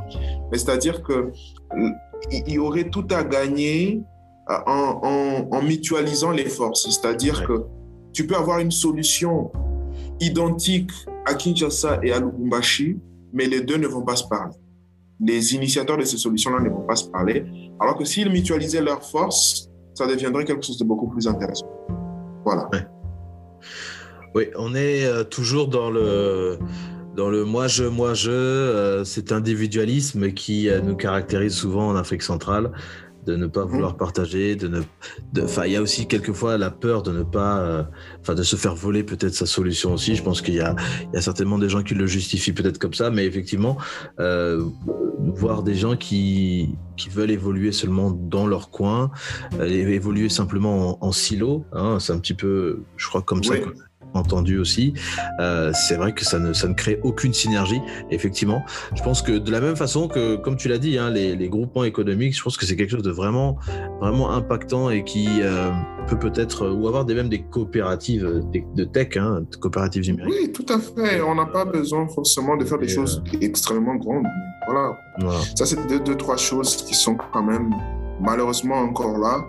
Mais 0.50 0.56
c'est-à-dire 0.56 1.02
que 1.02 1.30
il 2.32 2.50
y 2.50 2.58
aurait 2.58 2.88
tout 2.88 3.06
à 3.10 3.22
gagner 3.22 4.02
euh, 4.48 4.54
en, 4.66 5.00
en, 5.02 5.56
en 5.56 5.62
mutualisant 5.62 6.30
les 6.30 6.46
forces. 6.46 6.88
C'est-à-dire 6.88 7.46
que 7.46 7.66
tu 8.18 8.26
peux 8.26 8.34
avoir 8.34 8.58
une 8.58 8.72
solution 8.72 9.52
identique 10.18 10.90
à 11.24 11.34
Kinshasa 11.34 12.00
et 12.02 12.10
à 12.10 12.18
Lubumbashi, 12.18 12.96
mais 13.32 13.46
les 13.46 13.60
deux 13.60 13.76
ne 13.76 13.86
vont 13.86 14.02
pas 14.02 14.16
se 14.16 14.26
parler. 14.26 14.56
Les 15.20 15.54
initiateurs 15.54 15.96
de 15.96 16.02
ces 16.02 16.16
solutions-là 16.16 16.60
ne 16.60 16.68
vont 16.68 16.84
pas 16.84 16.96
se 16.96 17.08
parler, 17.08 17.46
alors 17.78 17.96
que 17.96 18.04
s'ils 18.04 18.28
mutualisaient 18.28 18.82
leurs 18.82 19.04
forces, 19.04 19.68
ça 19.94 20.08
deviendrait 20.08 20.44
quelque 20.44 20.66
chose 20.66 20.78
de 20.78 20.84
beaucoup 20.84 21.06
plus 21.06 21.28
intéressant. 21.28 21.68
Voilà. 22.44 22.68
Oui, 24.34 24.48
on 24.56 24.74
est 24.74 25.04
euh, 25.06 25.22
toujours 25.22 25.68
dans 25.68 25.88
le 25.88 26.58
dans 27.14 27.30
le 27.30 27.44
moi-je, 27.44 27.84
moi-je, 27.84 28.30
euh, 28.30 29.04
cet 29.04 29.30
individualisme 29.30 30.32
qui 30.32 30.68
euh, 30.68 30.80
nous 30.80 30.96
caractérise 30.96 31.54
souvent 31.54 31.88
en 31.88 31.94
Afrique 31.94 32.22
centrale 32.22 32.72
de 33.28 33.36
ne 33.36 33.46
pas 33.46 33.64
vouloir 33.64 33.92
mhm. 33.92 33.98
partager, 33.98 34.56
de 34.56 34.68
ne, 34.68 34.80
enfin, 35.42 35.66
il 35.66 35.72
y 35.72 35.76
a 35.76 35.82
aussi 35.82 36.06
quelquefois 36.06 36.56
la 36.56 36.70
peur 36.70 37.02
de 37.02 37.12
ne 37.12 37.22
pas, 37.22 37.58
euh, 37.58 37.82
enfin, 38.20 38.34
de 38.34 38.42
se 38.42 38.56
faire 38.56 38.74
voler 38.74 39.04
peut-être 39.04 39.34
sa 39.34 39.44
solution 39.44 39.92
aussi. 39.92 40.16
Je 40.16 40.22
pense 40.22 40.40
qu'il 40.40 40.54
y 40.54 40.60
a, 40.60 40.74
il 41.02 41.14
y 41.14 41.18
a 41.18 41.20
certainement 41.20 41.58
des 41.58 41.68
gens 41.68 41.82
qui 41.82 41.94
le 41.94 42.06
justifient 42.06 42.52
peut-être 42.52 42.78
comme 42.78 42.94
ça, 42.94 43.10
mais 43.10 43.26
effectivement, 43.26 43.76
euh, 44.18 44.64
voir 45.18 45.62
des 45.62 45.74
gens 45.74 45.94
qui, 45.94 46.74
qui 46.96 47.10
veulent 47.10 47.30
évoluer 47.30 47.72
seulement 47.72 48.10
dans 48.10 48.46
leur 48.46 48.70
coin, 48.70 49.10
euh, 49.60 49.66
évoluer 49.66 50.30
simplement 50.30 51.04
en, 51.04 51.12
silo, 51.12 51.66
hein, 51.72 51.98
c'est 52.00 52.14
un 52.14 52.18
petit 52.18 52.34
peu, 52.34 52.82
je 52.96 53.08
crois, 53.08 53.20
comme 53.20 53.44
ça 53.44 53.54
entendu 54.14 54.58
aussi, 54.58 54.94
euh, 55.40 55.72
c'est 55.72 55.96
vrai 55.96 56.12
que 56.12 56.24
ça 56.24 56.38
ne, 56.38 56.52
ça 56.52 56.68
ne 56.68 56.74
crée 56.74 57.00
aucune 57.02 57.32
synergie, 57.32 57.80
effectivement. 58.10 58.62
Je 58.94 59.02
pense 59.02 59.22
que 59.22 59.32
de 59.32 59.50
la 59.50 59.60
même 59.60 59.76
façon 59.76 60.08
que, 60.08 60.36
comme 60.36 60.56
tu 60.56 60.68
l'as 60.68 60.78
dit, 60.78 60.98
hein, 60.98 61.10
les, 61.10 61.36
les, 61.36 61.48
groupements 61.48 61.84
économiques, 61.84 62.36
je 62.36 62.42
pense 62.42 62.56
que 62.56 62.66
c'est 62.66 62.76
quelque 62.76 62.90
chose 62.90 63.02
de 63.02 63.10
vraiment, 63.10 63.56
vraiment 64.00 64.30
impactant 64.30 64.90
et 64.90 65.04
qui 65.04 65.28
euh, 65.40 65.70
peut 66.08 66.18
peut-être, 66.18 66.68
ou 66.68 66.86
avoir 66.86 67.04
des, 67.04 67.14
même 67.14 67.28
des 67.28 67.42
coopératives 67.42 68.42
de, 68.74 68.84
tech, 68.84 69.16
hein, 69.16 69.44
coopératives 69.60 70.08
numériques. 70.08 70.34
Oui, 70.40 70.52
tout 70.52 70.66
à 70.68 70.78
fait. 70.78 71.20
On 71.20 71.34
n'a 71.34 71.46
pas 71.46 71.64
besoin 71.64 72.08
forcément 72.08 72.56
de 72.56 72.64
faire 72.64 72.78
des 72.78 72.88
choses 72.88 73.22
extrêmement 73.40 73.96
grandes. 73.96 74.26
Voilà. 74.66 74.96
Ça, 75.54 75.66
c'est 75.66 75.86
deux, 75.88 76.00
deux, 76.00 76.16
trois 76.16 76.36
choses 76.36 76.76
qui 76.76 76.94
sont 76.94 77.16
quand 77.32 77.42
même 77.42 77.70
malheureusement 78.20 78.76
encore 78.76 79.18
là. 79.18 79.44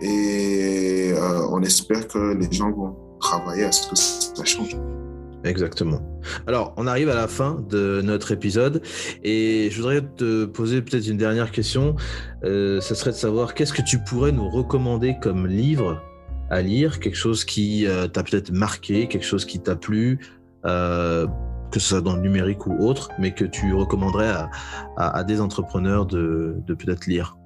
Et 0.00 1.12
euh, 1.14 1.46
on 1.50 1.60
espère 1.62 2.08
que 2.08 2.34
les 2.34 2.50
gens 2.50 2.70
vont 2.70 2.96
travailler 3.20 3.64
à 3.64 3.72
ce 3.72 3.88
que 3.88 3.96
ça 3.96 4.44
change. 4.44 4.76
Exactement. 5.44 6.00
Alors, 6.46 6.74
on 6.76 6.86
arrive 6.86 7.08
à 7.08 7.14
la 7.14 7.26
fin 7.26 7.64
de 7.68 8.02
notre 8.02 8.32
épisode 8.32 8.82
et 9.22 9.68
je 9.70 9.76
voudrais 9.76 10.02
te 10.02 10.44
poser 10.44 10.82
peut-être 10.82 11.06
une 11.08 11.16
dernière 11.16 11.50
question. 11.50 11.96
Euh, 12.44 12.80
ce 12.80 12.94
serait 12.94 13.10
de 13.10 13.16
savoir 13.16 13.54
qu'est-ce 13.54 13.72
que 13.72 13.82
tu 13.82 13.98
pourrais 13.98 14.32
nous 14.32 14.48
recommander 14.48 15.16
comme 15.20 15.46
livre 15.46 16.02
à 16.50 16.60
lire, 16.62 17.00
quelque 17.00 17.16
chose 17.16 17.44
qui 17.44 17.86
euh, 17.86 18.06
t'a 18.06 18.22
peut-être 18.22 18.50
marqué, 18.50 19.06
quelque 19.06 19.24
chose 19.24 19.44
qui 19.44 19.60
t'a 19.60 19.76
plu, 19.76 20.18
euh, 20.66 21.26
que 21.70 21.80
ce 21.80 21.88
soit 21.88 22.00
dans 22.00 22.16
le 22.16 22.22
numérique 22.22 22.66
ou 22.66 22.76
autre, 22.84 23.10
mais 23.18 23.32
que 23.32 23.44
tu 23.44 23.72
recommanderais 23.72 24.32
à 24.96 25.24
des 25.24 25.40
entrepreneurs 25.40 26.04
de, 26.04 26.56
de 26.66 26.74
peut-être 26.74 27.06
lire? 27.06 27.36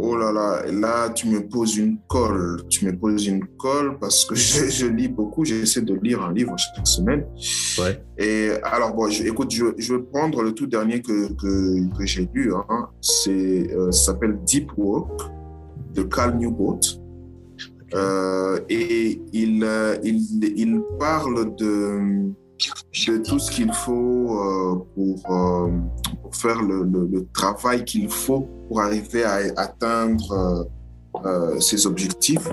Oh 0.00 0.16
là 0.16 0.32
là, 0.32 0.62
là, 0.70 1.10
tu 1.10 1.28
me 1.28 1.46
poses 1.46 1.76
une 1.76 1.98
colle. 2.08 2.62
Tu 2.68 2.86
me 2.86 2.96
poses 2.96 3.26
une 3.26 3.44
colle 3.58 3.98
parce 3.98 4.24
que 4.24 4.34
je, 4.36 4.68
je 4.68 4.86
lis 4.86 5.08
beaucoup. 5.08 5.44
J'essaie 5.44 5.82
de 5.82 5.94
lire 5.94 6.22
un 6.22 6.32
livre 6.32 6.56
chaque 6.56 6.86
semaine. 6.86 7.26
Ouais. 7.78 8.02
Et 8.18 8.50
alors, 8.62 8.94
bon, 8.94 9.08
je, 9.08 9.24
écoute, 9.24 9.50
je, 9.50 9.66
je, 9.76 9.94
vais 9.94 10.02
prendre 10.02 10.42
le 10.42 10.52
tout 10.52 10.66
dernier 10.66 11.00
que, 11.02 11.32
que, 11.34 11.96
que 11.96 12.06
j'ai 12.06 12.28
lu. 12.32 12.52
Hein. 12.54 12.88
C'est, 13.00 13.72
euh, 13.74 13.90
ça 13.90 14.12
s'appelle 14.12 14.38
Deep 14.44 14.70
Work 14.76 15.20
de 15.94 16.02
Cal 16.02 16.36
Newport. 16.36 16.80
Euh, 17.94 18.60
et 18.68 19.20
il, 19.32 19.64
euh, 19.64 19.96
il, 20.02 20.44
il 20.56 20.82
parle 20.98 21.56
de, 21.56 22.30
de 22.58 23.18
tout 23.18 23.38
ce 23.38 23.50
qu'il 23.50 23.72
faut 23.72 24.36
euh, 24.36 24.84
pour, 24.94 25.36
euh, 25.36 25.70
pour, 26.22 26.34
faire 26.34 26.62
le, 26.62 26.84
le, 26.84 27.08
le 27.10 27.26
travail 27.32 27.84
qu'il 27.84 28.08
faut 28.08 28.48
pour 28.68 28.80
arriver 28.80 29.24
à 29.24 29.38
atteindre 29.56 30.68
euh, 31.24 31.60
ses 31.60 31.86
objectifs. 31.86 32.48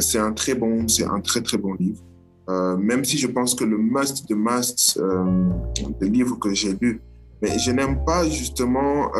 c'est 0.00 0.18
un 0.18 0.32
très 0.32 0.54
bon, 0.54 0.88
c'est 0.88 1.04
un 1.04 1.20
très 1.20 1.40
très 1.40 1.58
bon 1.58 1.74
livre. 1.74 2.02
même 2.78 3.04
si 3.04 3.16
je 3.18 3.28
pense 3.28 3.54
que 3.54 3.64
le 3.64 3.78
must 3.78 4.28
de 4.28 4.34
must 4.34 5.00
des 6.00 6.10
livres 6.10 6.36
que 6.38 6.52
j'ai 6.52 6.74
lus, 6.80 7.00
mais 7.40 7.58
je 7.58 7.70
n'aime 7.70 8.04
pas 8.04 8.28
justement 8.28 9.10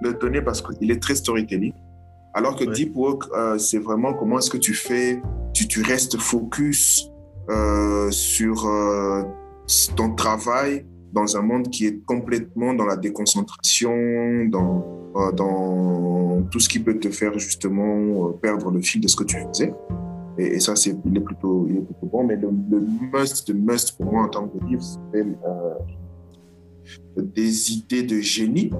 le 0.00 0.14
donner 0.14 0.40
parce 0.42 0.62
qu'il 0.62 0.90
est 0.90 1.02
très 1.02 1.16
storytelling. 1.16 1.74
Alors 2.32 2.54
que 2.56 2.64
ouais. 2.64 2.72
Deep 2.72 2.94
Work, 2.94 3.24
c'est 3.58 3.78
vraiment 3.80 4.14
comment 4.14 4.38
est-ce 4.38 4.50
que 4.50 4.62
tu 4.68 4.74
fais, 4.74 5.20
tu, 5.52 5.66
tu 5.66 5.82
restes 5.82 6.16
focus 6.16 7.10
sur 8.10 8.66
euh, 8.66 9.22
ton 9.96 10.14
travail 10.14 10.86
dans 11.12 11.36
un 11.36 11.42
monde 11.42 11.68
qui 11.70 11.86
est 11.86 12.04
complètement 12.04 12.74
dans 12.74 12.86
la 12.86 12.96
déconcentration, 12.96 14.44
dans, 14.46 15.10
euh, 15.16 15.32
dans 15.32 16.42
tout 16.50 16.60
ce 16.60 16.68
qui 16.68 16.78
peut 16.78 16.98
te 16.98 17.10
faire 17.10 17.38
justement 17.38 18.32
perdre 18.34 18.70
le 18.70 18.80
fil 18.80 19.00
de 19.00 19.08
ce 19.08 19.16
que 19.16 19.24
tu 19.24 19.36
faisais. 19.36 19.74
Et, 20.38 20.56
et 20.56 20.60
ça, 20.60 20.76
c'est, 20.76 20.96
il, 21.04 21.16
est 21.16 21.20
plutôt, 21.20 21.66
il 21.68 21.78
est 21.78 21.80
plutôt 21.80 22.06
bon. 22.06 22.24
Mais 22.24 22.36
le, 22.36 22.48
le 22.70 22.80
must, 23.12 23.48
le 23.48 23.54
must 23.54 23.96
pour 23.96 24.12
moi 24.12 24.24
en 24.24 24.28
tant 24.28 24.48
que 24.48 24.64
livre, 24.64 24.82
c'est 25.12 25.26
des 27.16 27.72
idées 27.72 28.02
de 28.02 28.20
génie. 28.20 28.70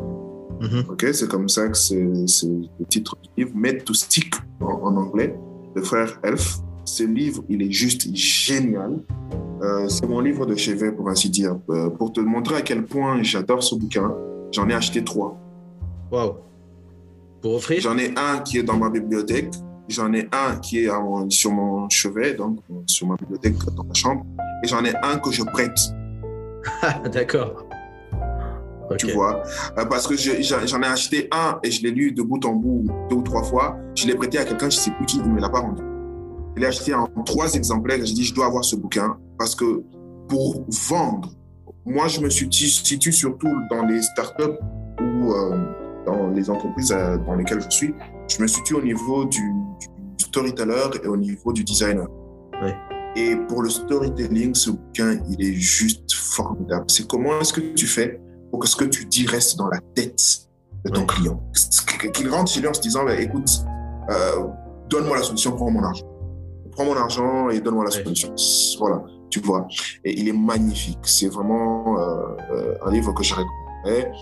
Mm 0.61 0.67
-hmm. 0.67 0.91
Ok, 0.93 1.03
c'est 1.13 1.29
comme 1.29 1.49
ça 1.49 1.69
que 1.69 1.77
c'est, 1.77 1.97
le 1.97 2.85
titre 2.89 3.17
du 3.23 3.29
livre. 3.39 3.53
Made 3.55 3.85
to 3.85 3.95
Stick 3.95 4.35
en, 4.61 4.75
en 4.89 4.97
anglais, 4.97 5.35
de 5.77 5.83
frère 5.83 6.21
Elf. 6.23 6.61
Ce 6.85 7.03
livre, 7.03 7.45
il 7.49 7.63
est 7.63 7.71
juste 7.71 8.15
génial. 8.15 8.99
Euh, 9.63 9.89
c'est 9.89 10.07
mon 10.07 10.21
livre 10.21 10.47
de 10.47 10.57
chevet, 10.57 10.93
pour 10.93 11.09
ainsi 11.09 11.29
dire. 11.29 11.57
Euh, 11.69 11.91
pour 11.91 12.13
te 12.13 12.21
montrer 12.21 12.57
à 12.57 12.63
quel 12.63 12.85
point 12.85 13.23
j'adore 13.23 13.63
ce 13.63 13.75
bouquin, 13.75 14.15
j'en 14.53 14.69
ai 14.69 14.75
acheté 14.75 15.05
trois. 15.05 15.39
Waouh! 16.11 16.35
Pour 17.43 17.55
offrir? 17.55 17.81
J'en 17.81 17.99
ai 17.99 18.13
un 18.17 18.39
qui 18.39 18.59
est 18.59 18.63
dans 18.63 18.77
ma 18.77 18.91
bibliothèque. 18.91 19.51
J'en 19.89 20.13
ai 20.13 20.29
un 20.33 20.57
qui 20.57 20.85
est 20.85 20.89
mon, 20.89 21.29
sur 21.31 21.51
mon 21.51 21.89
chevet, 21.89 22.35
donc 22.35 22.61
sur 22.87 23.07
ma 23.07 23.17
bibliothèque 23.17 23.57
dans 23.77 23.85
ma 23.85 23.95
chambre. 23.95 24.25
Et 24.65 24.69
j'en 24.69 24.85
ai 24.85 24.95
un 25.03 25.19
que 25.19 25.31
je 25.31 25.43
prête. 25.43 25.79
D'accord. 27.13 27.67
Okay. 28.91 29.07
Tu 29.07 29.13
vois, 29.13 29.43
euh, 29.79 29.85
parce 29.85 30.07
que 30.09 30.17
j'en 30.17 30.83
ai 30.83 30.87
acheté 30.87 31.29
un 31.31 31.61
et 31.63 31.71
je 31.71 31.81
l'ai 31.83 31.93
lu 31.93 32.11
de 32.11 32.23
bout 32.23 32.45
en 32.45 32.55
bout 32.55 32.87
deux 33.09 33.17
ou 33.17 33.23
trois 33.23 33.45
fois. 33.45 33.77
Je 33.95 34.07
l'ai 34.07 34.15
prêté 34.15 34.39
à 34.39 34.45
quelqu'un, 34.45 34.69
je 34.69 34.77
ne 34.77 34.81
sais 34.81 34.91
plus 34.91 35.07
qui, 35.07 35.19
il 35.19 35.23
ne 35.23 35.29
me 35.29 35.41
l'a 35.41 35.49
pas 35.49 35.61
rendu. 35.61 35.83
Je 36.57 36.61
l'ai 36.61 36.67
acheté 36.67 36.95
en 36.95 37.07
trois 37.25 37.55
exemplaires 37.55 37.99
j'ai 38.05 38.15
dit, 38.15 38.25
je 38.25 38.35
dois 38.35 38.47
avoir 38.47 38.65
ce 38.65 38.77
bouquin 38.77 39.17
parce 39.39 39.55
que 39.55 39.83
pour 40.29 40.65
vendre, 40.89 41.33
moi, 41.87 42.09
je 42.09 42.21
me 42.21 42.29
situe 42.31 43.13
surtout 43.13 43.49
dans 43.71 43.85
les 43.85 44.03
startups 44.03 44.59
ou 45.01 45.33
euh, 45.33 45.59
dans 46.07 46.29
les 46.29 46.51
entreprises 46.51 46.93
euh, 46.93 47.17
dans 47.19 47.35
lesquelles 47.35 47.63
je 47.63 47.71
suis. 47.71 47.95
Je 48.29 48.41
me 48.43 48.47
situe 48.47 48.75
au 48.75 48.83
niveau 48.83 49.25
du, 49.25 49.53
du 50.19 50.25
storyteller 50.25 51.01
et 51.03 51.09
au 51.09 51.17
niveau 51.17 51.53
du 51.53 51.65
designer. 51.65 52.07
Oui. 52.63 52.71
Et 53.17 53.35
pour 53.49 53.63
le 53.63 53.71
storytelling, 53.71 54.55
ce 54.55 54.71
bouquin, 54.71 55.19
il 55.31 55.45
est 55.45 55.55
juste 55.55 56.13
formidable. 56.13 56.85
C'est 56.89 57.09
comment 57.09 57.41
est-ce 57.41 57.53
que 57.53 57.61
tu 57.61 57.87
fais 57.87 58.21
pour 58.51 58.61
que 58.61 58.69
ce 58.69 58.77
que 58.77 58.85
tu 58.85 59.07
dis 59.07 59.27
reste 59.27 59.59
dans 59.59 59.69
la 59.69 59.81
tête 59.95 60.21
de 60.85 60.91
ton 60.91 61.01
oui. 61.01 61.07
client? 61.07 61.43
Qu'il 62.13 62.29
rentre 62.29 62.53
chez 62.53 62.61
lui 62.61 62.69
en 62.69 62.75
se 62.75 62.83
disant, 62.83 63.05
bah, 63.05 63.19
écoute, 63.19 63.51
euh, 64.11 64.47
donne-moi 64.89 65.17
la 65.17 65.23
solution, 65.23 65.53
prends 65.53 65.71
mon 65.71 65.83
argent 65.83 66.10
prends 66.81 66.95
mon 66.95 67.01
argent 67.01 67.51
et 67.51 67.61
donne-moi 67.61 67.85
la 67.85 67.91
solution. 67.91 68.35
Voilà, 68.79 69.03
tu 69.29 69.41
vois. 69.41 69.67
Et 70.05 70.19
il 70.19 70.29
est 70.29 70.33
magnifique. 70.33 70.99
C'est 71.03 71.29
vraiment 71.29 71.99
euh, 71.99 72.75
un 72.85 72.91
livre 72.91 73.13
que 73.13 73.23
je 73.23 73.35
recommanderais. 73.35 74.13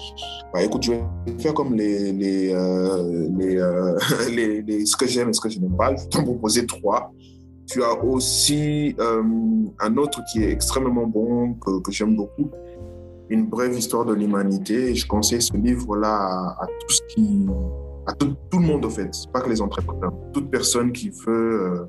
Bah, 0.52 0.62
écoute, 0.62 0.82
je 0.82 0.92
vais 0.92 1.38
faire 1.38 1.54
comme 1.54 1.74
les, 1.74 2.12
les, 2.12 2.52
euh, 2.52 3.28
les, 3.36 3.56
euh, 3.56 3.96
les, 4.30 4.62
les, 4.62 4.86
ce 4.86 4.96
que 4.96 5.06
j'aime 5.06 5.30
et 5.30 5.32
ce 5.32 5.40
que 5.40 5.48
je 5.48 5.60
n'aime 5.60 5.76
pas. 5.76 5.94
Je 5.94 6.02
vais 6.02 6.08
t'en 6.08 6.24
proposer 6.24 6.66
trois. 6.66 7.12
Tu 7.66 7.82
as 7.82 8.02
aussi 8.02 8.96
euh, 8.98 9.22
un 9.78 9.96
autre 9.96 10.20
qui 10.32 10.42
est 10.42 10.50
extrêmement 10.50 11.06
bon, 11.06 11.54
que, 11.54 11.80
que 11.80 11.92
j'aime 11.92 12.16
beaucoup. 12.16 12.50
Une 13.28 13.46
brève 13.46 13.76
histoire 13.76 14.06
de 14.06 14.14
l'humanité. 14.14 14.94
Je 14.94 15.06
conseille 15.06 15.42
ce 15.42 15.54
livre-là 15.54 16.16
à, 16.16 16.64
à, 16.64 16.66
tout 16.66 16.94
ce 16.94 17.02
qui, 17.14 17.46
à 18.06 18.14
tout, 18.14 18.34
tout, 18.50 18.58
le 18.58 18.64
monde, 18.64 18.86
en 18.86 18.90
fait. 18.90 19.10
Pas 19.32 19.42
que 19.42 19.50
les 19.50 19.60
entrepreneurs. 19.60 20.14
Toute 20.32 20.50
personne 20.50 20.92
qui 20.92 21.10
veut 21.10 21.62
euh, 21.62 21.84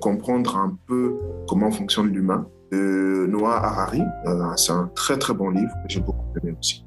comprendre 0.00 0.56
un 0.56 0.76
peu 0.86 1.16
comment 1.46 1.70
fonctionne 1.70 2.08
l'humain 2.08 2.46
de 2.72 3.26
Noah 3.28 3.64
Harari. 3.64 4.02
Euh, 4.26 4.56
c'est 4.56 4.72
un 4.72 4.90
très 4.94 5.18
très 5.18 5.34
bon 5.34 5.50
livre 5.50 5.72
que 5.82 5.88
j'ai 5.88 6.00
beaucoup 6.00 6.26
aimé 6.42 6.54
aussi. 6.58 6.84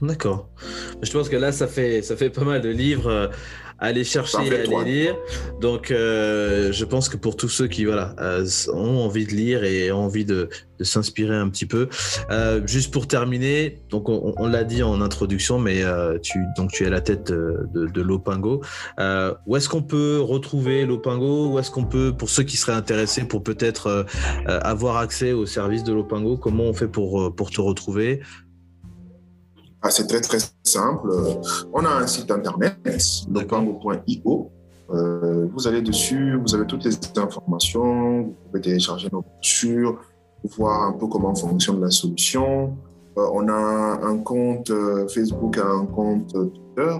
D'accord. 0.00 0.48
Je 1.02 1.12
pense 1.12 1.28
que 1.28 1.36
là, 1.36 1.52
ça 1.52 1.66
fait, 1.66 2.02
ça 2.02 2.16
fait 2.16 2.30
pas 2.30 2.44
mal 2.44 2.62
de 2.62 2.70
livres 2.70 3.30
à 3.80 3.86
aller 3.86 4.04
chercher 4.04 4.38
et 4.46 4.54
à 4.54 4.80
aller 4.80 4.92
lire. 4.92 5.16
Donc, 5.60 5.90
euh, 5.90 6.70
je 6.72 6.84
pense 6.84 7.08
que 7.08 7.16
pour 7.16 7.36
tous 7.36 7.48
ceux 7.48 7.66
qui 7.66 7.84
voilà, 7.86 8.14
euh, 8.20 8.46
ont 8.72 8.98
envie 8.98 9.26
de 9.26 9.32
lire 9.32 9.64
et 9.64 9.90
ont 9.90 10.04
envie 10.04 10.24
de, 10.24 10.48
de 10.78 10.84
s'inspirer 10.84 11.34
un 11.34 11.48
petit 11.48 11.66
peu, 11.66 11.88
euh, 12.30 12.60
juste 12.66 12.92
pour 12.92 13.08
terminer, 13.08 13.78
donc 13.88 14.08
on, 14.08 14.34
on 14.36 14.46
l'a 14.46 14.64
dit 14.64 14.82
en 14.82 15.00
introduction, 15.00 15.58
mais 15.58 15.82
tu, 16.22 16.38
donc 16.56 16.72
tu 16.72 16.84
es 16.84 16.86
à 16.86 16.90
la 16.90 17.00
tête 17.00 17.26
de, 17.32 17.66
de, 17.74 17.86
de 17.86 18.02
Lopingo. 18.02 18.62
Où 19.46 19.56
est-ce 19.56 19.68
qu'on 19.68 19.82
peut 19.82 20.20
retrouver 20.20 20.86
Lopingo? 20.86 21.52
Où 21.52 21.58
est-ce 21.58 21.70
qu'on 21.70 21.84
peut, 21.84 22.12
pour 22.16 22.28
ceux 22.28 22.42
qui 22.42 22.56
seraient 22.56 22.72
intéressés, 22.76 23.24
pour 23.24 23.42
peut-être 23.42 24.06
avoir 24.46 24.98
accès 24.98 25.32
au 25.32 25.46
service 25.46 25.84
de 25.84 25.92
Lopingo, 25.92 26.36
comment 26.36 26.64
on 26.64 26.74
fait 26.74 26.88
pour, 26.88 27.34
pour 27.34 27.50
te 27.50 27.60
retrouver? 27.60 28.20
Ah, 29.82 29.90
c'est 29.90 30.06
très 30.06 30.20
très 30.20 30.38
simple. 30.62 31.10
On 31.72 31.84
a 31.84 31.88
un 31.88 32.06
site 32.06 32.30
internet, 32.30 32.76
lopango.io. 33.30 34.50
Euh, 34.90 35.46
vous 35.52 35.68
allez 35.68 35.82
dessus, 35.82 36.36
vous 36.36 36.54
avez 36.54 36.66
toutes 36.66 36.84
les 36.84 36.96
informations, 37.16 38.22
vous 38.22 38.34
pouvez 38.46 38.60
télécharger 38.60 39.08
nos 39.12 39.22
brochures, 39.22 40.00
voir 40.56 40.88
un 40.88 40.92
peu 40.92 41.06
comment 41.06 41.34
fonctionne 41.34 41.80
la 41.80 41.90
solution. 41.90 42.76
Euh, 43.16 43.26
on 43.32 43.48
a 43.48 44.00
un 44.02 44.18
compte 44.18 44.70
euh, 44.70 45.06
Facebook, 45.08 45.58
un 45.58 45.86
compte 45.86 46.32
Twitter, 46.32 46.96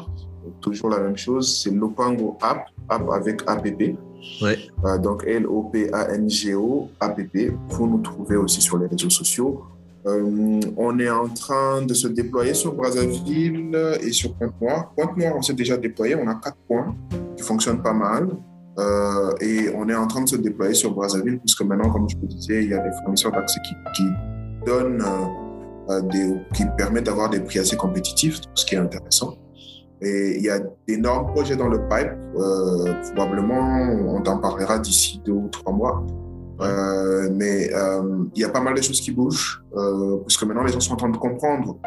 toujours 0.61 0.91
la 0.91 1.01
même 1.01 1.16
chose, 1.16 1.61
c'est 1.62 1.70
Lopango 1.70 2.39
App, 2.41 2.66
app 2.89 3.11
avec 3.11 3.43
app. 3.47 3.66
Ouais. 4.43 4.59
Euh, 4.85 4.99
donc 4.99 5.24
L-O-P-A-N-G-O, 5.26 6.89
app. 7.01 7.20
Vous 7.68 7.87
nous 7.87 7.99
trouvez 7.99 8.37
aussi 8.37 8.61
sur 8.61 8.78
les 8.78 8.87
réseaux 8.87 9.11
sociaux. 9.11 9.62
Euh, 10.07 10.61
on 10.76 10.98
est 10.98 11.11
en 11.11 11.28
train 11.28 11.82
de 11.82 11.92
se 11.92 12.09
déployer 12.09 12.55
sur 12.55 12.74
Brazzaville 12.74 13.76
et 14.01 14.12
sur 14.12 14.34
Pointe-Noire. 14.34 14.92
Pointe-Noire, 14.96 15.34
on 15.36 15.42
s'est 15.42 15.55
déjà 15.55 15.76
déployé. 15.76 16.14
On 16.14 16.26
a 16.26 16.34
quatre 16.36 16.57
points 16.66 16.94
qui 17.36 17.42
fonctionnent 17.42 17.82
pas 17.82 17.92
mal. 17.92 18.28
Euh, 18.78 19.32
et 19.40 19.68
on 19.74 19.88
est 19.88 19.94
en 19.94 20.07
train 20.07 20.22
de 20.22 20.28
se 20.28 20.36
déployer 20.36 20.74
sur 20.74 20.94
Brazzaville, 20.94 21.38
puisque 21.38 21.62
maintenant, 21.62 21.90
comme 21.90 22.09
je 22.09 22.16
vous 22.16 22.26
disais, 22.26 22.64
il 22.64 22.70
y 22.70 22.74
a 22.74 22.78
des 22.78 22.90
fournisseurs 23.03 23.32
d'accès 23.32 23.61
qui, 23.94 24.05
donnent, 24.64 25.05
euh, 25.90 26.01
qui 26.55 26.64
permettent 26.78 27.07
d'avoir 27.07 27.28
des 27.28 27.40
prix 27.40 27.59
assez 27.59 27.76
compétitifs, 27.76 28.40
ce 28.55 28.64
qui 28.64 28.76
est 28.76 28.78
intéressant. 28.78 29.34
Et 30.01 30.36
il 30.38 30.42
y 30.42 30.48
a 30.48 30.61
d'énormes 30.88 31.26
projets 31.26 31.57
dans 31.57 31.68
le 31.68 31.80
pipe. 31.88 32.12
Probablement, 33.14 34.14
on 34.16 34.22
t'en 34.22 34.38
parlera 34.38 34.78
d'ici 34.78 35.20
deux 35.26 35.32
ou 35.32 35.48
trois 35.48 35.74
mois. 35.74 36.07
Euh, 36.61 37.30
mais 37.32 37.72
euh, 37.74 38.24
il 38.34 38.42
y 38.42 38.44
a 38.44 38.50
pas 38.50 38.61
mal 38.61 38.74
de 38.74 38.82
choses 38.82 39.00
qui 39.00 39.12
bougent, 39.12 39.62
euh, 39.76 40.18
puisque 40.26 40.42
maintenant 40.44 40.62
les 40.62 40.72
gens 40.72 40.80
sont 40.80 40.92
en 40.94 40.96
train 40.96 41.08
de 41.08 41.16
comprendre. 41.16 41.78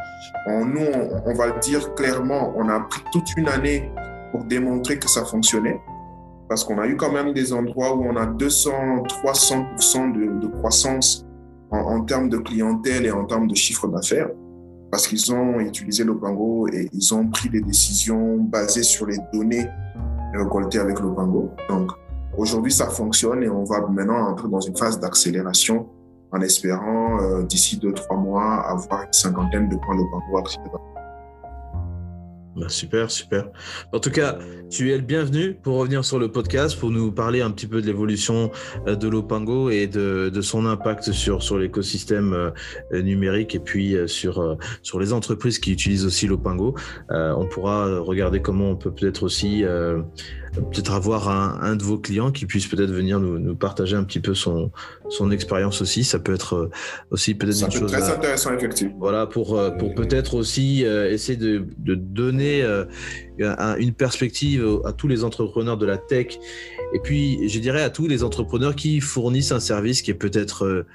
Nous, 0.48 0.88
on, 1.26 1.34
va 1.34 1.48
le 1.48 1.60
dire 1.60 1.94
clairement, 1.94 2.54
on 2.56 2.68
a 2.70 2.80
pris 2.80 3.02
toute 3.12 3.38
une 3.38 3.48
année 3.48 3.92
pour 4.32 4.44
démontrer 4.46 4.98
que 4.98 5.10
ça 5.10 5.26
fonctionnait, 5.26 5.80
parce 6.50 6.64
qu'on 6.64 6.80
a 6.80 6.88
eu 6.88 6.98
quand 6.98 7.12
même 7.12 7.34
des 7.34 7.54
endroits 7.54 7.96
où 7.96 8.04
on 8.04 8.16
a 8.16 8.26
200, 8.26 9.04
300% 9.26 10.12
de, 10.12 10.40
de 10.40 10.48
croissance 10.48 11.26
en, 11.72 11.78
en, 11.78 12.02
termes 12.02 12.30
de 12.30 12.38
clientèle 12.38 13.06
et 13.06 13.12
en 13.12 13.26
termes 13.26 13.48
de 13.48 13.56
chiffre 13.56 13.88
d'affaires, 13.88 14.30
parce 14.90 15.08
qu'ils 15.08 15.32
ont 15.34 15.60
utilisé 15.60 16.04
l'Opango 16.04 16.68
et 16.70 16.90
ils 16.92 17.14
ont 17.14 17.28
pris 17.28 17.50
des 17.50 17.62
décisions 17.62 18.38
basées 18.38 18.84
sur 18.84 19.06
les 19.06 19.18
données 19.32 19.68
récoltées 20.34 20.80
avec 20.80 21.00
l'Opango. 21.00 21.52
Donc, 21.70 21.92
Aujourd'hui, 22.38 22.72
ça 22.72 22.90
fonctionne 22.90 23.44
et 23.44 23.50
on 23.50 23.64
va 23.64 23.82
maintenant 23.88 24.28
entrer 24.28 24.48
dans 24.48 24.60
une 24.60 24.76
phase 24.76 25.00
d'accélération 25.00 25.88
en 26.32 26.42
espérant 26.42 27.22
euh, 27.22 27.44
d'ici 27.44 27.78
deux, 27.78 27.94
trois 27.94 28.18
mois 28.18 28.68
avoir 28.68 29.04
une 29.04 29.14
cinquantaine 29.14 29.70
de 29.70 29.76
points 29.76 29.96
de 29.96 30.04
parcours. 30.12 30.82
Bah 32.56 32.70
super, 32.70 33.10
super. 33.10 33.50
En 33.94 34.00
tout 34.00 34.12
cas, 34.12 34.38
tu 34.70 34.92
es 34.92 34.98
le 34.98 35.04
bienvenu 35.04 35.56
pour 35.56 35.78
revenir 35.78 36.06
sur 36.06 36.20
le 36.20 36.32
podcast, 36.32 36.80
pour 36.80 36.92
nous 36.92 37.12
parler 37.12 37.42
un 37.42 37.50
petit 37.50 37.66
peu 37.66 37.82
de 37.82 37.88
l'évolution 37.88 38.52
euh, 38.88 38.96
de 38.96 39.08
l'Opango 39.08 39.72
et 39.72 39.88
de, 39.88 40.32
son 40.42 40.68
impact 40.68 41.12
sur, 41.12 41.40
l'écosystème 41.58 42.34
euh, 42.34 43.02
numérique 43.02 43.56
et 43.56 43.60
puis 43.60 43.96
sur, 44.08 44.58
sur 44.84 45.00
les 45.00 45.14
entreprises 45.14 45.58
qui 45.58 45.72
utilisent 45.72 46.06
aussi 46.06 46.28
l'Opango. 46.28 46.76
Euh, 47.12 47.34
on 47.36 47.48
pourra 47.48 48.00
regarder 48.00 48.42
comment 48.42 48.70
on 48.70 48.76
peut 48.76 48.92
peut-être 48.92 49.24
aussi 49.24 49.64
peut-être 50.54 50.94
avoir 50.94 51.30
un, 51.30 51.60
un, 51.62 51.76
de 51.76 51.84
vos 51.84 51.98
clients 51.98 52.32
qui 52.32 52.46
puisse 52.46 52.68
peut-être 52.68 52.92
venir 52.92 53.20
nous, 53.20 53.40
nous, 53.40 53.56
partager 53.56 53.96
un 53.96 54.04
petit 54.04 54.20
peu 54.20 54.34
son, 54.34 54.72
son 55.10 55.32
expérience 55.32 55.82
aussi. 55.82 56.04
Ça 56.04 56.20
peut 56.20 56.34
être 56.34 56.56
euh, 56.56 56.72
aussi 57.12 57.36
peut-être 57.36 57.62
une 57.62 57.72
chose. 57.72 57.92
Très 57.92 58.04
à, 58.04 58.16
intéressant, 58.16 58.54
effectivement. 58.54 58.96
Voilà, 59.00 59.26
pour, 59.28 59.58
euh, 59.58 59.72
pour 59.72 59.94
peut-être 59.96 60.36
aussi 60.36 60.86
euh, 60.86 61.12
essayer 61.12 61.38
de, 61.38 61.66
de 61.78 61.96
donner 61.96 62.64
une 63.80 63.94
perspective 63.94 64.82
à 64.86 64.94
tous 64.94 65.08
les 65.08 65.24
entrepreneurs 65.24 65.78
de 65.78 65.86
la 65.86 65.98
tech 65.98 66.38
et 66.94 67.00
puis, 67.00 67.50
je 67.50 67.60
dirais 67.60 67.82
à 67.82 67.90
tous 67.90 68.08
les 68.08 68.24
entrepreneurs 68.24 68.76
qui 68.76 69.00
fournissent 69.00 69.52
un 69.52 69.60
service 69.60 70.04
qui 70.04 70.12
est 70.12 70.16
peut-être 70.16 70.86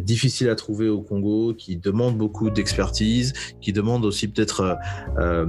difficile 0.00 0.48
à 0.48 0.54
trouver 0.54 0.88
au 0.88 1.00
Congo, 1.00 1.54
qui 1.54 1.76
demande 1.76 2.16
beaucoup 2.16 2.50
d'expertise, 2.50 3.32
qui 3.60 3.72
demande 3.72 4.04
aussi 4.04 4.28
peut-être 4.28 4.76
euh, 5.18 5.46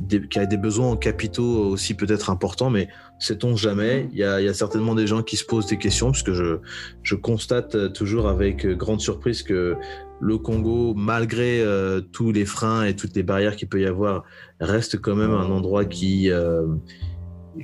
des, 0.00 0.26
qui 0.26 0.38
a 0.38 0.46
des 0.46 0.56
besoins 0.56 0.90
en 0.90 0.96
capitaux 0.96 1.66
aussi 1.66 1.94
peut-être 1.94 2.30
importants, 2.30 2.70
mais 2.70 2.88
sait-on 3.18 3.56
jamais? 3.56 4.08
Il 4.12 4.18
y, 4.18 4.24
a, 4.24 4.40
il 4.40 4.46
y, 4.46 4.48
a, 4.48 4.54
certainement 4.54 4.94
des 4.94 5.06
gens 5.06 5.22
qui 5.22 5.36
se 5.36 5.44
posent 5.44 5.66
des 5.66 5.78
questions, 5.78 6.10
puisque 6.10 6.32
je, 6.32 6.58
je 7.02 7.14
constate 7.14 7.92
toujours 7.92 8.28
avec 8.28 8.66
grande 8.66 9.00
surprise 9.00 9.42
que 9.42 9.76
le 10.20 10.38
Congo, 10.38 10.94
malgré 10.94 11.60
euh, 11.60 12.00
tous 12.00 12.32
les 12.32 12.44
freins 12.44 12.84
et 12.84 12.96
toutes 12.96 13.14
les 13.16 13.22
barrières 13.22 13.56
qu'il 13.56 13.68
peut 13.68 13.80
y 13.80 13.86
avoir, 13.86 14.24
reste 14.60 15.00
quand 15.00 15.14
même 15.14 15.32
un 15.32 15.50
endroit 15.50 15.84
qui, 15.84 16.30
euh, 16.30 16.66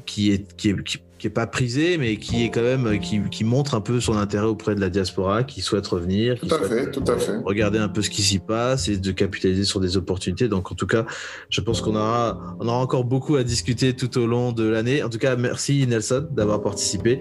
qui 0.06 0.32
est, 0.32 0.54
qui 0.56 0.70
est 0.70 0.82
qui, 0.82 0.98
qui 1.22 1.28
est 1.28 1.30
pas 1.30 1.46
prisé, 1.46 1.98
mais 1.98 2.16
qui 2.16 2.44
est 2.44 2.50
quand 2.50 2.62
même 2.62 2.98
qui, 2.98 3.20
qui, 3.30 3.44
montre 3.44 3.76
un 3.76 3.80
peu 3.80 4.00
son 4.00 4.16
intérêt 4.16 4.48
auprès 4.48 4.74
de 4.74 4.80
la 4.80 4.90
diaspora, 4.90 5.44
qui 5.44 5.60
souhaite 5.60 5.86
revenir, 5.86 6.36
tout 6.36 6.52
à 6.52 6.58
fait, 6.58 6.90
tout 6.90 7.04
à 7.06 7.16
fait. 7.16 7.36
regarder 7.44 7.78
un 7.78 7.88
peu 7.88 8.02
ce 8.02 8.10
qui 8.10 8.22
s'y 8.22 8.40
passe 8.40 8.88
et 8.88 8.96
de 8.96 9.12
capitaliser 9.12 9.62
sur 9.62 9.78
des 9.78 9.96
opportunités. 9.96 10.48
Donc 10.48 10.72
en 10.72 10.74
tout 10.74 10.88
cas, 10.88 11.06
je 11.48 11.60
pense 11.60 11.80
qu'on 11.80 11.94
aura 11.94 12.56
on 12.58 12.66
aura 12.66 12.78
encore 12.78 13.04
beaucoup 13.04 13.36
à 13.36 13.44
discuter 13.44 13.94
tout 13.94 14.18
au 14.18 14.26
long 14.26 14.50
de 14.50 14.64
l'année. 14.64 15.04
En 15.04 15.10
tout 15.10 15.18
cas, 15.18 15.36
merci 15.36 15.86
Nelson 15.86 16.26
d'avoir 16.32 16.60
participé. 16.60 17.20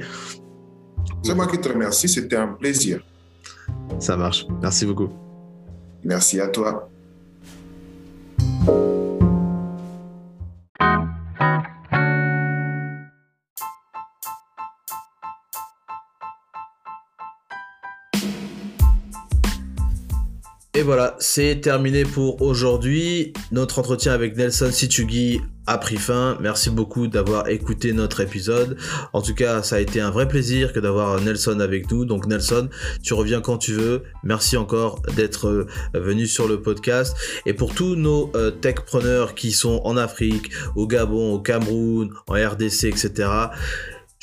C'est 1.22 1.36
moi 1.36 1.46
qui 1.46 1.60
te 1.60 1.70
remercie, 1.70 2.10
c'était 2.10 2.38
un 2.38 2.48
plaisir. 2.48 3.02
Ça 4.00 4.18
marche. 4.18 4.48
Merci 4.64 4.88
beaucoup. 4.88 5.10
Merci 6.04 6.40
à 6.40 6.48
toi. 6.48 6.90
Et 20.82 20.84
voilà, 20.84 21.16
c'est 21.20 21.62
terminé 21.62 22.06
pour 22.06 22.42
aujourd'hui. 22.42 23.34
Notre 23.52 23.78
entretien 23.78 24.14
avec 24.14 24.36
Nelson 24.36 24.72
Situgi 24.72 25.40
a 25.68 25.78
pris 25.78 25.98
fin. 25.98 26.40
Merci 26.42 26.72
beaucoup 26.72 27.06
d'avoir 27.06 27.50
écouté 27.50 27.94
notre 27.94 28.20
épisode. 28.20 28.78
En 29.14 29.22
tout 29.22 29.36
cas, 29.36 29.62
ça 29.62 29.76
a 29.76 29.80
été 29.80 30.02
un 30.02 30.10
vrai 30.10 30.28
plaisir 30.28 30.74
que 30.74 30.80
d'avoir 30.80 31.22
Nelson 31.22 31.60
avec 31.60 31.92
nous. 31.92 32.06
Donc 32.06 32.26
Nelson, 32.26 32.68
tu 33.04 33.14
reviens 33.14 33.42
quand 33.42 33.60
tu 33.60 33.74
veux. 33.74 34.02
Merci 34.24 34.58
encore 34.58 35.04
d'être 35.16 35.68
venu 35.94 36.26
sur 36.26 36.48
le 36.48 36.60
podcast. 36.62 37.16
Et 37.46 37.54
pour 37.54 37.76
tous 37.76 37.96
nos 37.96 38.32
euh, 38.36 38.50
techpreneurs 38.50 39.36
qui 39.36 39.52
sont 39.52 39.82
en 39.84 39.98
Afrique, 39.98 40.50
au 40.76 40.88
Gabon, 40.88 41.34
au 41.34 41.40
Cameroun, 41.40 42.10
en 42.28 42.34
RDC, 42.34 42.86
etc., 42.86 43.30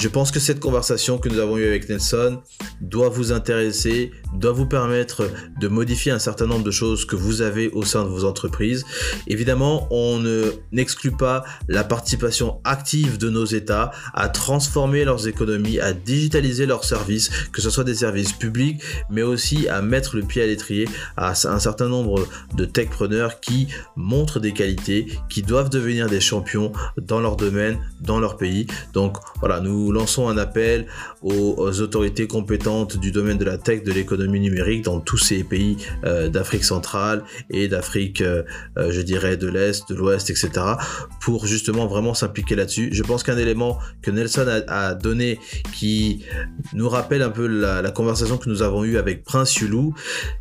je 0.00 0.06
pense 0.06 0.30
que 0.30 0.38
cette 0.38 0.60
conversation 0.60 1.18
que 1.18 1.28
nous 1.28 1.40
avons 1.40 1.56
eue 1.58 1.66
avec 1.66 1.88
Nelson 1.88 2.40
doit 2.80 3.08
vous 3.08 3.32
intéresser, 3.32 4.12
doit 4.32 4.52
vous 4.52 4.66
permettre 4.66 5.28
de 5.60 5.66
modifier 5.66 6.12
un 6.12 6.20
certain 6.20 6.46
nombre 6.46 6.62
de 6.62 6.70
choses 6.70 7.04
que 7.04 7.16
vous 7.16 7.42
avez 7.42 7.68
au 7.70 7.82
sein 7.82 8.04
de 8.04 8.08
vos 8.08 8.24
entreprises. 8.24 8.84
Évidemment, 9.26 9.88
on 9.90 10.22
n'exclut 10.70 11.10
pas 11.10 11.42
la 11.66 11.82
participation 11.82 12.60
active 12.62 13.18
de 13.18 13.28
nos 13.28 13.44
États 13.44 13.90
à 14.14 14.28
transformer 14.28 15.04
leurs 15.04 15.26
économies, 15.26 15.80
à 15.80 15.92
digitaliser 15.92 16.66
leurs 16.66 16.84
services, 16.84 17.30
que 17.52 17.60
ce 17.60 17.68
soit 17.68 17.82
des 17.82 17.96
services 17.96 18.32
publics, 18.32 18.80
mais 19.10 19.22
aussi 19.22 19.66
à 19.66 19.82
mettre 19.82 20.14
le 20.14 20.22
pied 20.22 20.42
à 20.42 20.46
l'étrier 20.46 20.88
à 21.16 21.30
un 21.32 21.58
certain 21.58 21.88
nombre 21.88 22.24
de 22.54 22.64
techpreneurs 22.64 23.40
qui 23.40 23.66
montrent 23.96 24.38
des 24.38 24.52
qualités, 24.52 25.08
qui 25.28 25.42
doivent 25.42 25.70
devenir 25.70 26.08
des 26.08 26.20
champions 26.20 26.70
dans 26.96 27.18
leur 27.18 27.34
domaine, 27.34 27.80
dans 28.00 28.20
leur 28.20 28.36
pays. 28.36 28.68
Donc 28.92 29.16
voilà, 29.40 29.58
nous 29.58 29.87
nous 29.88 29.92
lançons 29.92 30.28
un 30.28 30.36
appel 30.36 30.86
aux, 31.22 31.80
autorités 31.80 32.26
compétentes 32.26 32.98
du 32.98 33.10
domaine 33.10 33.38
de 33.38 33.44
la 33.46 33.56
tech, 33.56 33.84
de 33.84 33.92
l'économie 33.92 34.38
numérique 34.38 34.84
dans 34.84 35.00
tous 35.00 35.16
ces 35.16 35.42
pays 35.44 35.78
euh, 36.04 36.28
d'Afrique 36.28 36.64
centrale 36.64 37.24
et 37.48 37.68
d'Afrique, 37.68 38.20
euh, 38.20 38.42
je 38.76 39.00
dirais, 39.00 39.38
de 39.38 39.48
l'Est, 39.48 39.88
de 39.88 39.94
l'Ouest, 39.94 40.28
etc., 40.28 40.50
pour 41.22 41.46
justement 41.46 41.86
vraiment 41.86 42.12
s'impliquer 42.12 42.54
là-dessus. 42.54 42.90
Je 42.92 43.02
pense 43.02 43.22
qu'un 43.22 43.38
élément 43.38 43.78
que 44.02 44.10
Nelson 44.10 44.62
a, 44.68 44.94
donné 44.94 45.40
qui 45.72 46.22
nous 46.74 46.88
rappelle 46.90 47.22
un 47.22 47.30
peu 47.30 47.46
la, 47.46 47.80
la 47.80 47.90
conversation 47.90 48.36
que 48.36 48.50
nous 48.50 48.60
avons 48.60 48.84
eue 48.84 48.98
avec 48.98 49.24
Prince 49.24 49.56
Yulu, 49.56 49.92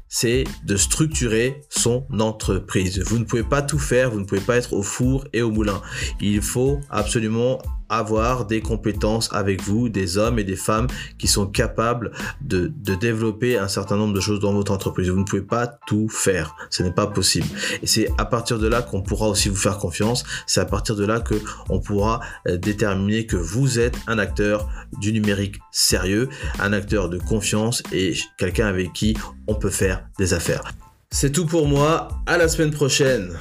c'est 0.09 0.45
de 0.65 0.75
structurer 0.75 1.61
son 1.69 2.05
entreprise. 2.19 3.01
Vous 3.05 3.19
ne 3.19 3.23
pouvez 3.23 3.43
pas 3.43 3.61
tout 3.61 3.79
faire, 3.79 4.11
vous 4.11 4.19
ne 4.19 4.25
pouvez 4.25 4.41
pas 4.41 4.57
être 4.57 4.73
au 4.73 4.83
four 4.83 5.25
et 5.33 5.41
au 5.41 5.51
moulin. 5.51 5.81
Il 6.21 6.41
faut 6.41 6.79
absolument 6.89 7.59
avoir 7.89 8.45
des 8.45 8.61
compétences 8.61 9.29
avec 9.33 9.61
vous, 9.61 9.89
des 9.89 10.17
hommes 10.17 10.39
et 10.39 10.43
des 10.43 10.55
femmes 10.55 10.87
qui 11.17 11.27
sont 11.27 11.47
capables 11.47 12.11
de, 12.41 12.71
développer 12.99 13.57
un 13.57 13.67
certain 13.67 13.95
nombre 13.95 14.13
de 14.13 14.19
choses 14.19 14.39
dans 14.39 14.53
votre 14.53 14.71
entreprise. 14.71 15.09
Vous 15.09 15.19
ne 15.19 15.23
pouvez 15.23 15.41
pas 15.41 15.67
tout 15.87 16.09
faire. 16.09 16.55
Ce 16.69 16.81
n'est 16.83 16.91
pas 16.91 17.07
possible. 17.07 17.47
Et 17.81 17.87
c'est 17.87 18.09
à 18.17 18.25
partir 18.25 18.59
de 18.59 18.67
là 18.67 18.81
qu'on 18.81 19.01
pourra 19.01 19.29
aussi 19.29 19.49
vous 19.49 19.55
faire 19.55 19.77
confiance. 19.77 20.23
C'est 20.47 20.59
à 20.59 20.65
partir 20.65 20.95
de 20.95 21.05
là 21.05 21.19
que 21.19 21.35
on 21.69 21.79
pourra 21.79 22.21
déterminer 22.45 23.25
que 23.25 23.37
vous 23.37 23.79
êtes 23.79 23.97
un 24.07 24.17
acteur 24.17 24.67
du 24.99 25.13
numérique 25.13 25.59
sérieux, 25.71 26.27
un 26.59 26.73
acteur 26.73 27.07
de 27.09 27.19
confiance 27.19 27.83
et 27.91 28.15
quelqu'un 28.37 28.67
avec 28.67 28.93
qui 28.93 29.15
on 29.47 29.55
peut 29.55 29.69
faire 29.69 29.96
des 30.19 30.33
affaires. 30.33 30.63
C'est 31.11 31.31
tout 31.31 31.45
pour 31.45 31.67
moi. 31.67 32.09
À 32.25 32.37
la 32.37 32.47
semaine 32.47 32.71
prochaine. 32.71 33.37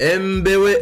Mbewe 0.00 0.76